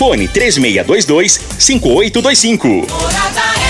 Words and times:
Fone 0.00 0.24
3622-5825. 0.32 2.88
Morada 2.88 3.44
FM. 3.54 3.69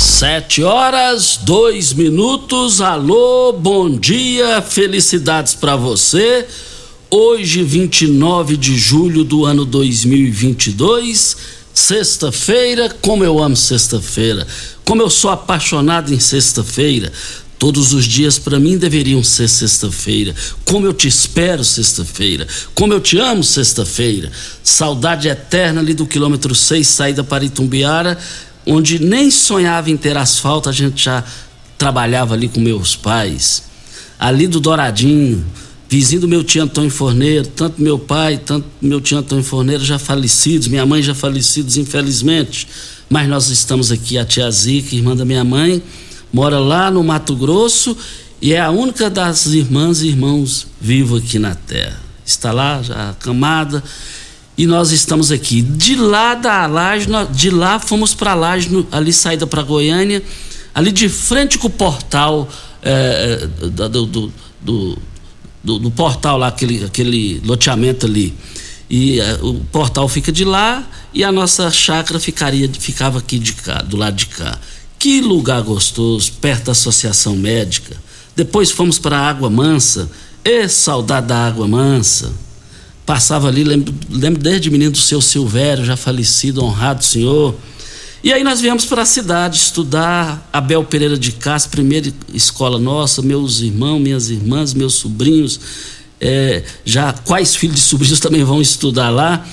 Sete 0.00 0.62
horas, 0.62 1.40
dois 1.42 1.92
minutos. 1.92 2.80
Alô, 2.80 3.52
bom 3.52 3.90
dia, 3.90 4.62
felicidades 4.62 5.54
para 5.54 5.76
você. 5.76 6.46
Hoje, 7.10 7.62
29 7.62 8.56
de 8.56 8.78
julho 8.78 9.24
do 9.24 9.44
ano 9.44 9.66
2022, 9.66 11.36
sexta-feira. 11.74 12.88
Como 13.02 13.22
eu 13.22 13.42
amo 13.42 13.54
sexta-feira, 13.54 14.46
como 14.86 15.02
eu 15.02 15.10
sou 15.10 15.30
apaixonado 15.30 16.14
em 16.14 16.18
sexta-feira. 16.18 17.12
Todos 17.58 17.92
os 17.92 18.06
dias 18.06 18.38
para 18.38 18.58
mim 18.58 18.78
deveriam 18.78 19.22
ser 19.22 19.46
sexta-feira. 19.46 20.34
Como 20.64 20.86
eu 20.86 20.94
te 20.94 21.08
espero 21.08 21.62
sexta-feira. 21.62 22.48
Como 22.74 22.94
eu 22.94 23.00
te 23.00 23.18
amo 23.18 23.44
sexta-feira. 23.44 24.32
Saudade 24.64 25.28
eterna 25.28 25.82
ali 25.82 25.92
do 25.92 26.06
quilômetro 26.06 26.54
6, 26.54 26.88
saída 26.88 27.22
para 27.22 27.44
Itumbiara 27.44 28.18
onde 28.66 28.98
nem 28.98 29.30
sonhava 29.30 29.90
em 29.90 29.96
ter 29.96 30.16
asfalto, 30.16 30.68
a 30.68 30.72
gente 30.72 31.04
já 31.04 31.24
trabalhava 31.78 32.34
ali 32.34 32.48
com 32.48 32.60
meus 32.60 32.94
pais. 32.94 33.62
Ali 34.18 34.46
do 34.46 34.60
Douradinho, 34.60 35.44
vizinho 35.88 36.20
do 36.20 36.28
meu 36.28 36.44
tio 36.44 36.62
Antônio 36.62 36.90
Forneiro, 36.90 37.46
tanto 37.46 37.80
meu 37.80 37.98
pai, 37.98 38.38
tanto 38.38 38.66
meu 38.80 39.00
tio 39.00 39.18
Antônio 39.18 39.42
Forneiro 39.42 39.84
já 39.84 39.98
falecidos, 39.98 40.68
minha 40.68 40.84
mãe 40.84 41.02
já 41.02 41.14
falecidos, 41.14 41.76
infelizmente. 41.76 42.68
Mas 43.08 43.28
nós 43.28 43.48
estamos 43.48 43.90
aqui, 43.90 44.18
a 44.18 44.24
tia 44.24 44.50
Zica, 44.50 44.94
irmã 44.94 45.16
da 45.16 45.24
minha 45.24 45.42
mãe, 45.42 45.82
mora 46.32 46.58
lá 46.58 46.90
no 46.90 47.02
Mato 47.02 47.34
Grosso 47.34 47.96
e 48.40 48.52
é 48.52 48.60
a 48.60 48.70
única 48.70 49.10
das 49.10 49.46
irmãs 49.46 50.00
e 50.00 50.08
irmãos 50.08 50.66
vivo 50.80 51.16
aqui 51.16 51.38
na 51.38 51.54
terra. 51.54 52.00
Está 52.24 52.52
lá, 52.52 52.82
já 52.82 53.10
acamada 53.10 53.82
e 54.60 54.66
nós 54.66 54.92
estamos 54.92 55.32
aqui. 55.32 55.62
De 55.62 55.96
lá 55.96 56.34
da 56.34 56.66
laje, 56.66 57.06
de 57.32 57.48
lá 57.48 57.78
fomos 57.78 58.12
para 58.12 58.32
a 58.32 58.34
laje, 58.34 58.68
ali 58.92 59.10
saída 59.10 59.46
para 59.46 59.62
Goiânia, 59.62 60.22
ali 60.74 60.92
de 60.92 61.08
frente 61.08 61.56
com 61.56 61.68
o 61.68 61.70
portal 61.70 62.46
é, 62.82 63.48
do, 63.88 64.04
do, 64.04 64.32
do, 64.60 65.78
do, 65.78 65.90
portal 65.90 66.36
lá, 66.36 66.48
aquele, 66.48 66.84
aquele 66.84 67.40
loteamento 67.42 68.04
ali. 68.04 68.34
E 68.90 69.18
é, 69.18 69.38
o 69.40 69.54
portal 69.72 70.06
fica 70.10 70.30
de 70.30 70.44
lá 70.44 70.86
e 71.14 71.24
a 71.24 71.32
nossa 71.32 71.70
chácara 71.70 72.20
ficaria, 72.20 72.68
ficava 72.78 73.18
aqui 73.18 73.38
de 73.38 73.54
cá, 73.54 73.80
do 73.80 73.96
lado 73.96 74.16
de 74.16 74.26
cá. 74.26 74.58
Que 74.98 75.22
lugar 75.22 75.62
gostoso, 75.62 76.32
perto 76.32 76.64
da 76.64 76.72
Associação 76.72 77.34
Médica. 77.34 77.96
Depois 78.36 78.70
fomos 78.70 78.98
para 78.98 79.20
a 79.20 79.26
Água 79.26 79.48
Mansa. 79.48 80.10
E 80.44 80.68
saudade 80.68 81.28
da 81.28 81.46
Água 81.46 81.66
Mansa 81.66 82.49
passava 83.04 83.48
ali, 83.48 83.64
lembro, 83.64 83.94
lembro 84.08 84.42
desde 84.42 84.70
menino 84.70 84.92
do 84.92 84.98
seu 84.98 85.20
Silvério, 85.20 85.84
já 85.84 85.96
falecido, 85.96 86.64
honrado 86.64 87.04
senhor. 87.04 87.54
E 88.22 88.32
aí 88.32 88.44
nós 88.44 88.60
viemos 88.60 88.84
para 88.84 89.02
a 89.02 89.06
cidade 89.06 89.56
estudar 89.56 90.48
Abel 90.52 90.84
Pereira 90.84 91.18
de 91.18 91.32
Castro, 91.32 91.70
primeira 91.70 92.12
escola 92.34 92.78
nossa, 92.78 93.22
meus 93.22 93.60
irmãos, 93.60 93.98
minhas 93.98 94.28
irmãs, 94.28 94.74
meus 94.74 94.94
sobrinhos, 94.94 95.58
é, 96.20 96.62
já 96.84 97.12
quais 97.12 97.56
filhos 97.56 97.76
de 97.76 97.82
sobrinhos 97.82 98.20
também 98.20 98.44
vão 98.44 98.60
estudar 98.60 99.08
lá. 99.08 99.46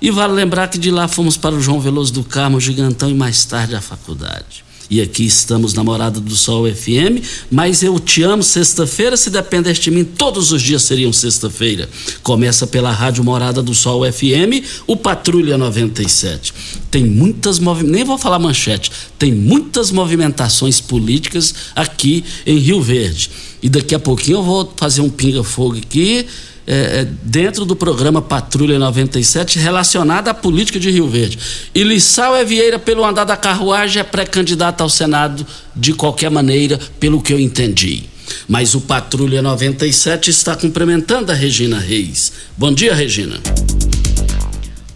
E 0.00 0.10
vale 0.10 0.32
lembrar 0.32 0.68
que 0.68 0.78
de 0.78 0.90
lá 0.90 1.06
fomos 1.06 1.36
para 1.36 1.54
o 1.54 1.60
João 1.60 1.80
Veloso 1.80 2.12
do 2.12 2.24
Carmo, 2.24 2.60
Gigantão 2.60 3.10
e 3.10 3.14
mais 3.14 3.44
tarde 3.44 3.74
a 3.74 3.80
faculdade. 3.80 4.63
E 4.90 5.00
aqui 5.00 5.24
estamos 5.24 5.74
na 5.74 5.82
Morada 5.82 6.20
do 6.20 6.36
Sol 6.36 6.70
FM, 6.70 7.24
mas 7.50 7.82
eu 7.82 7.98
te 7.98 8.22
amo 8.22 8.42
sexta-feira, 8.42 9.16
se 9.16 9.30
dependesse 9.30 9.80
de 9.80 9.90
mim, 9.90 10.04
todos 10.04 10.52
os 10.52 10.62
dias 10.62 10.82
seriam 10.82 11.12
sexta-feira. 11.12 11.88
Começa 12.22 12.66
pela 12.66 12.90
Rádio 12.90 13.24
Morada 13.24 13.62
do 13.62 13.74
Sol 13.74 14.02
FM, 14.10 14.64
o 14.86 14.96
Patrulha 14.96 15.56
97. 15.56 16.52
Tem 16.90 17.04
muitas 17.04 17.58
nem 17.58 18.04
vou 18.04 18.18
falar 18.18 18.38
manchete, 18.38 18.90
tem 19.18 19.32
muitas 19.32 19.90
movimentações 19.90 20.80
políticas 20.80 21.54
aqui 21.74 22.24
em 22.46 22.58
Rio 22.58 22.80
Verde. 22.80 23.30
E 23.62 23.68
daqui 23.68 23.94
a 23.94 23.98
pouquinho 23.98 24.38
eu 24.38 24.42
vou 24.42 24.72
fazer 24.76 25.00
um 25.00 25.08
pinga-fogo 25.08 25.78
aqui 25.78 26.26
é, 26.66 27.00
é, 27.00 27.08
dentro 27.22 27.66
do 27.66 27.76
programa 27.76 28.22
Patrulha 28.22 28.78
97 28.78 29.58
relacionada 29.58 30.30
à 30.30 30.34
política 30.34 30.80
de 30.80 30.90
Rio 30.90 31.06
Verde. 31.06 31.38
E 31.74 31.82
Lissau 31.82 32.34
é 32.34 32.42
Vieira, 32.42 32.78
pelo 32.78 33.04
andar 33.04 33.24
da 33.24 33.36
carruagem, 33.36 34.00
é 34.00 34.04
pré-candidato 34.04 34.80
ao 34.80 34.88
Senado 34.88 35.46
de 35.76 35.92
qualquer 35.92 36.30
maneira, 36.30 36.80
pelo 36.98 37.20
que 37.20 37.34
eu 37.34 37.38
entendi. 37.38 38.04
Mas 38.48 38.74
o 38.74 38.80
Patrulha 38.80 39.42
97 39.42 40.30
está 40.30 40.56
cumprimentando 40.56 41.30
a 41.30 41.34
Regina 41.34 41.78
Reis. 41.78 42.32
Bom 42.56 42.72
dia, 42.72 42.94
Regina. 42.94 43.38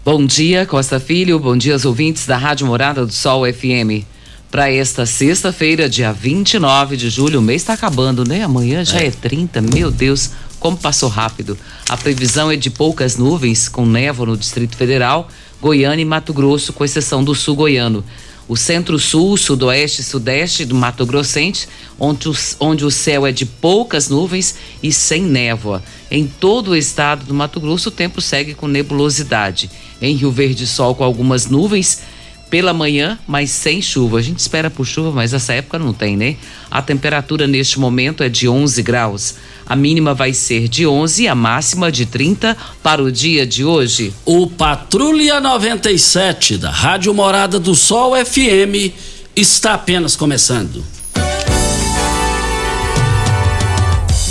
Bom 0.03 0.25
dia, 0.25 0.65
Costa 0.65 0.99
Filho. 0.99 1.37
Bom 1.37 1.55
dia 1.55 1.73
aos 1.73 1.85
ouvintes 1.85 2.25
da 2.25 2.35
Rádio 2.35 2.65
Morada 2.65 3.05
do 3.05 3.13
Sol 3.13 3.43
FM. 3.45 4.03
Para 4.49 4.71
esta 4.71 5.05
sexta-feira, 5.05 5.87
dia 5.87 6.11
29 6.11 6.97
de 6.97 7.11
julho, 7.11 7.37
o 7.37 7.43
mês 7.43 7.61
está 7.61 7.73
acabando, 7.73 8.27
né? 8.27 8.41
Amanhã 8.41 8.83
já 8.83 8.99
é. 8.99 9.05
é 9.05 9.11
30, 9.11 9.61
meu 9.61 9.91
Deus 9.91 10.31
como 10.59 10.77
passou 10.77 11.09
rápido. 11.09 11.57
A 11.87 11.95
previsão 11.95 12.51
é 12.51 12.55
de 12.55 12.69
poucas 12.69 13.17
nuvens, 13.17 13.67
com 13.67 13.85
névoa 13.85 14.27
no 14.27 14.37
Distrito 14.37 14.75
Federal, 14.75 15.29
Goiânia 15.61 16.01
e 16.03 16.05
Mato 16.05 16.33
Grosso, 16.33 16.73
com 16.73 16.85
exceção 16.85 17.23
do 17.23 17.33
sul 17.33 17.55
goiano. 17.55 18.03
O 18.47 18.57
centro-sul, 18.57 19.37
sudoeste 19.37 20.01
e 20.01 20.03
sudeste 20.03 20.65
do 20.65 20.73
Mato 20.73 21.05
Grossense, 21.05 21.67
onde 21.99 22.29
o, 22.29 22.35
onde 22.59 22.83
o 22.83 22.89
céu 22.89 23.27
é 23.27 23.31
de 23.31 23.45
poucas 23.45 24.09
nuvens 24.09 24.55
e 24.81 24.91
sem 24.91 25.21
névoa. 25.21 25.83
Em 26.09 26.25
todo 26.25 26.71
o 26.71 26.75
estado 26.75 27.25
do 27.25 27.33
Mato 27.33 27.59
Grosso, 27.59 27.89
o 27.89 27.91
tempo 27.91 28.19
segue 28.19 28.55
com 28.55 28.67
nebulosidade. 28.67 29.69
Em 30.01 30.15
Rio 30.15 30.31
Verde, 30.31 30.65
sol 30.65 30.95
com 30.95 31.03
algumas 31.03 31.45
nuvens 31.45 32.01
pela 32.49 32.73
manhã, 32.73 33.17
mas 33.27 33.51
sem 33.51 33.81
chuva. 33.81 34.19
A 34.19 34.21
gente 34.21 34.39
espera 34.39 34.69
por 34.69 34.85
chuva, 34.85 35.11
mas 35.11 35.33
essa 35.33 35.53
época 35.53 35.77
não 35.77 35.93
tem, 35.93 36.17
né? 36.17 36.35
A 36.69 36.81
temperatura 36.81 37.47
neste 37.47 37.79
momento 37.79 38.23
é 38.23 38.29
de 38.29 38.47
11 38.47 38.81
graus. 38.81 39.35
A 39.65 39.75
mínima 39.75 40.13
vai 40.13 40.33
ser 40.33 40.67
de 40.67 40.87
11 40.87 41.23
e 41.23 41.27
a 41.27 41.35
máxima 41.35 41.91
de 41.91 42.05
30 42.05 42.57
para 42.81 43.03
o 43.03 43.11
dia 43.11 43.45
de 43.45 43.63
hoje. 43.63 44.13
O 44.25 44.47
Patrulha 44.47 45.39
97 45.39 46.57
da 46.57 46.71
Rádio 46.71 47.13
Morada 47.13 47.59
do 47.59 47.75
Sol 47.75 48.13
FM 48.15 48.93
está 49.35 49.75
apenas 49.75 50.15
começando. 50.15 50.83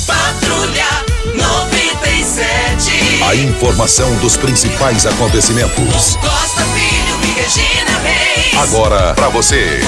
Patrulha 0.07 0.87
97. 1.35 3.23
A 3.25 3.35
informação 3.35 4.15
dos 4.17 4.37
principais 4.37 5.07
acontecimentos. 5.07 6.17
Costa 6.17 6.65
Filho 6.75 7.19
e 7.23 7.41
Regina. 7.41 7.88
Agora 8.59 9.15
para 9.15 9.29
você. 9.29 9.79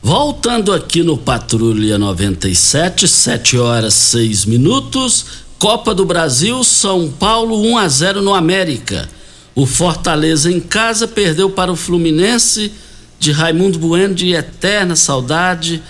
Voltando 0.00 0.72
aqui 0.72 1.02
no 1.02 1.18
Patrulha 1.18 1.98
97, 1.98 3.08
7 3.08 3.58
horas 3.58 3.94
6 3.94 4.44
minutos. 4.44 5.26
Copa 5.58 5.92
do 5.92 6.04
Brasil, 6.04 6.62
São 6.62 7.10
Paulo 7.10 7.60
1 7.62 7.78
a 7.78 7.88
0 7.88 8.22
no 8.22 8.32
América. 8.32 9.08
O 9.56 9.66
Fortaleza 9.66 10.52
em 10.52 10.60
casa 10.60 11.08
perdeu 11.08 11.50
para 11.50 11.72
o 11.72 11.76
Fluminense 11.76 12.72
de 13.18 13.32
Raimundo 13.32 13.80
Bueno 13.80 14.14
de 14.14 14.34
eterna 14.34 14.94
saudade, 14.94 15.82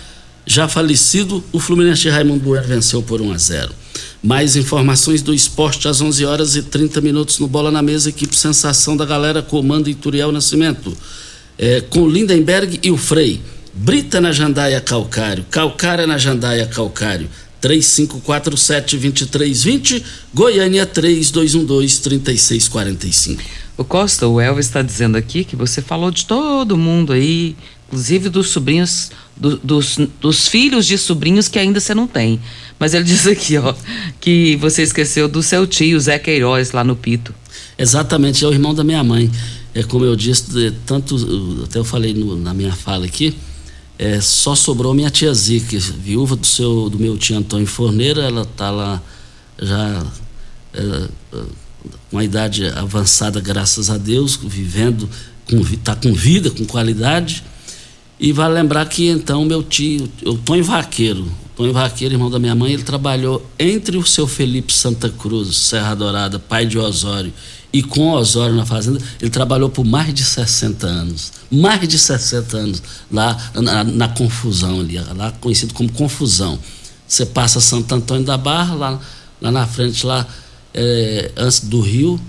já 0.45 0.67
falecido. 0.67 1.43
O 1.51 1.59
Fluminense 1.59 2.07
Raimundo 2.09 2.43
Bueno 2.43 2.67
venceu 2.67 3.01
por 3.01 3.21
1 3.21 3.33
a 3.33 3.37
0. 3.37 3.73
Mais 4.21 4.55
informações 4.55 5.21
do 5.21 5.33
esporte 5.33 5.87
às 5.87 6.01
11 6.01 6.25
horas 6.25 6.55
e 6.55 6.63
30 6.63 6.99
minutos 7.01 7.39
no 7.39 7.47
Bola 7.47 7.71
na 7.71 7.81
Mesa, 7.81 8.09
equipe 8.09 8.35
Sensação 8.35 8.97
da 8.97 9.05
Galera, 9.05 9.41
comando 9.41 9.89
Ituriel 9.89 10.31
Nascimento. 10.31 10.95
É, 11.57 11.81
com 11.81 12.07
Lindenberg 12.07 12.79
e 12.83 12.91
o 12.91 12.97
Frei. 12.97 13.41
Brita 13.73 14.21
na 14.21 14.31
Jandaia 14.31 14.79
Calcário, 14.79 15.43
Calcária 15.51 16.07
na 16.07 16.17
Jandaia 16.17 16.65
Calcário. 16.65 17.29
3547-2320, 17.61 20.01
Goiânia 20.33 20.85
3212-3645. 20.85 23.39
O 23.77 23.83
Costa, 23.83 24.25
o 24.27 24.39
Elvis 24.39 24.67
está 24.67 24.81
dizendo 24.81 25.17
aqui 25.17 25.43
que 25.43 25.55
você 25.55 25.81
falou 25.81 26.09
de 26.09 26.25
todo 26.25 26.77
mundo 26.77 27.11
aí, 27.11 27.57
inclusive 27.87 28.29
dos 28.29 28.49
sobrinhos, 28.49 29.11
do, 29.35 29.57
dos, 29.57 29.97
dos 30.19 30.47
filhos 30.47 30.85
de 30.85 30.97
sobrinhos 30.97 31.47
que 31.47 31.59
ainda 31.59 31.79
você 31.79 31.93
não 31.93 32.07
tem. 32.07 32.39
Mas 32.79 32.93
ele 32.93 33.03
diz 33.05 33.27
aqui, 33.27 33.57
ó, 33.57 33.73
que 34.19 34.55
você 34.57 34.83
esqueceu 34.83 35.27
do 35.27 35.41
seu 35.41 35.65
tio, 35.67 35.99
Zé 35.99 36.19
Queiroz, 36.19 36.71
lá 36.71 36.83
no 36.83 36.95
Pito. 36.95 37.33
Exatamente, 37.77 38.43
é 38.43 38.47
o 38.47 38.51
irmão 38.51 38.73
da 38.73 38.83
minha 38.83 39.03
mãe. 39.03 39.29
É 39.73 39.83
como 39.83 40.05
eu 40.05 40.15
disse, 40.15 40.73
tanto, 40.85 41.15
até 41.65 41.79
eu 41.79 41.83
falei 41.83 42.13
no, 42.13 42.37
na 42.37 42.53
minha 42.53 42.71
fala 42.71 43.05
aqui, 43.05 43.35
é, 43.99 44.21
só 44.21 44.55
sobrou 44.55 44.93
minha 44.93 45.09
tia 45.09 45.33
Zica, 45.33 45.77
viúva 45.77 46.35
do, 46.35 46.45
seu, 46.45 46.89
do 46.89 46.97
meu 46.97 47.17
tio 47.17 47.37
Antônio 47.37 47.67
Forneira, 47.67 48.23
ela 48.23 48.43
está 48.43 48.71
lá 48.71 49.01
já 49.61 50.05
é, 50.73 50.81
é, 51.33 51.43
com 52.09 52.17
a 52.17 52.23
idade 52.23 52.65
avançada, 52.67 53.39
graças 53.39 53.89
a 53.89 53.97
Deus, 53.97 54.39
vivendo, 54.41 55.09
está 55.71 55.95
com, 55.95 56.09
com 56.09 56.13
vida, 56.13 56.49
com 56.49 56.65
qualidade. 56.65 57.43
E 58.19 58.31
vale 58.31 58.53
lembrar 58.53 58.85
que 58.87 59.07
então 59.07 59.43
meu 59.43 59.61
tio, 59.61 60.09
o 60.25 60.35
Tonho 60.37 60.63
Vaqueiro, 60.63 61.29
Tonho 61.55 61.73
Vaqueiro, 61.73 62.13
irmão 62.13 62.29
da 62.29 62.39
minha 62.39 62.55
mãe, 62.55 62.73
ele 62.73 62.83
trabalhou 62.83 63.45
entre 63.59 63.97
o 63.97 64.05
seu 64.05 64.27
Felipe 64.27 64.73
Santa 64.73 65.09
Cruz, 65.09 65.55
Serra 65.55 65.95
Dourada, 65.95 66.39
pai 66.39 66.65
de 66.65 66.77
Osório, 66.77 67.33
e 67.71 67.83
com 67.83 68.11
Osório 68.11 68.55
na 68.55 68.65
fazenda, 68.65 68.99
ele 69.21 69.29
trabalhou 69.29 69.69
por 69.69 69.85
mais 69.85 70.13
de 70.13 70.23
60 70.23 70.87
anos. 70.87 71.33
Mais 71.51 71.85
de 71.87 71.99
60 71.99 72.57
anos 72.57 72.83
lá 73.11 73.37
na, 73.53 73.83
na 73.83 74.07
confusão 74.07 74.79
ali, 74.79 74.97
lá 74.97 75.31
conhecido 75.41 75.73
como 75.73 75.91
confusão. 75.91 76.57
Você 77.07 77.25
passa 77.25 77.59
Santo 77.59 77.93
Antônio 77.93 78.23
da 78.23 78.37
Barra, 78.37 78.75
lá, 78.75 78.99
lá 79.41 79.51
na 79.51 79.67
frente, 79.67 80.05
lá 80.05 80.25
é, 80.73 81.31
antes 81.35 81.61
do 81.61 81.81
rio, 81.81 82.19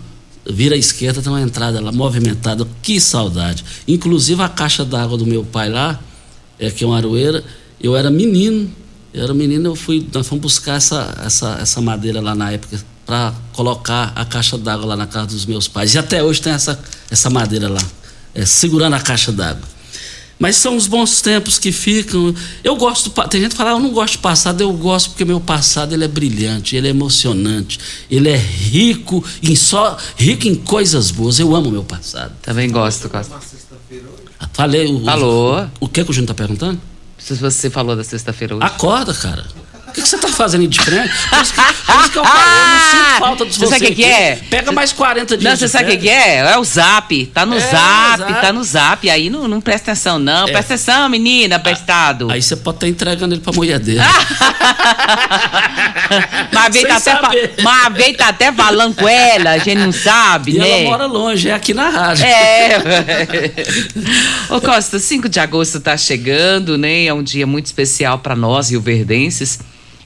vira 0.49 0.75
à 0.75 0.79
esquerda, 0.79 1.21
tem 1.21 1.31
uma 1.31 1.41
entrada 1.41 1.81
lá 1.81 1.93
movimentada. 1.93 2.67
Que 2.83 3.01
saudade! 3.01 3.65
Inclusive 3.87 4.43
a 4.43 4.49
caixa 4.49 4.85
d'água 4.85 5.19
do 5.19 5.27
meu 5.27 5.45
pai 5.45 5.69
lá, 5.69 5.99
é, 6.59 6.71
que 6.71 6.85
é 6.85 6.87
uma 6.87 6.97
aroeira, 6.97 7.45
eu 7.81 7.97
era 7.97 8.11
menino, 8.11 8.71
eu 9.13 9.25
era 9.25 9.35
menino, 9.35 9.71
eu 9.71 9.77
fui, 9.77 10.07
nós 10.13 10.27
fomos 10.27 10.43
buscar 10.43 10.77
essa, 10.77 11.23
essa, 11.25 11.59
essa 11.61 11.81
madeira 11.81 12.21
lá 12.21 12.35
na 12.35 12.53
época 12.53 12.79
para 13.05 13.33
colocar 13.53 14.13
a 14.17 14.25
caixa 14.25 14.59
d'água 14.59 14.87
lá 14.87 14.97
na 14.97 15.07
casa 15.07 15.29
dos 15.29 15.47
meus 15.47 15.69
pais. 15.69 15.95
E 15.95 15.99
até 15.99 16.23
hoje 16.23 16.43
tem 16.43 16.53
essa, 16.53 16.79
essa 17.11 17.31
madeira 17.31 17.69
lá, 17.69 17.83
é, 18.35 18.45
segurando 18.45 18.95
a 18.95 19.01
caixa 19.01 19.31
d'água. 19.31 19.76
Mas 20.39 20.57
são 20.57 20.77
os 20.77 20.87
bons 20.87 21.21
tempos 21.23 21.59
que 21.59 21.73
ficam. 21.73 22.35
Eu 22.63 22.77
gosto, 22.77 23.11
tem 23.29 23.41
gente 23.41 23.53
que 23.53 23.57
fala, 23.57 23.71
ah, 23.71 23.73
eu 23.75 23.81
não 23.81 23.91
gosto 23.91 24.13
de 24.13 24.19
passado, 24.19 24.61
eu 24.61 24.73
gosto 24.73 25.11
porque 25.11 25.25
meu 25.25 25.41
passado 25.41 25.95
ele 25.95 26.05
é 26.05 26.09
brilhante, 26.09 26.77
ele 26.77 26.89
é 26.89 26.91
emocionante, 26.91 27.79
ele 28.11 28.29
é 28.29 28.37
rico 28.37 29.25
em 29.43 29.57
só 29.57 29.97
rico 30.17 30.47
em 30.47 30.55
coisas 30.55 31.11
boas. 31.11 31.39
Eu 31.39 31.55
amo 31.57 31.71
meu 31.71 31.85
passado. 31.85 32.33
Também 32.43 32.71
gosto, 32.71 33.09
Costa. 33.09 33.39
Falei. 34.53 34.93
O, 34.93 35.05
Falou. 35.05 35.71
O, 35.81 35.87
o 35.87 35.89
que, 35.89 36.05
que 36.05 36.11
o 36.11 36.13
Júnior 36.13 36.33
está 36.33 36.35
perguntando? 36.35 36.81
Se 37.19 37.35
você 37.35 37.71
falou 37.71 37.97
da 37.97 38.05
sexta-feira 38.05 38.57
hoje. 38.57 38.65
Acorda, 38.65 39.15
cara 39.15 39.47
que, 39.97 40.03
que 40.03 40.09
você 40.09 40.19
tá 40.19 40.29
fazendo 40.29 40.67
de 40.69 40.81
frente? 40.81 41.11
Por 41.31 41.41
isso 41.41 41.55
que, 41.55 41.61
por 41.61 42.01
isso 42.01 42.11
que 42.11 42.19
eu 42.19 42.25
falei, 42.25 42.43
eu 42.43 42.67
não 42.69 42.79
sinto 42.91 43.19
falta 43.19 43.47
de 43.47 43.53
você. 43.53 43.59
Você 43.59 43.67
sabe 43.67 43.85
o 43.85 43.89
que, 43.89 43.95
que 43.95 44.05
é? 44.05 44.37
Pega 44.51 44.73
mais 44.73 44.93
40 44.93 45.37
dias. 45.37 45.51
Não, 45.51 45.57
você 45.59 45.69
sabe 45.69 45.85
o 45.85 45.89
que, 45.89 45.97
que 45.99 46.09
é? 46.09 46.37
É 46.39 46.59
o 46.59 46.65
zap. 46.65 47.27
Tá 47.27 47.47
no 47.47 47.57
É, 47.57 47.61
zap, 47.61 48.23
exato. 48.23 48.41
tá 48.41 48.53
no 48.53 48.63
zap. 48.63 49.09
Aí 49.11 49.31
não, 49.31 49.49
não 49.49 49.61
presta 49.61 49.93
atenção, 49.93 50.19
não. 50.19 50.47
É. 50.47 50.53
Presta 50.53 50.75
atenção, 50.75 51.09
menina, 51.09 51.59
prestado. 51.59 52.31
Aí 52.31 52.43
você 52.43 52.55
pode 52.57 52.77
estar 52.77 52.89
entregando 52.89 53.35
ele 53.35 53.41
pra 53.41 53.53
mulher 53.53 53.79
dele. 53.79 54.01
Mas 56.53 56.73
vem 56.73 56.83
Sem 56.83 56.91
tá 56.91 56.97
até, 56.97 58.13
tá 58.13 58.29
até 58.29 58.53
falando 58.53 58.95
com 58.95 59.09
ela, 59.09 59.51
a 59.51 59.59
gente 59.59 59.79
não 59.79 59.93
sabe, 59.93 60.53
E 60.53 60.59
né? 60.59 60.83
ela 60.83 60.91
mora 60.91 61.07
longe, 61.07 61.49
é 61.49 61.55
aqui 61.55 61.73
na 61.75 61.89
rádio. 61.89 62.25
É. 62.25 62.79
Ô 64.55 64.61
Costa, 64.61 64.99
5 64.99 65.29
de 65.29 65.41
agosto 65.41 65.81
tá 65.81 65.97
chegando, 65.97 66.77
né? 66.79 67.07
É 67.07 67.15
um 67.15 67.23
dia 67.23 67.47
muito 67.47 67.67
especial 67.67 68.19
para 68.19 68.37
nós, 68.37 68.71
rioverdenses. 68.71 69.59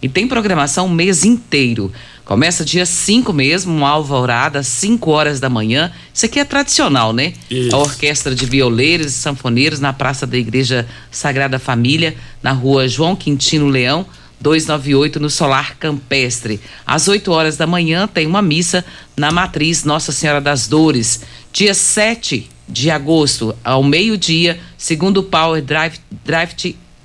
E 0.02 0.08
tem 0.08 0.26
programação 0.26 0.86
o 0.86 0.90
mês 0.90 1.24
inteiro. 1.24 1.92
Começa 2.24 2.64
dia 2.64 2.86
5 2.86 3.32
mesmo, 3.32 3.74
uma 3.74 3.88
alvorada, 3.88 4.60
às 4.60 4.68
5 4.68 5.10
horas 5.10 5.40
da 5.40 5.48
manhã. 5.50 5.92
Isso 6.14 6.26
aqui 6.26 6.38
é 6.38 6.44
tradicional, 6.44 7.12
né? 7.12 7.32
Isso. 7.50 7.74
A 7.74 7.78
orquestra 7.78 8.34
de 8.34 8.46
violeiros 8.46 9.06
e 9.08 9.12
sanfoneiros 9.12 9.80
na 9.80 9.92
Praça 9.92 10.26
da 10.26 10.38
Igreja 10.38 10.86
Sagrada 11.10 11.58
Família, 11.58 12.14
na 12.42 12.52
rua 12.52 12.88
João 12.88 13.16
Quintino 13.16 13.66
Leão, 13.66 14.06
298, 14.40 15.20
no 15.20 15.28
Solar 15.28 15.76
Campestre. 15.76 16.60
Às 16.86 17.08
8 17.08 17.30
horas 17.30 17.56
da 17.56 17.66
manhã 17.66 18.06
tem 18.06 18.26
uma 18.26 18.40
missa 18.40 18.84
na 19.16 19.30
Matriz 19.30 19.84
Nossa 19.84 20.12
Senhora 20.12 20.40
das 20.40 20.66
Dores. 20.66 21.22
Dia 21.52 21.74
7 21.74 22.48
de 22.68 22.90
agosto, 22.90 23.54
ao 23.64 23.82
meio-dia, 23.82 24.58
segundo 24.78 25.18
o 25.18 25.22
Power 25.24 25.60
Drive, 25.60 25.98
Drive 26.24 26.54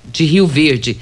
de 0.04 0.24
Rio 0.24 0.46
Verde. 0.46 0.96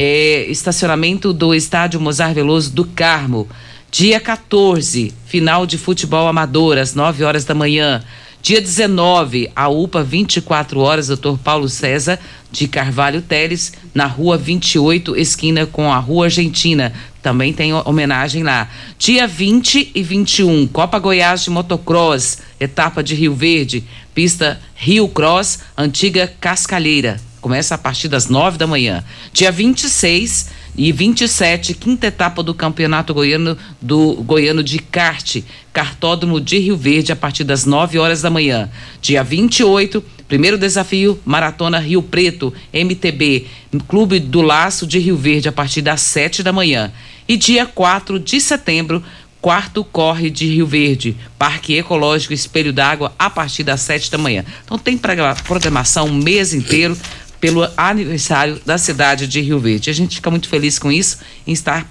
É, 0.00 0.46
estacionamento 0.48 1.32
do 1.32 1.52
Estádio 1.52 2.00
Mozar 2.00 2.32
Veloso 2.32 2.70
do 2.70 2.84
Carmo. 2.84 3.48
Dia 3.90 4.20
14, 4.20 5.12
final 5.26 5.66
de 5.66 5.76
futebol 5.76 6.28
amador, 6.28 6.78
às 6.78 6.94
9 6.94 7.24
horas 7.24 7.44
da 7.44 7.52
manhã. 7.52 8.04
Dia 8.40 8.60
19, 8.60 9.50
a 9.56 9.68
UPA 9.68 10.04
24 10.04 10.78
horas, 10.78 11.08
Dr. 11.08 11.36
Paulo 11.42 11.68
César 11.68 12.16
de 12.48 12.68
Carvalho 12.68 13.20
Teles, 13.20 13.72
na 13.92 14.06
rua 14.06 14.38
28, 14.38 15.16
esquina 15.16 15.66
com 15.66 15.92
a 15.92 15.98
Rua 15.98 16.26
Argentina. 16.26 16.92
Também 17.20 17.52
tem 17.52 17.72
homenagem 17.72 18.44
lá. 18.44 18.70
Dia 18.96 19.26
20 19.26 19.90
e 19.96 20.00
21, 20.00 20.68
Copa 20.68 21.00
Goiás 21.00 21.42
de 21.42 21.50
Motocross, 21.50 22.38
etapa 22.60 23.02
de 23.02 23.16
Rio 23.16 23.34
Verde, 23.34 23.82
pista 24.14 24.60
Rio 24.76 25.08
Cross, 25.08 25.58
antiga 25.76 26.32
Cascalheira. 26.40 27.20
Começa 27.40 27.74
a 27.74 27.78
partir 27.78 28.08
das 28.08 28.28
9 28.28 28.58
da 28.58 28.66
manhã. 28.66 29.04
Dia 29.32 29.52
26 29.52 30.50
e 30.76 30.90
27, 30.92 31.74
quinta 31.74 32.06
etapa 32.08 32.42
do 32.42 32.52
Campeonato 32.52 33.14
Goiano 33.14 33.56
do 33.80 34.14
Goiano 34.24 34.62
de 34.62 34.78
Kart, 34.78 35.38
Cartódromo 35.72 36.40
de 36.40 36.58
Rio 36.58 36.76
Verde, 36.76 37.12
a 37.12 37.16
partir 37.16 37.44
das 37.44 37.64
9 37.64 37.98
horas 37.98 38.22
da 38.22 38.30
manhã. 38.30 38.68
Dia 39.00 39.22
28, 39.22 40.02
primeiro 40.26 40.58
desafio, 40.58 41.18
Maratona 41.24 41.78
Rio 41.78 42.02
Preto, 42.02 42.52
MTB, 42.72 43.46
Clube 43.86 44.18
do 44.18 44.40
Laço 44.40 44.86
de 44.86 44.98
Rio 44.98 45.16
Verde, 45.16 45.48
a 45.48 45.52
partir 45.52 45.80
das 45.82 46.00
7 46.00 46.42
da 46.42 46.52
manhã. 46.52 46.92
E 47.28 47.36
dia 47.36 47.66
4 47.66 48.18
de 48.18 48.40
setembro, 48.40 49.02
Quarto 49.40 49.84
Corre 49.84 50.30
de 50.30 50.46
Rio 50.46 50.66
Verde, 50.66 51.16
Parque 51.38 51.74
Ecológico 51.76 52.32
Espelho 52.34 52.72
d'Água, 52.72 53.12
a 53.16 53.30
partir 53.30 53.62
das 53.62 53.80
7 53.82 54.10
da 54.10 54.18
manhã. 54.18 54.44
Então 54.64 54.76
tem 54.76 54.98
progra- 54.98 55.36
programação 55.46 56.06
o 56.06 56.12
mês 56.12 56.52
inteiro 56.52 56.96
pelo 57.40 57.68
aniversário 57.76 58.60
da 58.64 58.78
cidade 58.78 59.26
de 59.26 59.40
Rio 59.40 59.58
Verde. 59.58 59.90
A 59.90 59.92
gente 59.92 60.16
fica 60.16 60.30
muito 60.30 60.48
feliz 60.48 60.78
com 60.78 60.90
isso, 60.90 61.18
em 61.46 61.52
estar 61.52 61.90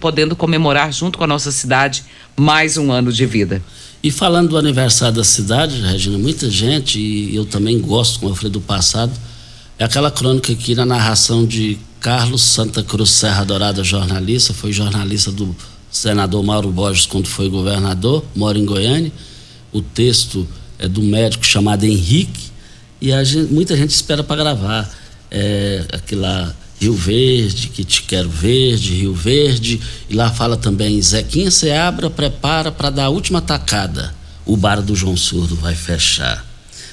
podendo 0.00 0.34
comemorar 0.34 0.92
junto 0.92 1.18
com 1.18 1.24
a 1.24 1.26
nossa 1.26 1.52
cidade 1.52 2.04
mais 2.36 2.76
um 2.76 2.90
ano 2.90 3.12
de 3.12 3.24
vida. 3.26 3.62
E 4.02 4.10
falando 4.10 4.50
do 4.50 4.58
aniversário 4.58 5.16
da 5.16 5.24
cidade, 5.24 5.80
Regina, 5.80 6.18
muita 6.18 6.50
gente, 6.50 6.98
e 6.98 7.34
eu 7.34 7.44
também 7.44 7.80
gosto, 7.80 8.18
como 8.20 8.32
eu 8.32 8.36
falei 8.36 8.50
do 8.50 8.60
passado, 8.60 9.12
é 9.78 9.84
aquela 9.84 10.10
crônica 10.10 10.52
aqui 10.52 10.74
na 10.74 10.84
narração 10.84 11.46
de 11.46 11.78
Carlos 12.00 12.42
Santa 12.42 12.82
Cruz 12.82 13.10
Serra 13.10 13.44
Dourada, 13.44 13.82
jornalista, 13.82 14.54
foi 14.54 14.72
jornalista 14.72 15.32
do 15.32 15.54
senador 15.90 16.42
Mauro 16.44 16.70
Borges 16.70 17.06
quando 17.06 17.26
foi 17.26 17.48
governador, 17.48 18.24
mora 18.34 18.58
em 18.58 18.64
Goiânia. 18.64 19.12
O 19.72 19.82
texto 19.82 20.46
é 20.78 20.86
do 20.86 21.02
médico 21.02 21.44
chamado 21.44 21.84
Henrique, 21.84 22.50
e 23.00 23.24
gente, 23.24 23.52
muita 23.52 23.76
gente 23.76 23.90
espera 23.90 24.22
para 24.22 24.36
gravar. 24.36 24.90
É, 25.30 25.84
aquele 25.92 26.20
lá, 26.22 26.54
Rio 26.80 26.94
Verde, 26.94 27.68
que 27.68 27.84
te 27.84 28.02
quero 28.02 28.28
verde, 28.30 28.94
Rio 28.94 29.12
Verde, 29.14 29.80
e 30.08 30.14
lá 30.14 30.30
fala 30.30 30.56
também, 30.56 31.00
Zequinha 31.02 31.50
Seabra 31.50 32.08
prepara 32.08 32.70
para 32.72 32.88
dar 32.90 33.04
a 33.04 33.08
última 33.08 33.40
tacada. 33.42 34.14
O 34.46 34.56
bar 34.56 34.80
do 34.80 34.94
João 34.96 35.16
Surdo 35.16 35.54
vai 35.56 35.74
fechar. 35.74 36.44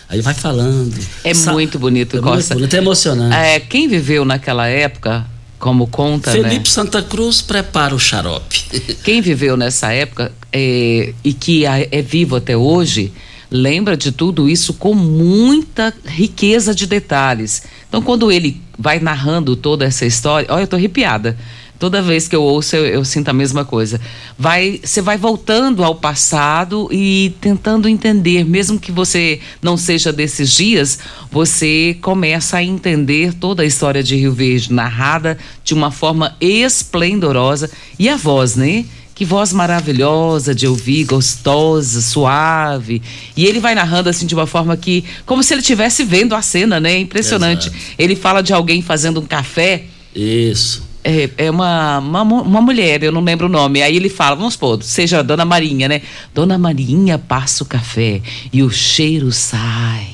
Aí 0.09 0.21
vai 0.21 0.33
falando. 0.33 0.93
É 1.23 1.33
Sa- 1.33 1.53
muito 1.53 1.79
bonito, 1.79 2.17
é 2.17 2.19
Costa. 2.19 2.53
Muito 2.53 2.53
bonito, 2.55 2.73
é 2.73 2.77
emocionante. 2.77 3.35
É, 3.35 3.59
quem 3.59 3.87
viveu 3.87 4.25
naquela 4.25 4.67
época, 4.67 5.25
como 5.57 5.87
conta, 5.87 6.31
né? 6.33 6.43
Felipe 6.49 6.67
Santa 6.69 7.01
Cruz 7.01 7.41
prepara 7.41 7.95
o 7.95 7.99
xarope. 7.99 8.63
Quem 9.03 9.21
viveu 9.21 9.55
nessa 9.55 9.91
época 9.93 10.31
é, 10.51 11.13
e 11.23 11.33
que 11.33 11.65
a- 11.65 11.79
é 11.91 12.01
vivo 12.01 12.35
até 12.35 12.55
hoje, 12.57 13.11
lembra 13.55 13.97
de 13.97 14.11
tudo 14.11 14.49
isso 14.49 14.73
com 14.73 14.93
muita 14.93 15.93
riqueza 16.05 16.75
de 16.75 16.85
detalhes. 16.85 17.63
Então, 17.87 18.01
quando 18.01 18.31
ele 18.31 18.61
vai 18.77 18.99
narrando 18.99 19.55
toda 19.55 19.85
essa 19.85 20.05
história, 20.05 20.47
olha, 20.51 20.63
eu 20.63 20.67
tô 20.67 20.75
arrepiada. 20.75 21.37
Toda 21.77 22.01
vez 22.01 22.27
que 22.27 22.35
eu 22.35 22.41
ouço, 22.41 22.75
eu, 22.75 22.85
eu 22.85 23.05
sinto 23.05 23.29
a 23.29 23.33
mesma 23.33 23.65
coisa. 23.65 23.99
Vai, 24.37 24.79
você 24.81 25.01
vai 25.01 25.17
voltando 25.17 25.83
ao 25.83 25.95
passado 25.95 26.87
e 26.91 27.35
tentando 27.41 27.89
entender, 27.89 28.45
mesmo 28.45 28.79
que 28.79 28.91
você 28.91 29.41
não 29.61 29.75
seja 29.75 30.13
desses 30.13 30.51
dias, 30.51 30.99
você 31.29 31.97
começa 32.01 32.57
a 32.57 32.63
entender 32.63 33.33
toda 33.33 33.63
a 33.63 33.65
história 33.65 34.01
de 34.01 34.15
Rio 34.15 34.31
Verde 34.31 34.71
narrada 34.71 35.37
de 35.65 35.73
uma 35.73 35.91
forma 35.91 36.35
esplendorosa 36.39 37.69
e 37.99 38.07
a 38.07 38.15
voz, 38.15 38.55
né? 38.55 38.85
Que 39.15 39.23
voz 39.23 39.53
maravilhosa 39.53 40.53
de 40.53 40.67
ouvir, 40.67 41.05
gostosa, 41.05 42.01
suave. 42.01 43.01
E 43.35 43.45
ele 43.45 43.61
vai 43.61 43.73
narrando 43.73 44.09
assim 44.09 44.25
de 44.25 44.35
uma 44.35 44.45
forma 44.45 44.75
que, 44.75 45.05
como 45.25 45.41
se 45.41 45.53
ele 45.53 45.61
estivesse 45.61 46.03
vendo 46.03 46.35
a 46.35 46.41
cena, 46.41 46.81
né? 46.81 46.99
Impressionante. 46.99 47.69
Exato. 47.69 47.83
Ele 47.97 48.13
fala 48.13 48.43
de 48.43 48.51
alguém 48.53 48.81
fazendo 48.81 49.21
um 49.21 49.25
café 49.25 49.85
Isso. 50.13 50.83
é, 51.01 51.29
é 51.37 51.49
uma, 51.49 51.99
uma, 51.99 52.23
uma 52.23 52.61
mulher, 52.61 53.03
eu 53.03 53.11
não 53.11 53.23
lembro 53.23 53.45
o 53.45 53.49
nome. 53.49 53.81
Aí 53.81 53.95
ele 53.95 54.09
fala, 54.09 54.35
vamos 54.35 54.55
supor, 54.55 54.83
seja 54.83 55.19
a 55.19 55.23
Dona 55.23 55.45
Marinha, 55.45 55.87
né? 55.87 56.01
Dona 56.33 56.57
Marinha 56.57 57.17
passa 57.17 57.63
o 57.63 57.65
café 57.65 58.21
e 58.51 58.61
o 58.63 58.69
cheiro 58.69 59.31
sai. 59.31 60.09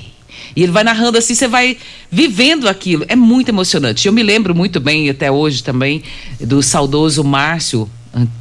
E 0.56 0.62
ele 0.64 0.72
vai 0.72 0.84
narrando 0.84 1.18
assim, 1.18 1.34
você 1.34 1.48
vai 1.48 1.78
vivendo 2.12 2.68
aquilo. 2.68 3.06
É 3.08 3.16
muito 3.16 3.50
emocionante. 3.50 4.06
Eu 4.06 4.14
me 4.14 4.22
lembro 4.22 4.54
muito 4.54 4.80
bem, 4.80 5.10
até 5.10 5.32
hoje 5.32 5.64
também, 5.64 6.04
do 6.40 6.62
saudoso 6.62 7.24
Márcio, 7.24 7.90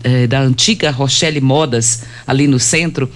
eh, 0.02 0.26
da 0.26 0.40
antiga 0.40 0.90
Rochelle 0.90 1.40
Modas, 1.40 2.02
ali 2.26 2.46
no 2.46 2.58
centro, 2.58 3.10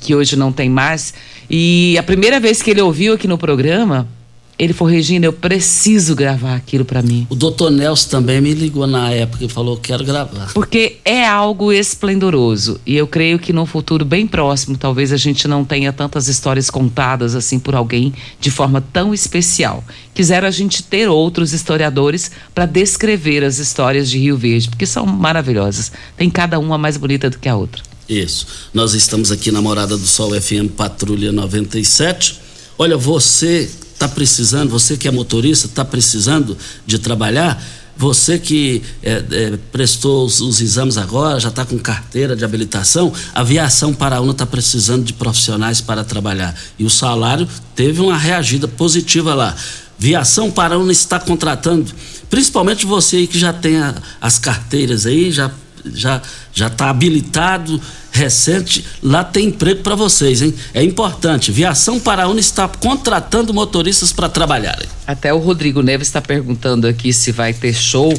que 0.00 0.14
hoje 0.14 0.36
não 0.36 0.52
tem 0.52 0.68
mais. 0.68 1.14
E 1.50 1.96
a 1.98 2.02
primeira 2.02 2.38
vez 2.38 2.62
que 2.62 2.70
ele 2.70 2.80
ouviu 2.80 3.14
aqui 3.14 3.26
no 3.26 3.38
programa, 3.38 4.08
ele 4.58 4.72
falou, 4.72 4.92
Regina, 4.92 5.24
eu 5.24 5.32
preciso 5.32 6.16
gravar 6.16 6.56
aquilo 6.56 6.84
para 6.84 7.00
mim. 7.00 7.26
O 7.30 7.36
doutor 7.36 7.70
Nelson 7.70 8.08
também 8.08 8.40
me 8.40 8.52
ligou 8.54 8.88
na 8.88 9.08
época 9.10 9.44
e 9.44 9.48
falou: 9.48 9.76
quero 9.76 10.04
gravar. 10.04 10.52
Porque 10.52 10.96
é 11.04 11.24
algo 11.24 11.72
esplendoroso. 11.72 12.80
E 12.84 12.96
eu 12.96 13.06
creio 13.06 13.38
que 13.38 13.52
num 13.52 13.64
futuro 13.64 14.04
bem 14.04 14.26
próximo, 14.26 14.76
talvez 14.76 15.12
a 15.12 15.16
gente 15.16 15.46
não 15.46 15.64
tenha 15.64 15.92
tantas 15.92 16.26
histórias 16.26 16.70
contadas 16.70 17.36
assim 17.36 17.58
por 17.58 17.76
alguém 17.76 18.12
de 18.40 18.50
forma 18.50 18.80
tão 18.80 19.14
especial. 19.14 19.84
Quisera 20.12 20.48
a 20.48 20.50
gente 20.50 20.82
ter 20.82 21.08
outros 21.08 21.52
historiadores 21.52 22.30
para 22.52 22.66
descrever 22.66 23.44
as 23.44 23.58
histórias 23.58 24.10
de 24.10 24.18
Rio 24.18 24.36
Verde, 24.36 24.68
porque 24.68 24.86
são 24.86 25.06
maravilhosas. 25.06 25.92
Tem 26.16 26.28
cada 26.28 26.58
uma 26.58 26.76
mais 26.76 26.96
bonita 26.96 27.30
do 27.30 27.38
que 27.38 27.48
a 27.48 27.54
outra. 27.54 27.80
Isso. 28.08 28.46
Nós 28.74 28.94
estamos 28.94 29.30
aqui 29.30 29.52
na 29.52 29.62
Morada 29.62 29.96
do 29.96 30.06
Sol 30.06 30.30
FM 30.40 30.72
Patrulha 30.76 31.30
97. 31.30 32.40
Olha, 32.76 32.96
você 32.96 33.70
está 33.98 34.06
precisando, 34.08 34.70
você 34.70 34.96
que 34.96 35.08
é 35.08 35.10
motorista, 35.10 35.66
está 35.66 35.84
precisando 35.84 36.56
de 36.86 37.00
trabalhar. 37.00 37.60
Você 37.96 38.38
que 38.38 38.80
é, 39.02 39.24
é, 39.28 39.58
prestou 39.72 40.24
os, 40.24 40.40
os 40.40 40.60
exames 40.60 40.96
agora, 40.96 41.40
já 41.40 41.48
está 41.48 41.64
com 41.64 41.76
carteira 41.76 42.36
de 42.36 42.44
habilitação, 42.44 43.12
a 43.34 43.40
Aviação 43.40 43.92
Paraúna 43.92 44.30
está 44.30 44.46
precisando 44.46 45.02
de 45.04 45.12
profissionais 45.12 45.80
para 45.80 46.04
trabalhar. 46.04 46.54
E 46.78 46.84
o 46.84 46.90
salário 46.90 47.48
teve 47.74 48.00
uma 48.00 48.16
reagida 48.16 48.68
positiva 48.68 49.34
lá. 49.34 49.56
Viação 49.98 50.48
Paraúna 50.48 50.92
está 50.92 51.18
contratando, 51.18 51.92
principalmente 52.30 52.86
você 52.86 53.26
que 53.26 53.36
já 53.36 53.52
tem 53.52 53.78
a- 53.78 53.96
as 54.20 54.38
carteiras 54.38 55.04
aí, 55.04 55.32
já 55.32 55.50
já 55.86 56.20
já 56.52 56.66
está 56.66 56.90
habilitado, 56.90 57.80
recente, 58.10 58.84
lá 59.02 59.22
tem 59.22 59.46
emprego 59.46 59.82
para 59.82 59.94
vocês, 59.94 60.42
hein? 60.42 60.54
É 60.74 60.82
importante. 60.82 61.52
Viação 61.52 62.00
Paraúna 62.00 62.40
está 62.40 62.66
contratando 62.68 63.54
motoristas 63.54 64.12
para 64.12 64.28
trabalharem. 64.28 64.88
Até 65.06 65.32
o 65.32 65.38
Rodrigo 65.38 65.82
Neves 65.82 66.08
está 66.08 66.20
perguntando 66.20 66.86
aqui 66.86 67.12
se 67.12 67.30
vai 67.32 67.52
ter 67.52 67.72
show 67.74 68.12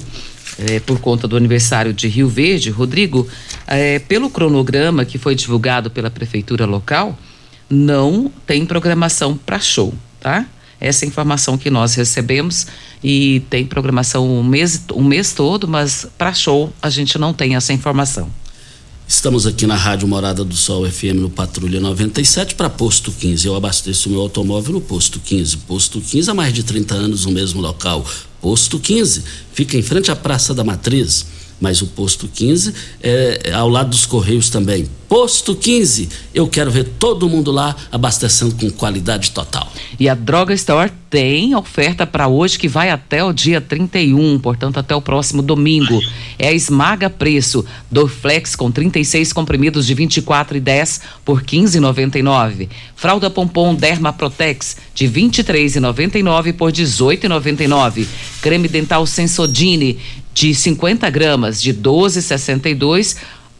eh, 0.57 0.79
por 0.79 0.99
conta 0.99 1.27
do 1.27 1.35
aniversário 1.35 1.93
de 1.93 2.07
Rio 2.07 2.29
Verde. 2.29 2.69
Rodrigo, 2.69 3.27
eh, 3.67 3.99
pelo 3.99 4.29
cronograma 4.29 5.05
que 5.05 5.17
foi 5.17 5.35
divulgado 5.35 5.89
pela 5.89 6.09
prefeitura 6.09 6.65
local, 6.65 7.17
não 7.69 8.31
tem 8.45 8.65
programação 8.65 9.37
para 9.37 9.59
show, 9.59 9.93
tá? 10.19 10.45
Essa 10.79 11.05
informação 11.05 11.57
que 11.57 11.69
nós 11.69 11.95
recebemos 11.95 12.67
e 13.03 13.41
tem 13.49 13.65
programação 13.65 14.29
um 14.29 14.43
mês, 14.43 14.81
um 14.93 15.03
mês 15.03 15.33
todo, 15.33 15.67
mas 15.67 16.07
para 16.17 16.33
show 16.33 16.71
a 16.81 16.89
gente 16.89 17.17
não 17.17 17.33
tem 17.33 17.55
essa 17.55 17.73
informação. 17.73 18.29
Estamos 19.07 19.47
aqui 19.47 19.65
na 19.65 19.75
Rádio 19.75 20.07
Morada 20.07 20.45
do 20.45 20.55
Sol 20.55 20.87
FM 20.87 21.15
no 21.15 21.31
Patrulha 21.31 21.79
97 21.79 22.53
para 22.53 22.69
Posto 22.69 23.11
15. 23.11 23.47
Eu 23.47 23.55
abasteço 23.55 24.07
meu 24.07 24.21
automóvel 24.21 24.73
no 24.73 24.81
Posto 24.81 25.19
15. 25.19 25.57
Posto 25.57 25.99
15 25.99 26.29
há 26.29 26.33
mais 26.35 26.53
de 26.53 26.61
30 26.61 26.93
anos 26.93 27.25
no 27.25 27.31
mesmo 27.31 27.59
local. 27.59 28.05
Posto 28.39 28.77
15 28.77 29.23
fica 29.51 29.75
em 29.75 29.81
frente 29.81 30.11
à 30.11 30.15
Praça 30.15 30.53
da 30.53 30.63
Matriz. 30.63 31.25
Mas 31.59 31.81
o 31.81 31.87
Posto 31.87 32.27
15 32.27 32.73
é, 33.01 33.41
é 33.45 33.53
ao 33.53 33.69
lado 33.69 33.89
dos 33.89 34.05
Correios 34.05 34.49
também. 34.49 34.87
Posto 35.09 35.55
15, 35.55 36.07
eu 36.35 36.47
quero 36.47 36.69
ver 36.69 36.83
todo 36.99 37.27
mundo 37.27 37.51
lá 37.51 37.75
abastecendo 37.91 38.53
com 38.53 38.69
qualidade 38.69 39.31
total. 39.31 39.67
E 39.99 40.07
a 40.07 40.13
Droga 40.13 40.53
Store 40.53 40.91
tem 41.09 41.55
oferta 41.55 42.05
para 42.05 42.27
hoje 42.27 42.59
que 42.59 42.67
vai 42.67 42.91
até 42.91 43.23
o 43.23 43.33
dia 43.33 43.59
31, 43.59 44.37
portanto 44.39 44.77
até 44.77 44.95
o 44.95 45.01
próximo 45.01 45.41
domingo. 45.41 45.99
É 46.37 46.49
a 46.49 46.53
Esmaga 46.53 47.09
Preço, 47.09 47.65
Dorflex 47.89 48.55
com 48.55 48.69
36 48.69 49.33
comprimidos 49.33 49.87
de 49.87 49.95
24,10 49.95 51.01
por 51.25 51.41
15,99. 51.41 52.69
Fralda 52.95 53.31
Pompom 53.31 53.73
Derma 53.73 54.13
Protex 54.13 54.77
de 54.93 55.07
23,99 55.07 56.53
por 56.53 56.71
18,99. 56.71 58.05
Creme 58.43 58.67
dental 58.67 59.07
Sensodine 59.07 59.97
de 60.39 60.55
50 60.55 61.09
gramas 61.09 61.61
de 61.61 61.73
12,62 61.73 63.17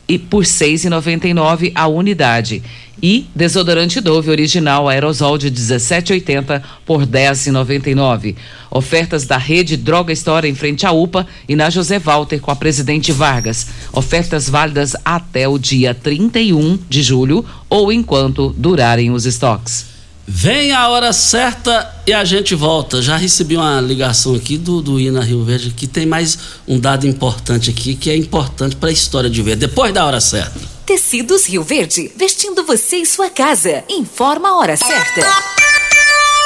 e 0.08 0.18
por 0.18 0.44
R$ 0.44 0.50
6,99 0.50 1.74
a 1.76 1.88
unidade. 1.88 2.64
E 3.04 3.28
desodorante 3.36 4.00
Dove 4.00 4.32
original 4.32 4.88
aerosol 4.88 5.38
de 5.38 5.52
17,80 5.52 6.62
por 6.86 7.06
10,99. 7.06 8.34
Ofertas 8.72 9.26
da 9.26 9.38
rede 9.38 9.76
Droga 9.76 10.14
Store 10.14 10.48
em 10.48 10.56
frente 10.56 10.86
à 10.86 10.94
UPA 10.94 11.28
e 11.50 11.56
na 11.56 11.70
José 11.70 12.00
Walter 12.00 12.40
com 12.40 12.50
a 12.50 12.56
Presidente 12.56 13.12
Vargas. 13.12 13.68
Ofertas 13.92 14.50
válidas 14.50 14.96
até 15.04 15.50
o 15.50 15.60
dia 15.60 15.94
31 15.94 16.80
de 16.90 17.04
julho 17.04 17.44
ou 17.70 17.92
enquanto 17.92 18.56
durarem 18.58 19.12
os 19.12 19.26
estoques. 19.26 19.99
Vem 20.32 20.72
a 20.72 20.88
hora 20.90 21.12
certa 21.12 21.92
e 22.06 22.14
a 22.14 22.24
gente 22.24 22.54
volta. 22.54 23.02
Já 23.02 23.18
recebi 23.18 23.58
uma 23.58 23.82
ligação 23.82 24.36
aqui 24.36 24.60
do, 24.60 24.80
do 24.80 25.00
Ina 25.00 25.24
Rio 25.24 25.44
Verde 25.44 25.72
que 25.72 25.88
tem 25.88 26.06
mais 26.06 26.38
um 26.68 26.80
dado 26.80 27.08
importante 27.08 27.72
aqui 27.72 27.96
que 27.96 28.12
é 28.12 28.16
importante 28.16 28.76
para 28.76 28.90
a 28.90 28.92
história 28.92 29.28
de 29.28 29.42
ver. 29.42 29.56
Depois 29.56 29.92
da 29.92 30.06
hora 30.06 30.22
certa. 30.22 30.60
Tecidos 30.86 31.48
Rio 31.48 31.64
Verde, 31.64 32.12
vestindo 32.16 32.64
você 32.64 32.98
e 32.98 33.08
sua 33.08 33.32
casa. 33.32 33.84
Informa 33.90 34.50
a 34.50 34.58
hora 34.58 34.78
certa. 34.78 35.22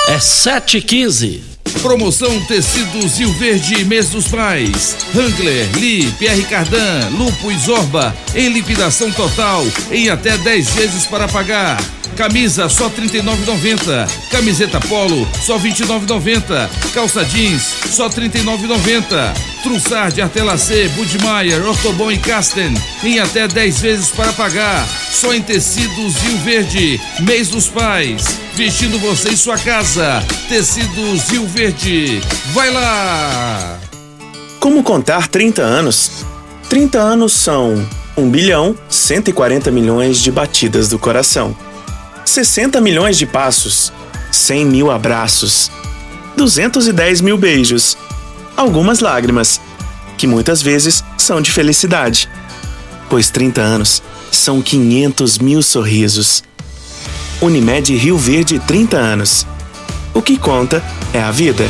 É 0.07 0.17
7h15. 0.17 1.41
Promoção 1.81 2.39
Tecidos 2.45 3.17
Rio 3.17 3.33
Verde 3.33 3.83
Mês 3.83 4.11
dos 4.11 4.29
Pais. 4.29 4.95
Hangler, 5.13 5.69
Lee, 5.75 6.09
Pierre 6.17 6.43
Cardan, 6.43 7.09
Lupo 7.17 7.51
e 7.51 7.57
Zorba 7.59 8.15
em 8.33 8.47
liquidação 8.47 9.11
total 9.11 9.65
em 9.91 10.09
até 10.09 10.37
10 10.37 10.69
vezes 10.69 11.05
para 11.05 11.27
pagar. 11.27 11.77
Camisa 12.13 12.69
só 12.69 12.87
R$ 12.87 13.07
39,90. 13.07 14.09
Camiseta 14.31 14.79
polo 14.79 15.27
só 15.41 15.57
R$ 15.57 15.69
29,90. 15.69 16.69
Calça 16.93 17.25
jeans 17.25 17.63
só 17.89 18.07
R$ 18.07 18.29
39,90. 18.29 19.33
Trussard, 19.63 20.21
Artelacê, 20.21 20.89
Budmeier, 20.89 21.65
Ortobon 21.65 22.11
e 22.11 22.17
Casten 22.17 22.73
em 23.03 23.19
até 23.19 23.47
10 23.47 23.79
vezes 23.81 24.09
para 24.09 24.31
pagar. 24.33 24.87
Só 25.11 25.33
em 25.33 25.41
tecidos 25.41 26.15
Rio 26.17 26.37
Verde. 26.39 27.01
Mês 27.21 27.49
dos 27.49 27.67
Pais. 27.67 28.39
Vestindo 28.55 28.99
você 28.99 29.29
em 29.29 29.37
sua 29.37 29.57
casa. 29.57 30.23
Tecidos 30.47 31.29
Rio 31.29 31.47
Verde. 31.47 32.21
Vai 32.53 32.69
lá! 32.71 33.79
Como 34.59 34.83
contar 34.83 35.27
30 35.27 35.61
anos? 35.61 36.25
30 36.69 36.97
anos 36.97 37.33
são 37.33 37.85
1 38.15 38.29
bilhão 38.29 38.75
140 38.89 39.71
milhões 39.71 40.19
de 40.19 40.31
batidas 40.31 40.89
do 40.89 40.99
coração. 40.99 41.55
60 42.25 42.79
milhões 42.81 43.17
de 43.17 43.25
passos, 43.25 43.91
100 44.31 44.65
mil 44.65 44.91
abraços, 44.91 45.71
210 46.37 47.21
mil 47.21 47.37
beijos, 47.37 47.97
algumas 48.55 48.99
lágrimas, 48.99 49.59
que 50.17 50.27
muitas 50.27 50.61
vezes 50.61 51.03
são 51.17 51.41
de 51.41 51.51
felicidade, 51.51 52.29
pois 53.09 53.29
30 53.29 53.61
anos 53.61 54.01
são 54.31 54.61
500 54.61 55.37
mil 55.37 55.61
sorrisos. 55.61 56.43
Unimed 57.41 57.95
Rio 57.95 58.17
Verde 58.17 58.59
30 58.59 58.97
anos. 58.97 59.45
O 60.13 60.21
que 60.21 60.37
conta 60.37 60.83
é 61.13 61.21
a 61.21 61.29
vida. 61.31 61.69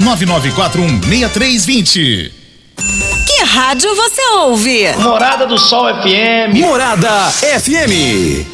99416320. 0.00 2.30
Que 3.26 3.42
rádio 3.44 3.94
você 3.94 4.22
ouve? 4.36 4.92
Morada 4.98 5.46
do 5.46 5.58
Sol 5.58 5.86
FM. 6.02 6.54
Morada 6.58 7.30
FM. 7.30 8.53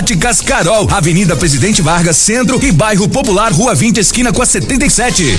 Carol, 0.45 0.89
Avenida 0.89 1.35
Presidente 1.35 1.79
Vargas, 1.79 2.17
Centro 2.17 2.59
e 2.65 2.71
Bairro 2.71 3.07
Popular, 3.07 3.51
Rua 3.53 3.75
20, 3.75 3.97
esquina 3.99 4.33
com 4.33 4.41
a 4.41 4.45
77. 4.45 5.37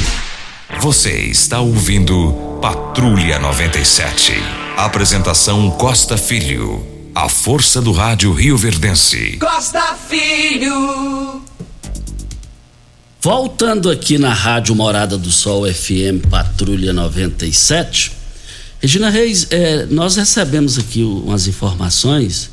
Você 0.81 1.11
está 1.11 1.61
ouvindo 1.61 2.59
Patrulha 2.63 3.41
97. 3.41 4.33
Apresentação 4.77 5.69
Costa 5.73 6.17
Filho. 6.17 6.87
A 7.13 7.29
força 7.29 7.83
do 7.83 7.91
rádio 7.91 8.33
Rio 8.33 8.57
Verdense. 8.57 9.37
Costa 9.39 9.97
Filho. 10.09 11.43
Voltando 13.21 13.91
aqui 13.91 14.17
na 14.17 14.33
Rádio 14.33 14.77
Morada 14.77 15.19
do 15.19 15.31
Sol 15.31 15.65
FM 15.67 16.25
Patrulha 16.31 16.93
97. 16.93 18.13
Regina 18.81 19.11
Reis, 19.11 19.49
é, 19.51 19.87
nós 19.87 20.17
recebemos 20.17 20.79
aqui 20.79 21.03
umas 21.03 21.49
informações 21.49 22.51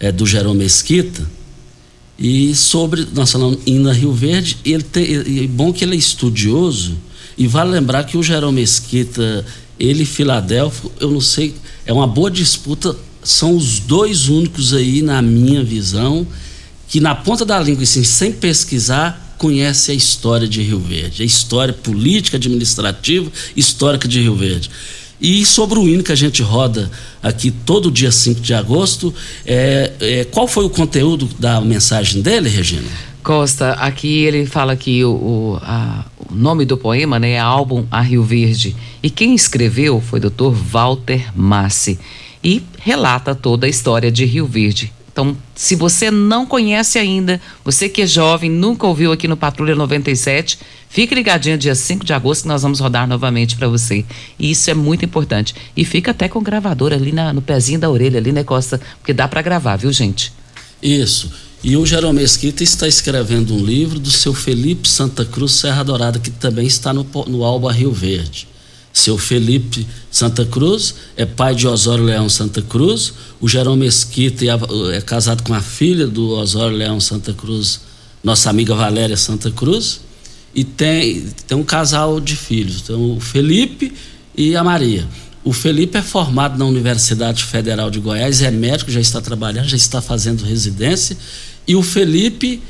é, 0.00 0.10
do 0.10 0.26
Jerome 0.26 0.64
Mesquita 0.64 1.35
e 2.18 2.54
sobre 2.54 3.06
nós 3.12 3.30
falamos 3.30 3.58
indo 3.66 3.90
a 3.90 3.92
Rio 3.92 4.12
Verde 4.12 4.56
ele 4.64 4.82
tem, 4.82 5.04
é 5.44 5.46
bom 5.46 5.72
que 5.72 5.84
ele 5.84 5.94
é 5.94 5.98
estudioso 5.98 6.96
e 7.36 7.46
vale 7.46 7.70
lembrar 7.70 8.04
que 8.04 8.16
o 8.16 8.22
Jerome 8.22 8.60
Mesquita 8.60 9.44
ele 9.78 10.04
e 10.04 10.06
eu 10.98 11.10
não 11.10 11.20
sei 11.20 11.54
é 11.84 11.92
uma 11.92 12.06
boa 12.06 12.30
disputa 12.30 12.96
são 13.22 13.54
os 13.54 13.80
dois 13.80 14.28
únicos 14.28 14.72
aí 14.72 15.02
na 15.02 15.20
minha 15.20 15.62
visão 15.62 16.26
que 16.88 17.00
na 17.00 17.14
ponta 17.14 17.44
da 17.44 17.60
língua 17.60 17.82
assim, 17.82 18.04
sem 18.04 18.32
pesquisar 18.32 19.34
conhece 19.36 19.90
a 19.90 19.94
história 19.94 20.48
de 20.48 20.62
Rio 20.62 20.80
Verde 20.80 21.22
a 21.22 21.26
história 21.26 21.74
política 21.74 22.38
administrativa 22.38 23.30
histórica 23.54 24.08
de 24.08 24.22
Rio 24.22 24.36
Verde 24.36 24.70
e 25.20 25.44
sobre 25.44 25.78
o 25.78 25.88
hino 25.88 26.02
que 26.02 26.12
a 26.12 26.16
gente 26.16 26.42
roda 26.42 26.90
aqui 27.22 27.50
todo 27.50 27.90
dia 27.90 28.12
5 28.12 28.40
de 28.40 28.54
agosto, 28.54 29.14
é, 29.44 29.92
é, 30.00 30.24
qual 30.24 30.46
foi 30.46 30.64
o 30.64 30.70
conteúdo 30.70 31.28
da 31.38 31.60
mensagem 31.60 32.20
dele, 32.20 32.48
Regina? 32.48 32.88
Costa, 33.22 33.72
aqui 33.72 34.22
ele 34.22 34.46
fala 34.46 34.76
que 34.76 35.04
o, 35.04 35.10
o, 35.10 35.58
a, 35.60 36.04
o 36.30 36.34
nome 36.34 36.64
do 36.64 36.76
poema 36.76 37.18
né, 37.18 37.32
é 37.32 37.38
Álbum 37.40 37.84
a 37.90 38.00
Rio 38.00 38.22
Verde. 38.22 38.76
E 39.02 39.10
quem 39.10 39.34
escreveu 39.34 40.00
foi 40.00 40.20
o 40.20 40.30
Dr. 40.30 40.54
Walter 40.54 41.32
Massi. 41.34 41.98
E 42.44 42.62
relata 42.78 43.34
toda 43.34 43.66
a 43.66 43.68
história 43.68 44.12
de 44.12 44.24
Rio 44.24 44.46
Verde. 44.46 44.92
Então, 45.16 45.34
se 45.54 45.74
você 45.74 46.10
não 46.10 46.44
conhece 46.44 46.98
ainda, 46.98 47.40
você 47.64 47.88
que 47.88 48.02
é 48.02 48.06
jovem, 48.06 48.50
nunca 48.50 48.86
ouviu 48.86 49.10
aqui 49.12 49.26
no 49.26 49.34
Patrulha 49.34 49.74
97, 49.74 50.58
fique 50.90 51.14
ligadinho 51.14 51.56
dia 51.56 51.74
5 51.74 52.04
de 52.04 52.12
agosto 52.12 52.42
que 52.42 52.48
nós 52.48 52.60
vamos 52.60 52.80
rodar 52.80 53.08
novamente 53.08 53.56
para 53.56 53.66
você. 53.66 54.04
E 54.38 54.50
isso 54.50 54.70
é 54.70 54.74
muito 54.74 55.06
importante. 55.06 55.54
E 55.74 55.86
fica 55.86 56.10
até 56.10 56.28
com 56.28 56.38
o 56.38 56.42
gravador 56.42 56.92
ali 56.92 57.12
na, 57.12 57.32
no 57.32 57.40
pezinho 57.40 57.80
da 57.80 57.88
orelha, 57.88 58.18
ali, 58.18 58.30
né, 58.30 58.44
Costa? 58.44 58.78
Porque 58.98 59.14
dá 59.14 59.26
para 59.26 59.40
gravar, 59.40 59.76
viu, 59.76 59.90
gente? 59.90 60.34
Isso. 60.82 61.32
E 61.64 61.78
o 61.78 61.86
Jerome 61.86 62.20
Mesquita 62.20 62.62
está 62.62 62.86
escrevendo 62.86 63.54
um 63.54 63.64
livro 63.64 63.98
do 63.98 64.10
seu 64.10 64.34
Felipe 64.34 64.86
Santa 64.86 65.24
Cruz 65.24 65.52
Serra 65.52 65.82
Dourada, 65.82 66.18
que 66.18 66.30
também 66.30 66.66
está 66.66 66.92
no, 66.92 67.06
no 67.26 67.42
Alba 67.42 67.72
Rio 67.72 67.90
Verde. 67.90 68.46
Seu 68.96 69.18
Felipe 69.18 69.86
Santa 70.10 70.46
Cruz 70.46 70.94
é 71.18 71.26
pai 71.26 71.54
de 71.54 71.68
Osório 71.68 72.02
Leão 72.02 72.30
Santa 72.30 72.62
Cruz. 72.62 73.12
O 73.38 73.46
Jerome 73.46 73.84
Mesquita 73.84 74.46
é 74.90 75.02
casado 75.02 75.42
com 75.42 75.52
a 75.52 75.60
filha 75.60 76.06
do 76.06 76.30
Osório 76.30 76.74
Leão 76.74 76.98
Santa 76.98 77.34
Cruz, 77.34 77.82
nossa 78.24 78.48
amiga 78.48 78.74
Valéria 78.74 79.14
Santa 79.14 79.50
Cruz. 79.50 80.00
E 80.54 80.64
tem, 80.64 81.26
tem 81.46 81.58
um 81.58 81.62
casal 81.62 82.18
de 82.18 82.34
filhos, 82.36 82.80
então 82.84 83.18
o 83.18 83.20
Felipe 83.20 83.92
e 84.34 84.56
a 84.56 84.64
Maria. 84.64 85.06
O 85.44 85.52
Felipe 85.52 85.98
é 85.98 86.02
formado 86.02 86.58
na 86.58 86.64
Universidade 86.64 87.44
Federal 87.44 87.90
de 87.90 88.00
Goiás, 88.00 88.40
é 88.40 88.50
médico, 88.50 88.90
já 88.90 89.00
está 89.00 89.20
trabalhando, 89.20 89.68
já 89.68 89.76
está 89.76 90.00
fazendo 90.00 90.42
residência. 90.42 91.18
E 91.68 91.76
o 91.76 91.82
Felipe 91.82 92.62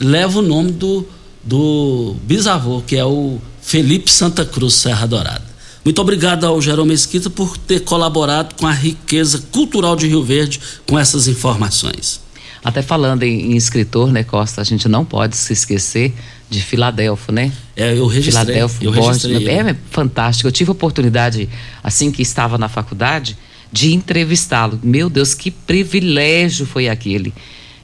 leva 0.00 0.38
o 0.38 0.42
nome 0.42 0.70
do, 0.70 1.04
do 1.42 2.14
bisavô, 2.22 2.80
que 2.82 2.94
é 2.94 3.04
o 3.04 3.40
Felipe 3.60 4.08
Santa 4.12 4.44
Cruz 4.44 4.74
Serra 4.74 5.06
Dourada. 5.06 5.51
Muito 5.84 6.00
obrigado 6.00 6.46
ao 6.46 6.60
Jerome 6.60 6.90
Mesquita 6.90 7.28
por 7.28 7.56
ter 7.56 7.80
colaborado 7.80 8.54
com 8.54 8.66
a 8.66 8.72
riqueza 8.72 9.42
cultural 9.50 9.96
de 9.96 10.06
Rio 10.06 10.22
Verde 10.22 10.60
com 10.86 10.98
essas 10.98 11.26
informações. 11.26 12.20
Até 12.64 12.80
falando 12.80 13.24
em, 13.24 13.52
em 13.52 13.56
escritor, 13.56 14.12
né, 14.12 14.22
Costa, 14.22 14.60
a 14.60 14.64
gente 14.64 14.88
não 14.88 15.04
pode 15.04 15.36
se 15.36 15.52
esquecer 15.52 16.14
de 16.48 16.60
Filadélfio, 16.60 17.32
né? 17.32 17.50
É, 17.74 17.98
eu 17.98 18.06
registrei. 18.06 18.44
Filadélfio, 18.44 18.84
eu 18.84 18.90
registrei 18.92 19.48
é, 19.48 19.70
é 19.70 19.76
fantástico. 19.90 20.46
Eu 20.46 20.52
tive 20.52 20.70
a 20.70 20.72
oportunidade, 20.72 21.48
assim 21.82 22.12
que 22.12 22.22
estava 22.22 22.56
na 22.56 22.68
faculdade, 22.68 23.36
de 23.72 23.92
entrevistá-lo. 23.92 24.78
Meu 24.82 25.10
Deus, 25.10 25.34
que 25.34 25.50
privilégio 25.50 26.64
foi 26.64 26.88
aquele. 26.88 27.34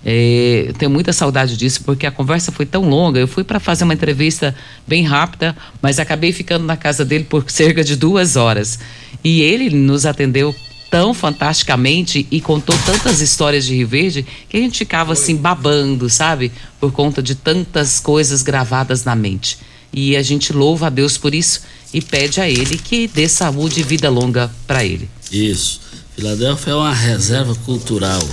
É, 0.04 0.72
tenho 0.78 0.90
muita 0.90 1.12
saudade 1.12 1.56
disso 1.56 1.82
porque 1.84 2.06
a 2.06 2.11
conversa 2.11 2.52
foi 2.52 2.66
tão 2.66 2.88
longa. 2.88 3.18
Eu 3.18 3.28
fui 3.28 3.44
para 3.44 3.61
fazer 3.61 3.84
uma 3.84 3.94
entrevista 3.94 4.54
bem 4.87 5.04
rápida, 5.04 5.56
mas 5.82 5.98
acabei 5.98 6.32
ficando 6.32 6.64
na 6.64 6.76
casa 6.76 7.04
dele 7.04 7.24
por 7.24 7.44
cerca 7.50 7.82
de 7.82 7.96
duas 7.96 8.37
horas. 8.37 8.78
E 9.22 9.42
ele 9.42 9.70
nos 9.70 10.06
atendeu 10.06 10.54
tão 10.90 11.12
fantasticamente 11.12 12.26
e 12.30 12.40
contou 12.40 12.74
tantas 12.87 13.20
histórias 13.20 13.66
de 13.66 13.74
Rio 13.74 13.88
Verde 13.88 14.26
que 14.48 14.56
a 14.56 14.61
gente 14.61 14.78
ficava 14.78 15.12
assim 15.12 15.37
babando, 15.37 16.08
sabe? 16.08 16.50
Por 16.80 16.92
conta 16.92 17.22
de 17.22 17.34
tantas 17.34 18.00
coisas 18.00 18.42
gravadas 18.42 19.04
na 19.04 19.14
mente. 19.14 19.58
E 19.92 20.16
a 20.16 20.22
gente 20.22 20.52
louva 20.52 20.87
a 20.87 20.90
Deus 20.90 21.18
por 21.18 21.34
isso 21.34 21.62
e 21.92 22.00
pede 22.00 22.40
a 22.40 22.48
Ele 22.48 22.76
que 22.78 23.06
dê 23.06 23.28
saúde 23.28 23.80
e 23.80 23.82
vida 23.82 24.08
longa 24.08 24.50
para 24.66 24.84
ele. 24.84 25.08
Isso. 25.32 25.80
Filadélfia 26.14 26.72
é 26.72 26.76
uma 26.76 26.92
reserva 26.92 27.54
cultural 27.54 28.26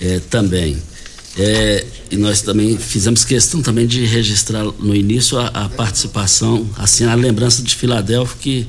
é, 0.00 0.18
também. 0.18 0.76
É, 1.38 1.86
e 2.10 2.16
nós 2.16 2.42
também 2.42 2.76
fizemos 2.76 3.24
questão 3.24 3.62
também 3.62 3.86
de 3.86 4.04
registrar 4.04 4.64
no 4.64 4.94
início 4.94 5.38
a, 5.38 5.46
a 5.46 5.68
participação, 5.68 6.68
assim, 6.76 7.04
a 7.04 7.14
lembrança 7.14 7.62
de 7.62 7.74
Filadélfia, 7.74 8.36
que 8.40 8.68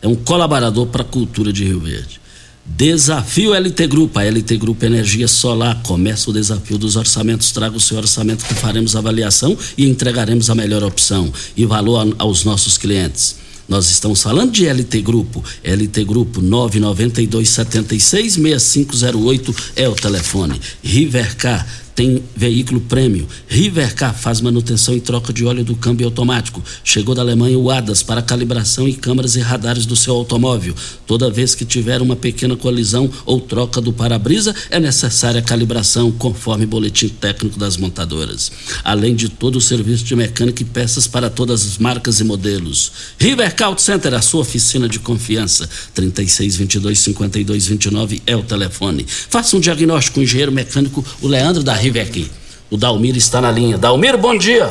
é 0.00 0.06
um 0.06 0.14
colaborador 0.14 0.86
para 0.86 1.02
a 1.02 1.04
cultura 1.04 1.52
de 1.52 1.64
Rio 1.64 1.80
Verde. 1.80 2.20
Desafio 2.68 3.54
LT 3.54 3.86
Grupo, 3.86 4.18
a 4.18 4.24
LT 4.24 4.56
Grupo 4.56 4.84
Energia 4.84 5.28
Solar. 5.28 5.80
Começa 5.84 6.28
o 6.28 6.32
desafio 6.32 6.76
dos 6.76 6.96
orçamentos. 6.96 7.52
Traga 7.52 7.76
o 7.76 7.80
seu 7.80 7.96
orçamento 7.96 8.44
que 8.44 8.54
faremos 8.54 8.96
avaliação 8.96 9.56
e 9.78 9.88
entregaremos 9.88 10.50
a 10.50 10.54
melhor 10.54 10.82
opção 10.82 11.32
e 11.56 11.64
valor 11.64 12.14
aos 12.18 12.44
nossos 12.44 12.76
clientes. 12.76 13.36
Nós 13.68 13.90
estamos 13.90 14.22
falando 14.22 14.52
de 14.52 14.66
LT 14.66 15.02
Grupo. 15.02 15.42
LT 15.64 16.04
Grupo 16.04 16.40
992 16.40 17.48
76 17.48 18.32
6508 18.34 19.54
é 19.74 19.88
o 19.88 19.94
telefone. 19.94 20.60
Rivercar 20.82 21.66
tem 21.96 22.22
veículo 22.36 22.78
prêmio. 22.82 23.26
Rivercar 23.48 24.14
faz 24.14 24.42
manutenção 24.42 24.94
e 24.94 25.00
troca 25.00 25.32
de 25.32 25.46
óleo 25.46 25.64
do 25.64 25.74
câmbio 25.74 26.06
automático. 26.06 26.62
Chegou 26.84 27.14
da 27.14 27.22
Alemanha 27.22 27.58
o 27.58 27.70
ADAS 27.70 28.02
para 28.02 28.20
calibração 28.20 28.86
e 28.86 28.92
câmeras 28.92 29.34
e 29.34 29.40
radares 29.40 29.86
do 29.86 29.96
seu 29.96 30.14
automóvel. 30.14 30.74
Toda 31.06 31.30
vez 31.30 31.54
que 31.54 31.64
tiver 31.64 32.02
uma 32.02 32.14
pequena 32.14 32.54
colisão 32.54 33.10
ou 33.24 33.40
troca 33.40 33.80
do 33.80 33.94
para-brisa, 33.94 34.54
é 34.70 34.78
necessária 34.78 35.40
a 35.40 35.42
calibração 35.42 36.12
conforme 36.12 36.66
boletim 36.66 37.08
técnico 37.08 37.58
das 37.58 37.78
montadoras. 37.78 38.52
Além 38.84 39.14
de 39.14 39.30
todo 39.30 39.56
o 39.56 39.60
serviço 39.60 40.04
de 40.04 40.14
mecânica 40.14 40.62
e 40.62 40.66
peças 40.66 41.06
para 41.06 41.30
todas 41.30 41.66
as 41.66 41.78
marcas 41.78 42.20
e 42.20 42.24
modelos. 42.24 42.92
Rivercar 43.18 43.68
Auto 43.68 43.80
Center, 43.80 44.12
a 44.12 44.20
sua 44.20 44.42
oficina 44.42 44.86
de 44.86 44.98
confiança. 44.98 45.66
36 45.94 46.56
22 46.56 46.98
52 46.98 47.66
29 47.68 48.22
é 48.26 48.36
o 48.36 48.42
telefone. 48.42 49.06
Faça 49.08 49.56
um 49.56 49.60
diagnóstico 49.60 50.16
com 50.16 50.20
o 50.20 50.24
engenheiro 50.24 50.52
mecânico, 50.52 51.02
o 51.22 51.26
Leandro 51.26 51.62
da 51.62 51.85
aqui. 51.94 52.30
O 52.68 52.76
Dalmir 52.76 53.16
está 53.16 53.40
na 53.40 53.50
linha. 53.50 53.78
Dalmir, 53.78 54.18
bom 54.18 54.36
dia. 54.36 54.68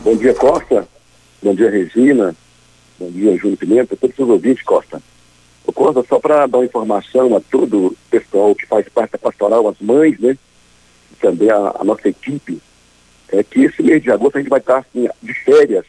Bom 0.00 0.16
dia, 0.16 0.32
Costa. 0.32 0.86
Bom 1.42 1.54
dia, 1.54 1.68
Regina. 1.68 2.36
Bom 2.98 3.10
dia, 3.10 3.36
Júlio 3.36 3.56
Pimenta. 3.56 3.96
Todos 3.96 4.16
os 4.16 4.28
ouvintes, 4.28 4.62
Costa. 4.62 5.02
O 5.66 5.72
Costa, 5.72 6.04
só 6.08 6.20
para 6.20 6.46
dar 6.46 6.64
informação 6.64 7.34
a 7.36 7.40
todo 7.40 7.86
o 7.86 7.96
pessoal 8.08 8.54
que 8.54 8.64
faz 8.64 8.88
parte 8.88 9.12
da 9.12 9.18
pastoral, 9.18 9.66
as 9.66 9.78
mães, 9.80 10.18
né? 10.20 10.38
E 11.12 11.16
também 11.20 11.50
a, 11.50 11.74
a, 11.80 11.84
nossa 11.84 12.08
equipe, 12.08 12.60
é 13.28 13.42
que 13.42 13.64
esse 13.64 13.82
mês 13.82 14.00
de 14.00 14.12
agosto 14.12 14.36
a 14.36 14.40
gente 14.40 14.50
vai 14.50 14.60
estar 14.60 14.78
assim, 14.78 15.08
de 15.20 15.34
férias. 15.34 15.84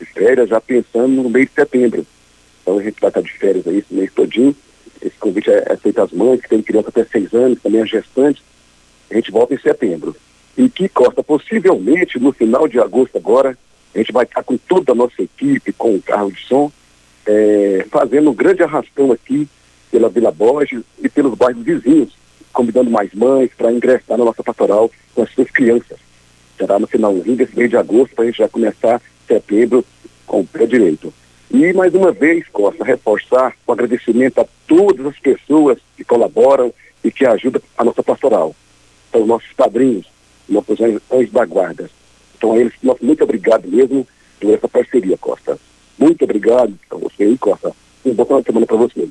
De 0.00 0.06
férias, 0.06 0.48
já 0.48 0.60
pensando 0.60 1.22
no 1.22 1.28
mês 1.28 1.48
de 1.48 1.54
setembro. 1.54 2.06
Então 2.62 2.78
a 2.78 2.82
gente 2.82 2.98
vai 2.98 3.10
estar 3.10 3.20
de 3.20 3.32
férias 3.32 3.66
aí 3.66 3.78
esse 3.78 3.92
mês 3.92 4.10
todinho. 4.14 4.56
Esse 5.02 5.16
convite 5.18 5.50
é, 5.50 5.64
é 5.66 5.76
feito 5.76 6.00
às 6.00 6.12
mães 6.12 6.40
que 6.40 6.48
têm 6.48 6.62
criança 6.62 6.88
até 6.88 7.04
seis 7.04 7.34
anos, 7.34 7.60
também 7.60 7.82
as 7.82 7.90
gestantes 7.90 8.42
a 9.10 9.14
gente 9.14 9.30
volta 9.30 9.54
em 9.54 9.58
setembro. 9.58 10.14
E 10.56 10.68
que, 10.68 10.88
Costa, 10.88 11.22
possivelmente 11.22 12.18
no 12.18 12.32
final 12.32 12.66
de 12.66 12.80
agosto 12.80 13.16
agora, 13.16 13.56
a 13.94 13.98
gente 13.98 14.12
vai 14.12 14.24
estar 14.24 14.42
com 14.42 14.56
toda 14.56 14.92
a 14.92 14.94
nossa 14.94 15.22
equipe, 15.22 15.72
com 15.72 15.94
o 15.94 16.02
carro 16.02 16.30
de 16.30 16.40
som, 16.46 16.70
é, 17.26 17.84
fazendo 17.90 18.30
um 18.30 18.34
grande 18.34 18.62
arrastão 18.62 19.12
aqui 19.12 19.48
pela 19.90 20.08
Vila 20.08 20.30
Borges 20.30 20.82
e 21.02 21.08
pelos 21.08 21.34
bairros 21.34 21.62
vizinhos, 21.62 22.16
convidando 22.52 22.90
mais 22.90 23.12
mães 23.14 23.50
para 23.56 23.72
ingressar 23.72 24.16
na 24.16 24.24
nossa 24.24 24.42
pastoral 24.42 24.90
com 25.14 25.22
as 25.22 25.30
suas 25.30 25.50
crianças. 25.50 25.98
Será 26.56 26.78
no 26.78 26.86
finalzinho 26.86 27.36
desse 27.36 27.56
mês 27.56 27.68
de 27.68 27.76
agosto 27.76 28.14
para 28.14 28.24
a 28.24 28.26
gente 28.26 28.38
já 28.38 28.48
começar 28.48 29.00
setembro 29.26 29.84
com 30.26 30.40
o 30.40 30.46
pé 30.46 30.64
direito. 30.64 31.12
E 31.50 31.72
mais 31.74 31.94
uma 31.94 32.12
vez, 32.12 32.46
Costa, 32.48 32.82
reforçar 32.84 33.54
o 33.66 33.72
agradecimento 33.72 34.40
a 34.40 34.46
todas 34.66 35.06
as 35.06 35.18
pessoas 35.18 35.78
que 35.96 36.04
colaboram 36.04 36.72
e 37.04 37.10
que 37.10 37.26
ajudam 37.26 37.62
a 37.76 37.84
nossa 37.84 38.02
pastoral 38.02 38.54
são 39.16 39.26
nossos 39.26 39.52
padrinhos, 39.56 40.06
nossos 40.48 40.78
anjos 40.80 41.32
da 41.32 41.44
guarda. 41.46 41.90
Então 42.36 42.52
a 42.52 42.58
eles, 42.58 42.72
nosso 42.82 43.04
muito 43.04 43.24
obrigado 43.24 43.66
mesmo 43.66 44.06
por 44.38 44.52
essa 44.52 44.68
parceria, 44.68 45.16
Costa. 45.16 45.58
Muito 45.98 46.22
obrigado 46.24 46.74
a 46.90 46.96
você 46.96 47.24
aí, 47.24 47.38
Costa. 47.38 47.72
Um 48.04 48.12
bom 48.12 48.42
semana 48.42 48.66
para 48.66 48.76
você. 48.76 49.08